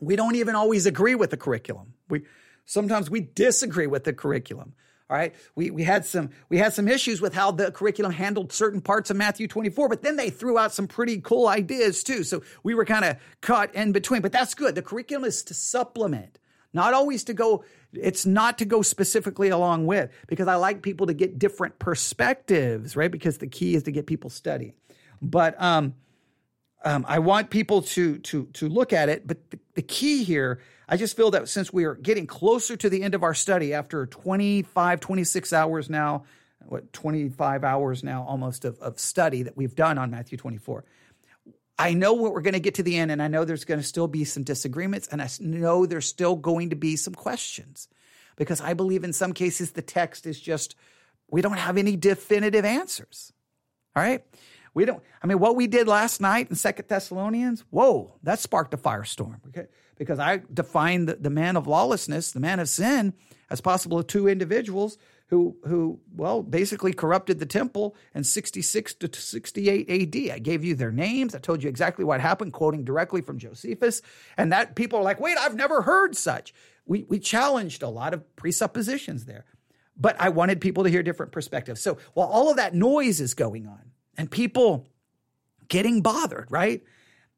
We 0.00 0.16
don't 0.16 0.36
even 0.36 0.54
always 0.54 0.86
agree 0.86 1.14
with 1.14 1.30
the 1.30 1.36
curriculum. 1.36 1.94
We 2.08 2.22
sometimes 2.64 3.10
we 3.10 3.20
disagree 3.20 3.86
with 3.86 4.04
the 4.04 4.12
curriculum. 4.12 4.74
All 5.10 5.18
right. 5.18 5.34
We, 5.54 5.70
we 5.70 5.84
had 5.84 6.06
some 6.06 6.30
we 6.48 6.56
had 6.56 6.72
some 6.72 6.88
issues 6.88 7.20
with 7.20 7.34
how 7.34 7.50
the 7.50 7.70
curriculum 7.70 8.10
handled 8.10 8.52
certain 8.52 8.80
parts 8.80 9.10
of 9.10 9.16
Matthew 9.18 9.46
24, 9.46 9.88
but 9.88 10.02
then 10.02 10.16
they 10.16 10.30
threw 10.30 10.58
out 10.58 10.72
some 10.72 10.88
pretty 10.88 11.20
cool 11.20 11.46
ideas 11.46 12.02
too. 12.02 12.24
So 12.24 12.42
we 12.62 12.74
were 12.74 12.86
kind 12.86 13.04
of 13.04 13.16
caught 13.42 13.74
in 13.74 13.92
between. 13.92 14.22
But 14.22 14.32
that's 14.32 14.54
good. 14.54 14.74
The 14.74 14.82
curriculum 14.82 15.24
is 15.24 15.42
to 15.44 15.54
supplement, 15.54 16.38
not 16.74 16.94
always 16.94 17.24
to 17.24 17.34
go 17.34 17.64
it's 17.96 18.26
not 18.26 18.58
to 18.58 18.64
go 18.64 18.82
specifically 18.82 19.48
along 19.48 19.86
with 19.86 20.10
because 20.26 20.48
I 20.48 20.56
like 20.56 20.82
people 20.82 21.06
to 21.06 21.14
get 21.14 21.38
different 21.38 21.78
perspectives, 21.78 22.96
right? 22.96 23.10
Because 23.10 23.38
the 23.38 23.46
key 23.46 23.74
is 23.74 23.84
to 23.84 23.92
get 23.92 24.06
people 24.06 24.30
studying. 24.30 24.74
But 25.22 25.60
um, 25.60 25.94
um, 26.84 27.04
I 27.08 27.18
want 27.20 27.50
people 27.50 27.82
to 27.82 28.18
to 28.18 28.46
to 28.54 28.68
look 28.68 28.92
at 28.92 29.08
it. 29.08 29.26
But 29.26 29.50
the, 29.50 29.58
the 29.74 29.82
key 29.82 30.24
here, 30.24 30.60
I 30.88 30.96
just 30.96 31.16
feel 31.16 31.30
that 31.32 31.48
since 31.48 31.72
we 31.72 31.84
are 31.84 31.94
getting 31.94 32.26
closer 32.26 32.76
to 32.76 32.90
the 32.90 33.02
end 33.02 33.14
of 33.14 33.22
our 33.22 33.34
study 33.34 33.72
after 33.72 34.06
25, 34.06 35.00
26 35.00 35.52
hours 35.52 35.88
now, 35.88 36.24
what 36.66 36.92
25 36.92 37.64
hours 37.64 38.04
now 38.04 38.24
almost 38.28 38.64
of, 38.64 38.78
of 38.80 38.98
study 38.98 39.42
that 39.42 39.56
we've 39.56 39.74
done 39.74 39.98
on 39.98 40.10
Matthew 40.10 40.36
24 40.36 40.84
I 41.78 41.94
know 41.94 42.12
what 42.12 42.32
we're 42.32 42.40
going 42.40 42.54
to 42.54 42.60
get 42.60 42.74
to 42.76 42.82
the 42.82 42.96
end, 42.96 43.10
and 43.10 43.22
I 43.22 43.28
know 43.28 43.44
there's 43.44 43.64
going 43.64 43.80
to 43.80 43.86
still 43.86 44.06
be 44.06 44.24
some 44.24 44.44
disagreements, 44.44 45.08
and 45.08 45.20
I 45.20 45.28
know 45.40 45.86
there's 45.86 46.06
still 46.06 46.36
going 46.36 46.70
to 46.70 46.76
be 46.76 46.96
some 46.96 47.14
questions 47.14 47.88
because 48.36 48.60
I 48.60 48.74
believe 48.74 49.04
in 49.04 49.12
some 49.12 49.32
cases 49.32 49.72
the 49.72 49.82
text 49.82 50.26
is 50.26 50.40
just, 50.40 50.76
we 51.28 51.42
don't 51.42 51.56
have 51.56 51.76
any 51.76 51.96
definitive 51.96 52.64
answers. 52.64 53.32
All 53.96 54.02
right. 54.02 54.24
We 54.72 54.84
don't, 54.84 55.02
I 55.22 55.28
mean, 55.28 55.38
what 55.38 55.54
we 55.54 55.68
did 55.68 55.86
last 55.86 56.20
night 56.20 56.50
in 56.50 56.56
Second 56.56 56.88
Thessalonians, 56.88 57.64
whoa, 57.70 58.14
that 58.24 58.40
sparked 58.40 58.74
a 58.74 58.76
firestorm. 58.76 59.38
Okay? 59.48 59.66
Because 59.96 60.18
I 60.18 60.42
defined 60.52 61.08
the, 61.08 61.14
the 61.14 61.30
man 61.30 61.56
of 61.56 61.68
lawlessness, 61.68 62.32
the 62.32 62.40
man 62.40 62.58
of 62.58 62.68
sin, 62.68 63.14
as 63.50 63.60
possible 63.60 64.02
two 64.02 64.26
individuals 64.26 64.98
who 65.28 65.56
who 65.66 66.00
well 66.14 66.42
basically 66.42 66.92
corrupted 66.92 67.38
the 67.38 67.46
temple 67.46 67.96
in 68.14 68.24
66 68.24 68.94
to 68.94 69.10
68 69.12 69.90
AD. 69.90 70.34
I 70.34 70.38
gave 70.38 70.64
you 70.64 70.74
their 70.74 70.92
names. 70.92 71.34
I 71.34 71.38
told 71.38 71.62
you 71.62 71.68
exactly 71.68 72.04
what 72.04 72.20
happened, 72.20 72.52
quoting 72.52 72.84
directly 72.84 73.22
from 73.22 73.38
Josephus. 73.38 74.02
And 74.36 74.52
that 74.52 74.74
people 74.74 74.98
are 74.98 75.02
like, 75.02 75.20
wait, 75.20 75.38
I've 75.38 75.56
never 75.56 75.82
heard 75.82 76.16
such. 76.16 76.52
We 76.86 77.04
we 77.08 77.18
challenged 77.18 77.82
a 77.82 77.88
lot 77.88 78.12
of 78.12 78.36
presuppositions 78.36 79.24
there. 79.24 79.44
But 79.96 80.16
I 80.20 80.28
wanted 80.28 80.60
people 80.60 80.84
to 80.84 80.90
hear 80.90 81.02
different 81.02 81.32
perspectives. 81.32 81.80
So 81.80 81.98
while 82.14 82.28
all 82.28 82.50
of 82.50 82.56
that 82.56 82.74
noise 82.74 83.20
is 83.20 83.34
going 83.34 83.66
on 83.66 83.92
and 84.16 84.30
people 84.30 84.86
getting 85.68 86.02
bothered, 86.02 86.50
right? 86.50 86.82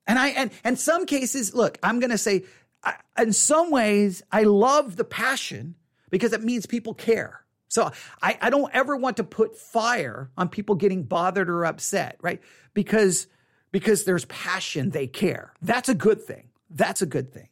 And 0.06 0.18
I 0.18 0.28
and 0.28 0.50
and 0.64 0.78
some 0.78 1.06
cases, 1.06 1.54
look, 1.54 1.78
I'm 1.82 2.00
going 2.00 2.10
to 2.10 2.18
say 2.18 2.44
I, 2.82 2.96
in 3.18 3.32
some 3.32 3.70
ways 3.70 4.22
I 4.32 4.42
love 4.42 4.96
the 4.96 5.04
passion 5.04 5.76
because 6.10 6.32
it 6.32 6.42
means 6.42 6.66
people 6.66 6.94
care. 6.94 7.45
So 7.68 7.90
I, 8.22 8.38
I 8.40 8.50
don't 8.50 8.72
ever 8.74 8.96
want 8.96 9.16
to 9.18 9.24
put 9.24 9.56
fire 9.56 10.30
on 10.36 10.48
people 10.48 10.76
getting 10.76 11.02
bothered 11.02 11.50
or 11.50 11.64
upset, 11.64 12.16
right? 12.20 12.40
Because 12.74 13.26
because 13.72 14.04
there's 14.04 14.24
passion, 14.26 14.90
they 14.90 15.06
care. 15.06 15.52
That's 15.60 15.88
a 15.88 15.94
good 15.94 16.22
thing. 16.22 16.48
That's 16.70 17.02
a 17.02 17.06
good 17.06 17.32
thing. 17.32 17.48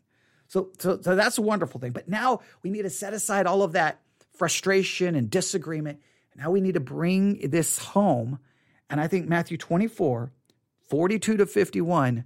So, 0.48 0.70
so, 0.78 1.00
so 1.00 1.16
that's 1.16 1.38
a 1.38 1.42
wonderful 1.42 1.80
thing. 1.80 1.92
But 1.92 2.08
now 2.08 2.40
we 2.62 2.70
need 2.70 2.82
to 2.82 2.90
set 2.90 3.12
aside 3.12 3.46
all 3.46 3.62
of 3.62 3.72
that 3.72 4.00
frustration 4.32 5.16
and 5.16 5.28
disagreement. 5.28 6.00
Now 6.36 6.50
we 6.50 6.60
need 6.60 6.74
to 6.74 6.80
bring 6.80 7.50
this 7.50 7.78
home. 7.78 8.38
And 8.88 9.00
I 9.00 9.08
think 9.08 9.28
Matthew 9.28 9.56
24, 9.56 10.32
42 10.88 11.36
to 11.36 11.46
51 11.46 12.24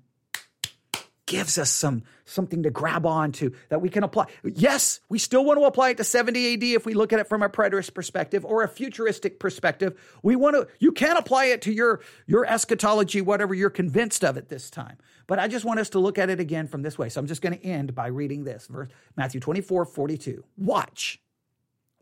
gives 1.29 1.59
us 1.59 1.71
some 1.71 2.03
something 2.25 2.63
to 2.63 2.71
grab 2.71 3.07
onto 3.07 3.51
that 3.69 3.81
we 3.81 3.91
can 3.91 4.03
apply. 4.03 4.27
Yes, 4.43 5.01
we 5.11 5.19
still 5.19 5.45
want 5.45 5.61
to 5.61 5.65
apply 5.67 5.91
it 5.91 5.99
to 5.99 6.05
70 6.05 6.55
AD 6.55 6.63
if 6.63 6.87
we 6.87 6.95
look 6.95 7.13
at 7.13 7.21
it 7.21 7.29
from 7.29 7.43
a 7.43 7.51
preterist 7.51 7.93
perspective 7.95 8.45
or 8.45 8.63
a 8.63 8.69
futuristic 8.69 9.39
perspective. 9.39 9.95
We 10.23 10.37
want 10.37 10.57
to 10.57 10.67
you 10.79 10.91
can 10.91 11.19
apply 11.19 11.47
it 11.47 11.63
to 11.63 11.73
your 11.73 12.01
your 12.27 12.47
eschatology 12.47 13.21
whatever 13.21 13.55
you're 13.55 13.71
convinced 13.71 14.25
of 14.25 14.39
at 14.39 14.49
this 14.49 14.71
time. 14.71 14.97
But 15.27 15.39
I 15.39 15.49
just 15.49 15.67
want 15.67 15.81
us 15.81 15.91
to 15.91 15.99
look 15.99 16.19
at 16.19 16.31
it 16.31 16.41
again 16.41 16.67
from 16.67 16.81
this 16.81 16.99
way. 16.99 17.11
So 17.11 17.21
I'm 17.21 17.27
just 17.27 17.43
going 17.43 17.57
to 17.57 17.63
end 17.63 17.95
by 17.95 18.07
reading 18.07 18.45
this 18.45 18.67
verse 18.67 18.89
Matthew 19.15 19.39
24 19.39 19.85
42. 19.85 20.43
Watch. 20.57 21.21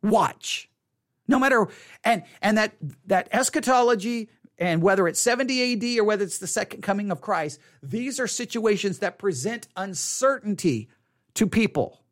Watch. 0.05 0.71
No 1.27 1.41
matter 1.41 1.67
and 2.05 2.23
and 2.41 2.57
that 2.59 2.77
that 3.07 3.29
eschatology 3.33 4.29
and 4.59 4.83
whether 4.83 5.07
it's 5.07 5.21
70 5.21 5.75
AD 5.75 5.99
or 5.99 6.05
whether 6.05 6.25
it's 6.25 6.39
the 6.39 6.47
second 6.47 6.83
coming 6.83 7.11
of 7.11 7.21
Christ, 7.21 7.61
these 7.83 8.19
are 8.19 8.27
situations 8.27 9.01
that 9.01 9.19
present 9.19 9.69
uncertainty 9.77 10.89
to 11.35 11.47
people. 11.47 12.03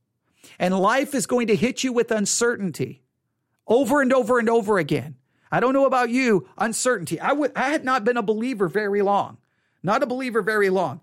And 0.59 0.79
life 0.79 1.15
is 1.15 1.27
going 1.27 1.47
to 1.47 1.57
hit 1.57 1.83
you 1.83 1.93
with 1.93 2.11
uncertainty 2.11 3.03
over 3.67 4.03
and 4.03 4.13
over 4.13 4.39
and 4.39 4.49
over 4.49 4.79
again. 4.79 5.17
I 5.51 5.61
don't 5.61 5.73
know 5.73 5.87
about 5.87 6.11
you, 6.11 6.49
uncertainty. 6.59 7.21
I 7.21 7.35
had 7.55 7.85
not 7.85 8.05
been 8.05 8.17
a 8.17 8.23
believer 8.23 8.69
very 8.69 9.03
long. 9.03 9.39
Not 9.83 10.03
a 10.03 10.07
believer 10.07 10.43
very 10.43 10.71
long. 10.71 11.01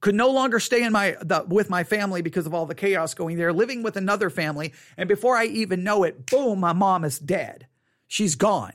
Could 0.00 0.14
no 0.14 0.30
longer 0.30 0.60
stay 0.60 0.82
in 0.82 0.92
my 0.92 1.16
the, 1.20 1.44
with 1.48 1.70
my 1.70 1.82
family 1.82 2.22
because 2.22 2.46
of 2.46 2.54
all 2.54 2.66
the 2.66 2.74
chaos 2.74 3.14
going 3.14 3.36
there, 3.38 3.52
living 3.52 3.82
with 3.82 3.96
another 3.96 4.30
family, 4.30 4.72
and 4.96 5.08
before 5.08 5.36
I 5.36 5.46
even 5.46 5.82
know 5.82 6.04
it, 6.04 6.26
boom, 6.26 6.60
my 6.60 6.72
mom 6.72 7.02
is 7.04 7.18
dead. 7.18 7.66
She's 8.06 8.34
gone. 8.34 8.74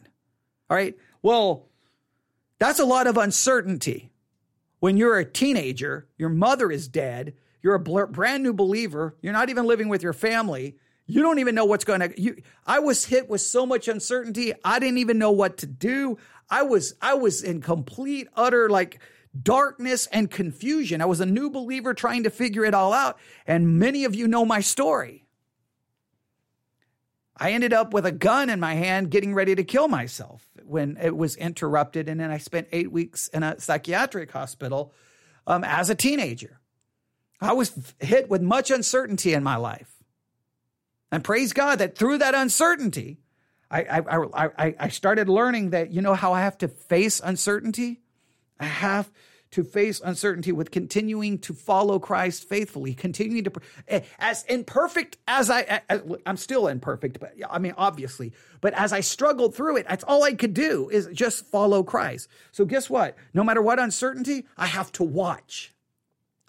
All 0.69 0.75
right? 0.75 0.95
Well, 1.21 1.67
that's 2.59 2.79
a 2.79 2.85
lot 2.85 3.07
of 3.07 3.17
uncertainty. 3.17 4.11
When 4.79 4.97
you're 4.97 5.17
a 5.17 5.25
teenager, 5.25 6.07
your 6.17 6.29
mother 6.29 6.71
is 6.71 6.87
dead, 6.87 7.33
you're 7.61 7.75
a 7.75 7.79
brand 7.79 8.43
new 8.43 8.53
believer, 8.53 9.15
you're 9.21 9.33
not 9.33 9.49
even 9.49 9.65
living 9.65 9.89
with 9.89 10.01
your 10.01 10.13
family, 10.13 10.75
you 11.05 11.21
don't 11.21 11.39
even 11.39 11.55
know 11.55 11.65
what's 11.65 11.83
going 11.83 11.99
to 11.99 12.21
you 12.21 12.41
I 12.65 12.79
was 12.79 13.05
hit 13.05 13.29
with 13.29 13.41
so 13.41 13.65
much 13.65 13.87
uncertainty, 13.87 14.53
I 14.63 14.79
didn't 14.79 14.99
even 14.99 15.17
know 15.17 15.31
what 15.31 15.57
to 15.57 15.67
do. 15.67 16.17
I 16.49 16.63
was 16.63 16.95
I 17.01 17.13
was 17.15 17.43
in 17.43 17.61
complete 17.61 18.27
utter 18.35 18.69
like 18.69 18.99
darkness 19.39 20.07
and 20.07 20.29
confusion. 20.29 21.01
I 21.01 21.05
was 21.05 21.19
a 21.19 21.25
new 21.25 21.49
believer 21.49 21.93
trying 21.93 22.23
to 22.23 22.29
figure 22.29 22.65
it 22.65 22.73
all 22.73 22.93
out, 22.93 23.17
and 23.47 23.79
many 23.79 24.03
of 24.05 24.15
you 24.15 24.27
know 24.27 24.45
my 24.45 24.61
story. 24.61 25.25
I 27.37 27.53
ended 27.53 27.73
up 27.73 27.93
with 27.93 28.05
a 28.05 28.11
gun 28.11 28.49
in 28.49 28.59
my 28.59 28.75
hand 28.75 29.09
getting 29.09 29.33
ready 29.33 29.55
to 29.55 29.63
kill 29.63 29.87
myself 29.87 30.50
when 30.65 30.97
it 31.01 31.15
was 31.15 31.35
interrupted. 31.35 32.09
And 32.09 32.19
then 32.19 32.31
I 32.31 32.37
spent 32.37 32.67
eight 32.71 32.91
weeks 32.91 33.27
in 33.29 33.43
a 33.43 33.59
psychiatric 33.59 34.31
hospital 34.31 34.93
um, 35.47 35.63
as 35.63 35.89
a 35.89 35.95
teenager. 35.95 36.59
I 37.39 37.53
was 37.53 37.73
hit 37.99 38.29
with 38.29 38.41
much 38.41 38.69
uncertainty 38.69 39.33
in 39.33 39.43
my 39.43 39.55
life. 39.55 39.91
And 41.11 41.23
praise 41.23 41.53
God 41.53 41.79
that 41.79 41.97
through 41.97 42.19
that 42.19 42.35
uncertainty, 42.35 43.19
I, 43.69 43.81
I, 43.99 44.47
I, 44.57 44.75
I 44.79 44.89
started 44.89 45.29
learning 45.29 45.71
that, 45.71 45.91
you 45.91 46.01
know, 46.01 46.13
how 46.13 46.33
I 46.33 46.41
have 46.41 46.57
to 46.59 46.67
face 46.67 47.21
uncertainty? 47.23 48.01
I 48.59 48.65
have 48.65 49.09
to 49.51 49.63
face 49.63 50.01
uncertainty 50.03 50.51
with 50.51 50.71
continuing 50.71 51.37
to 51.39 51.53
follow 51.53 51.99
Christ 51.99 52.47
faithfully, 52.47 52.93
continuing 52.93 53.43
to, 53.43 53.51
eh, 53.87 54.01
as 54.17 54.43
imperfect 54.43 55.17
as 55.27 55.49
I, 55.49 55.81
I'm 56.25 56.37
still 56.37 56.67
imperfect, 56.67 57.19
but 57.19 57.33
I 57.49 57.59
mean, 57.59 57.73
obviously, 57.77 58.31
but 58.61 58.73
as 58.73 58.93
I 58.93 59.01
struggled 59.01 59.53
through 59.53 59.77
it, 59.77 59.87
that's 59.87 60.05
all 60.05 60.23
I 60.23 60.33
could 60.33 60.53
do 60.53 60.89
is 60.89 61.07
just 61.13 61.45
follow 61.45 61.83
Christ. 61.83 62.29
So 62.51 62.63
guess 62.65 62.89
what? 62.89 63.17
No 63.33 63.43
matter 63.43 63.61
what 63.61 63.79
uncertainty, 63.79 64.45
I 64.57 64.67
have 64.67 64.91
to 64.93 65.03
watch. 65.03 65.73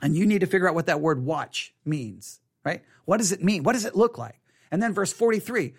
And 0.00 0.16
you 0.16 0.26
need 0.26 0.40
to 0.40 0.46
figure 0.46 0.68
out 0.68 0.74
what 0.74 0.86
that 0.86 1.00
word 1.00 1.24
watch 1.24 1.74
means, 1.84 2.40
right? 2.64 2.82
What 3.04 3.18
does 3.18 3.32
it 3.32 3.42
mean? 3.42 3.64
What 3.64 3.72
does 3.72 3.84
it 3.84 3.96
look 3.96 4.16
like? 4.16 4.40
And 4.70 4.82
then 4.82 4.92
verse 4.92 5.12
43 5.12 5.74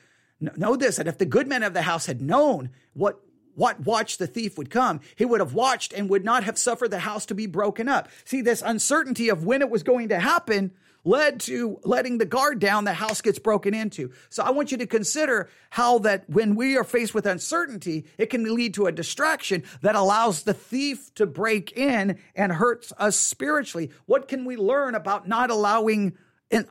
know 0.58 0.76
this 0.76 0.98
that 0.98 1.08
if 1.08 1.18
the 1.18 1.26
good 1.26 1.48
men 1.48 1.64
of 1.64 1.74
the 1.74 1.84
house 1.84 2.06
had 2.06 2.22
known 2.22 2.70
what 2.94 3.22
what 3.56 3.86
watch 3.86 4.18
the 4.18 4.28
thief 4.28 4.58
would 4.58 4.70
come, 4.70 5.01
he 5.16 5.26
would 5.26 5.39
have 5.39 5.54
watched 5.54 5.93
and 5.93 6.10
would 6.10 6.26
not 6.26 6.43
have 6.43 6.58
suffered 6.58 6.91
the 6.91 6.99
house 6.99 7.26
to 7.28 7.36
be 7.36 7.45
broken 7.45 7.88
up. 7.88 8.10
See, 8.26 8.41
this 8.41 8.62
uncertainty 8.62 9.30
of 9.30 9.45
when 9.45 9.62
it 9.62 9.70
was 9.70 9.84
going 9.84 10.10
to 10.10 10.20
happen 10.20 10.72
led 11.06 11.39
to 11.41 11.80
letting 11.84 12.18
the 12.18 12.26
guard 12.26 12.60
down, 12.60 12.86
the 12.86 12.93
house 12.93 13.22
gets 13.22 13.39
broken 13.39 13.74
into. 13.74 14.12
So 14.30 14.43
I 14.43 14.51
want 14.51 14.72
you 14.72 14.78
to 14.78 14.88
consider 14.88 15.49
how 15.70 15.99
that 15.99 16.30
when 16.30 16.56
we 16.56 16.78
are 16.78 16.84
faced 16.84 17.14
with 17.14 17.26
uncertainty, 17.26 18.06
it 18.18 18.28
can 18.28 18.56
lead 18.56 18.74
to 18.76 18.88
a 18.88 18.91
distraction 18.91 19.64
that 19.82 19.95
allows 19.95 20.43
the 20.43 20.54
thief 20.54 21.14
to 21.16 21.26
break 21.26 21.74
in 21.74 22.20
and 22.36 22.54
hurts 22.54 22.93
us 22.97 23.18
spiritually. 23.18 23.91
What 24.06 24.28
can 24.28 24.45
we 24.45 24.56
learn 24.56 24.95
about 24.95 25.28
not 25.28 25.49
allowing 25.49 26.18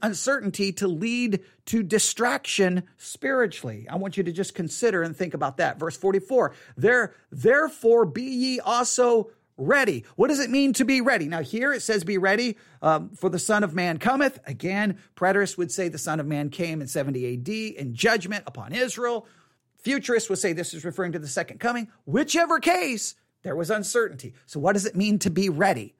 uncertainty 0.02 0.72
to 0.72 0.88
lead 0.88 1.40
to 1.66 1.82
distraction 1.82 2.84
spiritually. 2.96 3.86
I 3.88 3.96
want 3.96 4.16
you 4.16 4.22
to 4.24 4.32
just 4.32 4.54
consider 4.54 5.02
and 5.02 5.16
think 5.16 5.34
about 5.34 5.56
that. 5.58 5.78
Verse 5.78 5.96
44 5.96 6.54
there, 6.76 7.14
therefore 7.30 8.04
be 8.04 8.22
ye 8.22 8.60
also 8.60 9.30
ready. 9.56 10.04
What 10.16 10.28
does 10.28 10.40
it 10.40 10.50
mean 10.50 10.72
to 10.74 10.84
be 10.84 11.00
ready? 11.00 11.28
Now, 11.28 11.40
here 11.40 11.72
it 11.72 11.82
says, 11.82 12.04
Be 12.04 12.18
ready, 12.18 12.56
um, 12.80 13.10
for 13.10 13.28
the 13.28 13.38
Son 13.38 13.64
of 13.64 13.74
Man 13.74 13.98
cometh. 13.98 14.40
Again, 14.46 14.98
preterists 15.16 15.58
would 15.58 15.70
say 15.70 15.88
the 15.88 15.98
Son 15.98 16.20
of 16.20 16.26
Man 16.26 16.50
came 16.50 16.80
in 16.80 16.88
70 16.88 17.34
AD 17.34 17.48
in 17.48 17.94
judgment 17.94 18.44
upon 18.46 18.72
Israel. 18.72 19.26
Futurists 19.78 20.30
would 20.30 20.38
say 20.38 20.52
this 20.52 20.74
is 20.74 20.84
referring 20.84 21.12
to 21.12 21.18
the 21.18 21.28
second 21.28 21.58
coming. 21.58 21.88
Whichever 22.06 22.60
case, 22.60 23.14
there 23.42 23.56
was 23.56 23.70
uncertainty. 23.70 24.34
So, 24.46 24.60
what 24.60 24.74
does 24.74 24.86
it 24.86 24.96
mean 24.96 25.18
to 25.20 25.30
be 25.30 25.48
ready? 25.48 25.94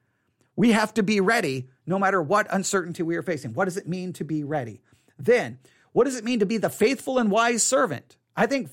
We 0.55 0.73
have 0.73 0.95
to 0.95 1.03
be 1.03 1.21
ready 1.21 1.69
no 1.87 1.99
matter 1.99 2.23
what 2.23 2.47
uncertainty 2.51 3.03
we 3.03 3.17
are 3.17 3.23
facing. 3.23 3.55
What 3.55 3.67
does 3.67 3.77
it 3.77 3.89
mean 3.89 4.13
to 4.15 4.25
be 4.25 4.45
ready? 4.45 4.81
Then, 5.19 5.59
what 5.93 6.05
does 6.05 6.17
it 6.17 6.25
mean 6.25 6.41
to 6.41 6.47
be 6.47 6.59
the 6.59 6.71
faithful 6.71 7.19
and 7.19 7.31
wise 7.31 7.63
servant? 7.63 8.17
I 8.37 8.47
think 8.47 8.71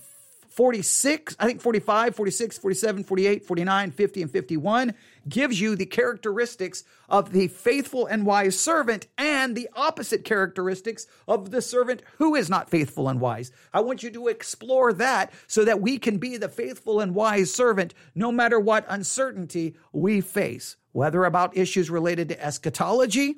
46, 0.59 1.35
I 1.39 1.45
think 1.45 1.61
45, 1.61 2.15
46, 2.15 2.57
47, 2.57 3.03
48, 3.03 3.45
49, 3.45 3.91
50, 3.91 4.21
and 4.23 4.31
51 4.31 4.93
gives 5.29 5.61
you 5.61 5.75
the 5.75 5.85
characteristics 5.85 6.83
of 7.07 7.31
the 7.31 7.47
faithful 7.47 8.07
and 8.07 8.25
wise 8.25 8.59
servant 8.59 9.07
and 9.17 9.55
the 9.55 9.69
opposite 9.75 10.25
characteristics 10.25 11.07
of 11.27 11.51
the 11.51 11.61
servant 11.61 12.01
who 12.17 12.35
is 12.35 12.49
not 12.49 12.69
faithful 12.69 13.07
and 13.07 13.21
wise. 13.21 13.51
I 13.73 13.81
want 13.81 14.03
you 14.03 14.09
to 14.11 14.27
explore 14.27 14.91
that 14.93 15.31
so 15.47 15.63
that 15.63 15.81
we 15.81 15.97
can 15.97 16.17
be 16.17 16.35
the 16.35 16.49
faithful 16.49 16.99
and 16.99 17.15
wise 17.15 17.53
servant 17.53 17.93
no 18.15 18.31
matter 18.31 18.59
what 18.59 18.85
uncertainty 18.89 19.75
we 19.93 20.19
face 20.19 20.75
whether 20.91 21.25
about 21.25 21.55
issues 21.55 21.89
related 21.89 22.29
to 22.29 22.43
eschatology, 22.43 23.37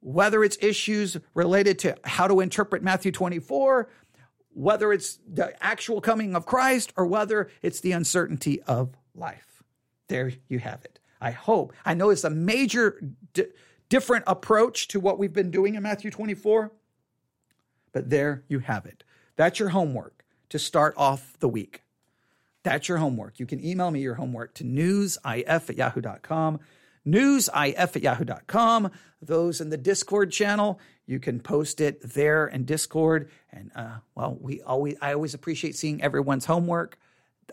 whether 0.00 0.44
it's 0.44 0.56
issues 0.60 1.16
related 1.34 1.78
to 1.80 1.96
how 2.04 2.26
to 2.28 2.40
interpret 2.40 2.82
Matthew 2.82 3.12
24, 3.12 3.88
whether 4.50 4.92
it's 4.92 5.18
the 5.26 5.52
actual 5.62 6.00
coming 6.00 6.34
of 6.34 6.46
Christ, 6.46 6.92
or 6.96 7.06
whether 7.06 7.50
it's 7.62 7.80
the 7.80 7.92
uncertainty 7.92 8.62
of 8.62 8.96
life. 9.14 9.62
There 10.08 10.32
you 10.48 10.58
have 10.58 10.84
it. 10.84 10.98
I 11.20 11.32
hope. 11.32 11.72
I 11.84 11.94
know 11.94 12.10
it's 12.10 12.24
a 12.24 12.30
major 12.30 13.00
d- 13.32 13.46
different 13.88 14.24
approach 14.26 14.88
to 14.88 15.00
what 15.00 15.18
we've 15.18 15.32
been 15.32 15.50
doing 15.50 15.74
in 15.74 15.82
Matthew 15.82 16.10
24, 16.10 16.72
but 17.92 18.08
there 18.10 18.44
you 18.48 18.60
have 18.60 18.86
it. 18.86 19.04
That's 19.36 19.58
your 19.58 19.70
homework 19.70 20.24
to 20.50 20.58
start 20.58 20.94
off 20.96 21.38
the 21.40 21.48
week. 21.48 21.82
That's 22.62 22.88
your 22.88 22.98
homework. 22.98 23.38
You 23.38 23.46
can 23.46 23.64
email 23.64 23.90
me 23.90 24.00
your 24.00 24.14
homework 24.14 24.54
to 24.54 24.64
newsif 24.64 25.44
at 25.46 25.76
yahoo.com 25.76 26.60
newsif 27.12 27.74
at 27.96 28.02
yahoo.com. 28.02 28.90
Those 29.20 29.60
in 29.60 29.70
the 29.70 29.76
Discord 29.76 30.30
channel, 30.30 30.78
you 31.06 31.18
can 31.18 31.40
post 31.40 31.80
it 31.80 32.00
there 32.02 32.46
in 32.46 32.64
Discord. 32.64 33.30
And 33.50 33.70
uh, 33.74 33.98
well, 34.14 34.36
we 34.40 34.62
always 34.62 34.96
I 35.00 35.14
always 35.14 35.34
appreciate 35.34 35.76
seeing 35.76 36.02
everyone's 36.02 36.44
homework. 36.44 36.98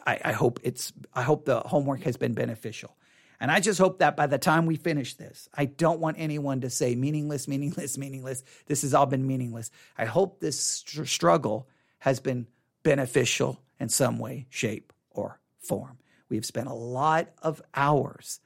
I, 0.06 0.20
I 0.26 0.32
hope 0.34 0.60
it's 0.64 0.93
I 1.14 1.24
hope 1.24 1.45
the 1.45 1.62
homework 1.62 2.01
has 2.03 2.18
been 2.18 2.34
beneficial. 2.34 2.95
And 3.39 3.51
I 3.51 3.60
just 3.60 3.80
hope 3.80 3.99
that 3.99 4.16
by 4.16 4.28
the 4.28 4.38
time 4.38 4.66
we 4.66 4.76
finish 4.76 5.16
this, 5.16 5.49
I 5.53 5.66
don't 5.66 5.99
want 5.99 6.18
anyone 6.20 6.62
to 6.62 6.70
say 6.70 6.95
meaningless, 6.95 7.47
meaningless, 7.47 7.97
meaningless. 7.97 8.43
This 8.66 8.84
has 8.84 8.93
all 8.93 9.06
been 9.06 9.28
meaningless. 9.28 9.72
I 9.97 10.06
hope 10.06 10.39
this 10.39 10.60
str- 10.60 11.03
struggle 11.06 11.68
has 11.99 12.20
been 12.20 12.47
beneficial 12.84 13.62
in 13.80 13.89
some 13.89 14.20
way, 14.20 14.47
shape, 14.49 14.93
or 15.10 15.39
form. 15.60 15.97
We've 16.30 16.45
spent 16.45 16.68
a 16.68 16.74
lot 16.74 17.30
of 17.41 17.62
hours 17.74 18.39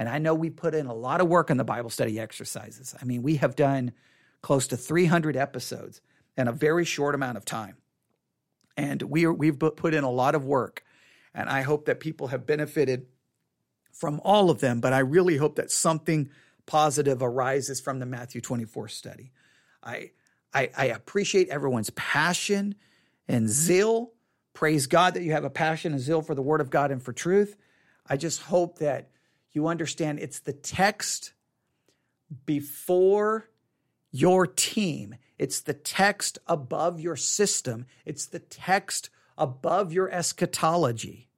and 0.00 0.08
I 0.08 0.16
know 0.16 0.34
we 0.34 0.48
put 0.48 0.74
in 0.74 0.86
a 0.86 0.94
lot 0.94 1.20
of 1.20 1.28
work 1.28 1.50
on 1.50 1.58
the 1.58 1.64
Bible 1.64 1.90
study 1.90 2.18
exercises. 2.18 2.94
I 2.98 3.04
mean, 3.04 3.22
we 3.22 3.36
have 3.36 3.54
done 3.54 3.92
close 4.40 4.68
to 4.68 4.76
300 4.78 5.36
episodes 5.36 6.00
in 6.38 6.48
a 6.48 6.52
very 6.52 6.86
short 6.86 7.14
amount 7.14 7.36
of 7.36 7.44
time. 7.44 7.76
And 8.78 9.02
we 9.02 9.26
are, 9.26 9.32
we've 9.34 9.58
put 9.58 9.92
in 9.92 10.02
a 10.02 10.10
lot 10.10 10.34
of 10.34 10.46
work. 10.46 10.84
And 11.34 11.50
I 11.50 11.60
hope 11.60 11.84
that 11.84 12.00
people 12.00 12.28
have 12.28 12.46
benefited 12.46 13.08
from 13.92 14.22
all 14.24 14.48
of 14.48 14.60
them. 14.60 14.80
But 14.80 14.94
I 14.94 15.00
really 15.00 15.36
hope 15.36 15.56
that 15.56 15.70
something 15.70 16.30
positive 16.64 17.22
arises 17.22 17.78
from 17.78 17.98
the 17.98 18.06
Matthew 18.06 18.40
24 18.40 18.88
study. 18.88 19.32
I, 19.82 20.12
I, 20.54 20.70
I 20.78 20.84
appreciate 20.86 21.50
everyone's 21.50 21.90
passion 21.90 22.74
and 23.28 23.50
zeal. 23.50 24.12
Praise 24.54 24.86
God 24.86 25.12
that 25.12 25.24
you 25.24 25.32
have 25.32 25.44
a 25.44 25.50
passion 25.50 25.92
and 25.92 26.00
zeal 26.00 26.22
for 26.22 26.34
the 26.34 26.40
Word 26.40 26.62
of 26.62 26.70
God 26.70 26.90
and 26.90 27.02
for 27.02 27.12
truth. 27.12 27.54
I 28.08 28.16
just 28.16 28.40
hope 28.40 28.78
that 28.78 29.09
you 29.52 29.66
understand 29.66 30.18
it's 30.18 30.40
the 30.40 30.52
text 30.52 31.32
before 32.46 33.48
your 34.12 34.46
team. 34.46 35.16
It's 35.38 35.60
the 35.60 35.74
text 35.74 36.38
above 36.46 37.00
your 37.00 37.16
system. 37.16 37.86
It's 38.04 38.26
the 38.26 38.38
text 38.38 39.10
above 39.38 39.92
your 39.92 40.10
eschatology. 40.10 41.28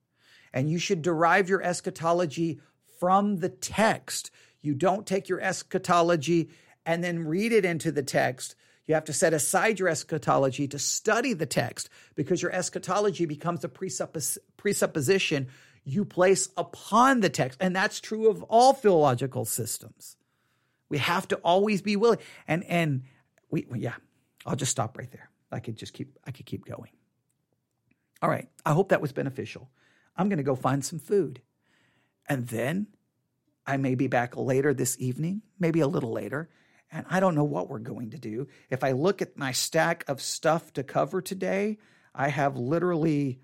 And 0.53 0.69
you 0.71 0.79
should 0.79 1.03
derive 1.03 1.49
your 1.49 1.63
eschatology 1.63 2.61
from 2.99 3.39
the 3.39 3.49
text. 3.49 4.31
You 4.61 4.75
don't 4.75 5.07
take 5.07 5.29
your 5.29 5.41
eschatology 5.41 6.51
and 6.85 7.03
then 7.03 7.27
read 7.27 7.53
it 7.53 7.65
into 7.65 7.93
the 7.93 8.03
text. 8.03 8.55
You 8.87 8.95
have 8.95 9.05
to 9.05 9.13
set 9.13 9.33
aside 9.33 9.79
your 9.79 9.89
eschatology 9.89 10.67
to 10.69 10.79
study 10.79 11.33
the 11.33 11.47
text 11.47 11.89
because 12.15 12.43
your 12.43 12.53
eschatology 12.53 13.25
becomes 13.27 13.65
a 13.65 13.69
presuppos- 13.69 14.39
presupposition 14.57 15.49
you 15.85 16.05
place 16.05 16.49
upon 16.57 17.21
the 17.21 17.29
text. 17.29 17.59
And 17.61 17.75
that's 17.75 18.01
true 18.01 18.29
of 18.29 18.43
all 18.45 18.73
philological 18.73 19.45
systems. 19.45 20.17
We 20.89 20.99
have 20.99 21.27
to 21.29 21.37
always 21.37 21.83
be 21.83 21.97
willing. 21.97 22.19
And 22.47 22.65
and 22.65 23.03
we 23.51 23.67
yeah, 23.75 23.95
I'll 24.47 24.57
just 24.57 24.73
stop 24.73 24.99
right 24.99 25.11
there. 25.11 25.31
I 25.51 25.61
could 25.61 25.77
just 25.77 25.93
keep 25.93 26.19
I 26.27 26.31
could 26.31 26.47
keep 26.47 26.65
going. 26.65 26.91
All 28.21 28.31
right. 28.31 28.49
I 28.65 28.73
hope 28.73 28.91
that 28.91 29.01
was 29.01 29.13
beneficial. 29.13 29.71
I'm 30.17 30.29
going 30.29 30.39
to 30.39 30.45
go 30.45 30.55
find 30.55 30.85
some 30.85 30.99
food. 30.99 31.41
And 32.29 32.47
then 32.47 32.87
I 33.67 33.77
may 33.77 33.95
be 33.95 34.07
back 34.07 34.37
later 34.37 34.73
this 34.75 34.97
evening, 35.01 35.43
maybe 35.59 35.81
a 35.81 35.89
little 35.89 36.13
later, 36.13 36.49
and 36.91 37.07
I 37.09 37.21
don't 37.21 37.35
know 37.35 37.45
what 37.45 37.69
we're 37.69 37.79
going 37.79 38.11
to 38.11 38.19
do. 38.19 38.49
If 38.69 38.85
I 38.85 38.93
look 38.93 39.23
at 39.23 39.39
my 39.39 39.53
stack 39.53 40.05
of 40.09 40.21
stuff 40.21 40.73
to 40.75 40.83
cover 40.83 41.23
today, 41.23 41.79
I 42.15 42.29
have 42.29 42.57
literally 42.57 43.41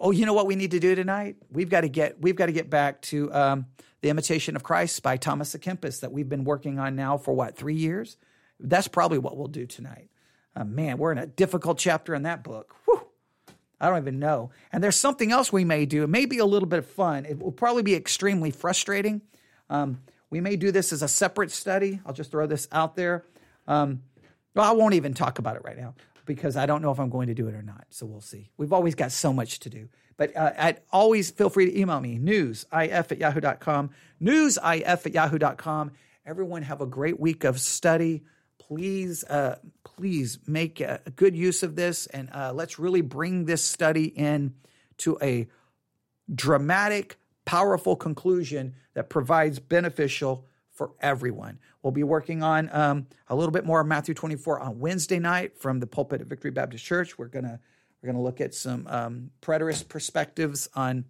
oh, 0.00 0.10
you 0.10 0.26
know 0.26 0.32
what 0.32 0.46
we 0.46 0.56
need 0.56 0.72
to 0.72 0.80
do 0.80 0.94
tonight? 0.94 1.36
We've 1.50 1.68
got 1.68 1.82
to 1.82 1.88
get 1.88 2.20
we've 2.20 2.36
got 2.36 2.46
to 2.46 2.52
get 2.52 2.70
back 2.70 3.02
to 3.02 3.32
um, 3.32 3.66
the 4.00 4.08
Imitation 4.08 4.56
of 4.56 4.62
Christ 4.62 5.02
by 5.02 5.16
Thomas 5.16 5.54
à 5.54 5.58
Kempis 5.58 6.00
that 6.00 6.12
we've 6.12 6.28
been 6.28 6.44
working 6.44 6.78
on 6.78 6.96
now 6.96 7.16
for 7.16 7.34
what 7.34 7.56
three 7.56 7.74
years. 7.74 8.16
That's 8.58 8.88
probably 8.88 9.18
what 9.18 9.36
we'll 9.36 9.48
do 9.48 9.66
tonight. 9.66 10.08
Uh, 10.54 10.64
man, 10.64 10.98
we're 10.98 11.12
in 11.12 11.18
a 11.18 11.26
difficult 11.26 11.78
chapter 11.78 12.14
in 12.14 12.22
that 12.22 12.42
book. 12.42 12.74
Whew. 12.84 13.02
I 13.80 13.88
don't 13.88 13.98
even 13.98 14.18
know. 14.18 14.50
And 14.72 14.84
there's 14.84 14.96
something 14.96 15.32
else 15.32 15.50
we 15.50 15.64
may 15.64 15.86
do. 15.86 16.02
It 16.02 16.10
may 16.10 16.26
be 16.26 16.38
a 16.38 16.44
little 16.44 16.68
bit 16.68 16.80
of 16.80 16.86
fun. 16.86 17.24
It 17.24 17.38
will 17.38 17.52
probably 17.52 17.82
be 17.82 17.94
extremely 17.94 18.50
frustrating. 18.50 19.22
Um, 19.70 20.02
we 20.28 20.40
may 20.40 20.56
do 20.56 20.70
this 20.70 20.92
as 20.92 21.02
a 21.02 21.08
separate 21.08 21.50
study. 21.50 22.00
I'll 22.04 22.12
just 22.12 22.30
throw 22.30 22.46
this 22.46 22.68
out 22.72 22.94
there. 22.94 23.24
Um, 23.66 24.02
well, 24.54 24.68
I 24.68 24.72
won't 24.72 24.94
even 24.94 25.14
talk 25.14 25.38
about 25.38 25.56
it 25.56 25.62
right 25.64 25.78
now 25.78 25.94
because 26.34 26.56
I 26.56 26.64
don't 26.64 26.80
know 26.80 26.92
if 26.92 27.00
I'm 27.00 27.10
going 27.10 27.26
to 27.26 27.34
do 27.34 27.48
it 27.48 27.56
or 27.56 27.62
not. 27.62 27.86
So 27.90 28.06
we'll 28.06 28.20
see. 28.20 28.52
We've 28.56 28.72
always 28.72 28.94
got 28.94 29.10
so 29.10 29.32
much 29.32 29.58
to 29.60 29.68
do. 29.68 29.88
But 30.16 30.36
uh, 30.36 30.52
I'd 30.56 30.80
always 30.92 31.28
feel 31.32 31.50
free 31.50 31.66
to 31.66 31.76
email 31.76 31.98
me, 31.98 32.20
newsif 32.20 33.10
at 33.10 33.18
yahoo.com, 33.18 33.90
newsif 34.22 35.06
at 35.06 35.12
yahoo.com. 35.12 35.90
Everyone 36.24 36.62
have 36.62 36.80
a 36.80 36.86
great 36.86 37.18
week 37.18 37.42
of 37.42 37.58
study. 37.58 38.22
please, 38.58 39.24
uh, 39.24 39.58
please 39.82 40.38
make 40.46 40.80
a, 40.80 41.00
a 41.04 41.10
good 41.10 41.34
use 41.34 41.64
of 41.64 41.74
this, 41.74 42.06
and 42.06 42.30
uh, 42.32 42.52
let's 42.54 42.78
really 42.78 43.00
bring 43.00 43.46
this 43.46 43.64
study 43.64 44.04
in 44.04 44.54
to 44.98 45.18
a 45.20 45.48
dramatic, 46.32 47.18
powerful 47.44 47.96
conclusion 47.96 48.76
that 48.94 49.10
provides 49.10 49.58
beneficial 49.58 50.46
for 50.80 50.92
everyone. 51.02 51.58
We'll 51.82 51.90
be 51.90 52.04
working 52.04 52.42
on 52.42 52.70
um, 52.72 53.06
a 53.28 53.36
little 53.36 53.50
bit 53.50 53.66
more 53.66 53.82
of 53.82 53.86
Matthew 53.86 54.14
24 54.14 54.60
on 54.60 54.78
Wednesday 54.78 55.18
night 55.18 55.58
from 55.58 55.78
the 55.78 55.86
pulpit 55.86 56.22
at 56.22 56.26
Victory 56.26 56.50
Baptist 56.50 56.82
Church. 56.82 57.18
We're 57.18 57.26
gonna 57.26 57.60
we're 58.00 58.06
gonna 58.06 58.22
look 58.22 58.40
at 58.40 58.54
some 58.54 58.86
um, 58.86 59.30
preterist 59.42 59.90
perspectives 59.90 60.70
on 60.74 61.04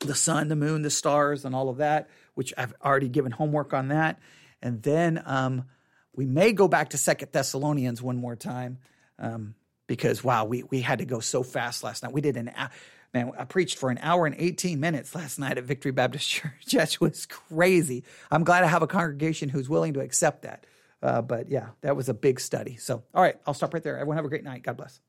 the 0.00 0.14
sun, 0.14 0.48
the 0.48 0.56
moon, 0.56 0.82
the 0.82 0.90
stars, 0.90 1.46
and 1.46 1.54
all 1.54 1.70
of 1.70 1.78
that, 1.78 2.10
which 2.34 2.52
I've 2.58 2.74
already 2.84 3.08
given 3.08 3.32
homework 3.32 3.72
on 3.72 3.88
that. 3.88 4.18
And 4.60 4.82
then 4.82 5.22
um, 5.24 5.64
we 6.14 6.26
may 6.26 6.52
go 6.52 6.68
back 6.68 6.90
to 6.90 6.98
Second 6.98 7.32
Thessalonians 7.32 8.02
one 8.02 8.18
more 8.18 8.36
time 8.36 8.80
um, 9.18 9.54
because 9.86 10.22
wow, 10.22 10.44
we 10.44 10.62
we 10.64 10.82
had 10.82 10.98
to 10.98 11.06
go 11.06 11.20
so 11.20 11.42
fast 11.42 11.82
last 11.82 12.02
night. 12.02 12.12
We 12.12 12.20
did 12.20 12.36
an 12.36 12.50
man. 13.14 13.32
I 13.38 13.44
preached 13.44 13.78
for 13.78 13.90
an 13.90 13.98
hour 14.02 14.26
and 14.26 14.34
eighteen 14.38 14.80
minutes 14.80 15.14
last 15.14 15.38
night 15.38 15.58
at 15.58 15.64
Victory 15.64 15.92
Baptist 15.92 16.28
Church. 16.30 16.66
That 16.72 17.00
was 17.00 17.26
crazy. 17.26 18.04
I'm 18.30 18.44
glad 18.44 18.64
I 18.64 18.68
have 18.68 18.82
a 18.82 18.86
congregation 18.86 19.48
who's 19.48 19.68
willing 19.68 19.94
to 19.94 20.00
accept 20.00 20.42
that. 20.42 20.66
Uh, 21.02 21.22
but 21.22 21.48
yeah, 21.48 21.68
that 21.80 21.96
was 21.96 22.08
a 22.08 22.14
big 22.14 22.40
study. 22.40 22.76
So 22.76 23.02
all 23.14 23.22
right, 23.22 23.36
I'll 23.46 23.54
stop 23.54 23.72
right 23.74 23.82
there. 23.82 23.96
Everyone 23.96 24.16
have 24.16 24.24
a 24.24 24.28
great 24.28 24.44
night. 24.44 24.62
God 24.62 24.76
bless. 24.76 25.00